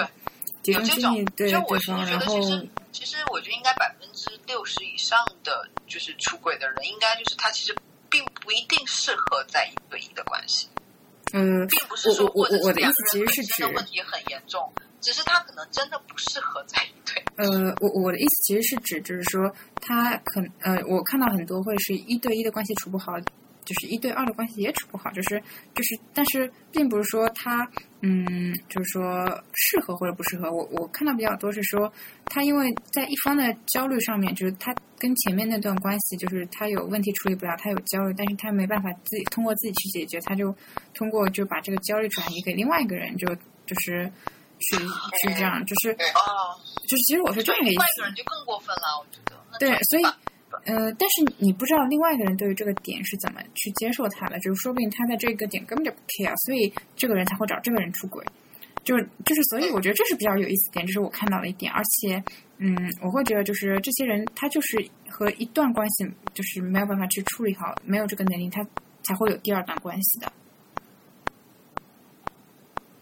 [0.63, 7.75] 集有这种中精力，对就我对方，是觉得然后其实其实我觉得应该百分之六十以上的就是出轨的人，应该就是他其实
[8.11, 10.69] 并不一定适合在一对一的关系，
[11.33, 17.23] 嗯，并不是说我我或者我我的意两个人思其实是指问题很严重，只是他可能真的不适合在一对。
[17.37, 23.13] 呃，我我的意思其实是指，就是说他可呃，我看到很多会是一对一的关系处不好，
[23.65, 25.41] 就是一对二的关系也处不好，就是
[25.75, 27.69] 就是，但是并不是说他
[28.07, 30.53] 嗯，就是说适合或者不适合。
[30.53, 31.93] 我我看到比较多是说
[32.27, 40.55] 他因为在一方的焦虑上面，就是他跟前面那段关系，就是他有问题处理不了，他有焦虑，但是他没办法自己通过自己去解决，他就
[40.95, 43.27] 通过就把这个焦虑转移给另外一个人，就
[43.67, 44.11] 就是
[44.61, 46.55] 去去这样，就是哦，
[46.89, 48.05] 就是其实我是这样的意思另外一个。
[48.07, 49.59] 人就更过分了，我觉得。
[49.59, 50.15] 对，所以办
[50.67, 58.25] 呃，但是你不知道另外一个人对于这个点是怎么去接受他的，就是说不定他在这个点根本就不 care，所以这个人才会找这个人出轨。
[58.85, 61.73] 就是就是，所以我觉得这是比较有意思点，这是我看到的一点。
[61.73, 62.23] 而且，
[62.59, 68.65] 嗯，我会觉得就是这些人他就是和一段关系就是没有办法去处理好，没有这个能力，他
[69.03, 70.33] 才会有第二段关系的。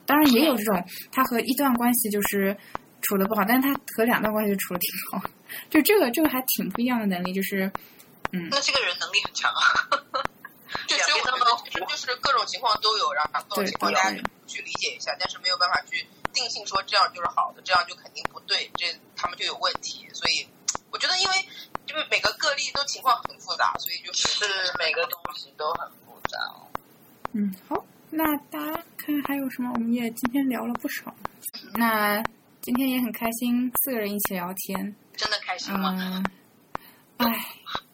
[0.07, 0.83] 当然也有这种
[1.13, 2.57] 他和一段关系就是
[3.03, 5.31] 处的不好，但是他和两段关系就处的挺好。
[5.71, 7.71] 就这个这个还挺不一样的能力，就是
[8.33, 9.63] 嗯，那这个人能力很强啊。
[10.89, 14.11] 就所以我觉得其实就是各种情况都有，然后各种情况大家
[14.47, 20.09] 去理解一下，但是没有办法去定性说这样就是好的，这样就肯定不对，这他们就有问题。
[20.13, 20.47] 所以
[20.91, 21.35] 我觉得，因为
[21.87, 24.45] 就是每个个例都情况很复杂，所以就是是
[24.77, 26.67] 每个东西都很复杂哦。
[27.33, 29.71] 嗯，好，那大家看还有什么？
[29.75, 31.15] 我们也今天聊了不少，
[31.75, 32.21] 那
[32.61, 34.97] 今天也很开心，四个人一起聊天。
[35.17, 35.95] 真的开心吗？
[35.99, 36.25] 嗯，
[37.19, 37.47] 哎，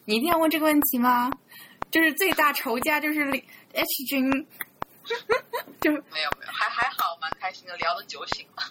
[0.05, 1.31] 你一定要问这个问题吗？
[1.91, 3.21] 就是最大仇家就是
[3.73, 4.47] H 君，
[5.81, 8.63] 就没有没有，还还好，蛮开心的，聊的酒醒了。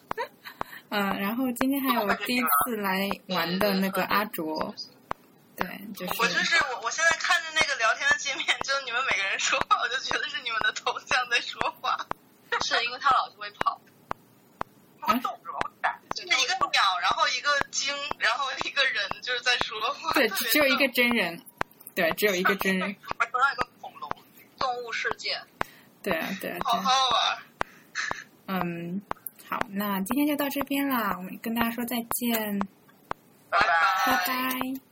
[0.90, 4.74] 嗯，然后今天还有我第一次来玩的那个阿卓，
[5.56, 11.96] 对，就是我就是我，我现在看着那个聊天天的界面，就你们每个人说话，我就觉得是你们的头像在说话。
[12.62, 13.80] 是因为他老是会跑，
[15.00, 15.99] 他会动是吧？
[16.26, 20.12] 一个鸟，然后一个鲸，然后一个人就是在说话。
[20.12, 21.42] 对，只有一个真人，
[21.94, 24.10] 对，只有一个真人， 我得到一个恐龙。
[24.58, 25.40] 动物世界。
[26.02, 26.82] 对啊，对啊，好对啊。
[26.82, 27.38] 好玩。
[28.46, 29.02] 嗯，
[29.48, 32.58] 好，那今天就到这边啦，我们跟大家说再见，
[33.48, 33.66] 拜拜
[34.06, 34.89] 拜拜。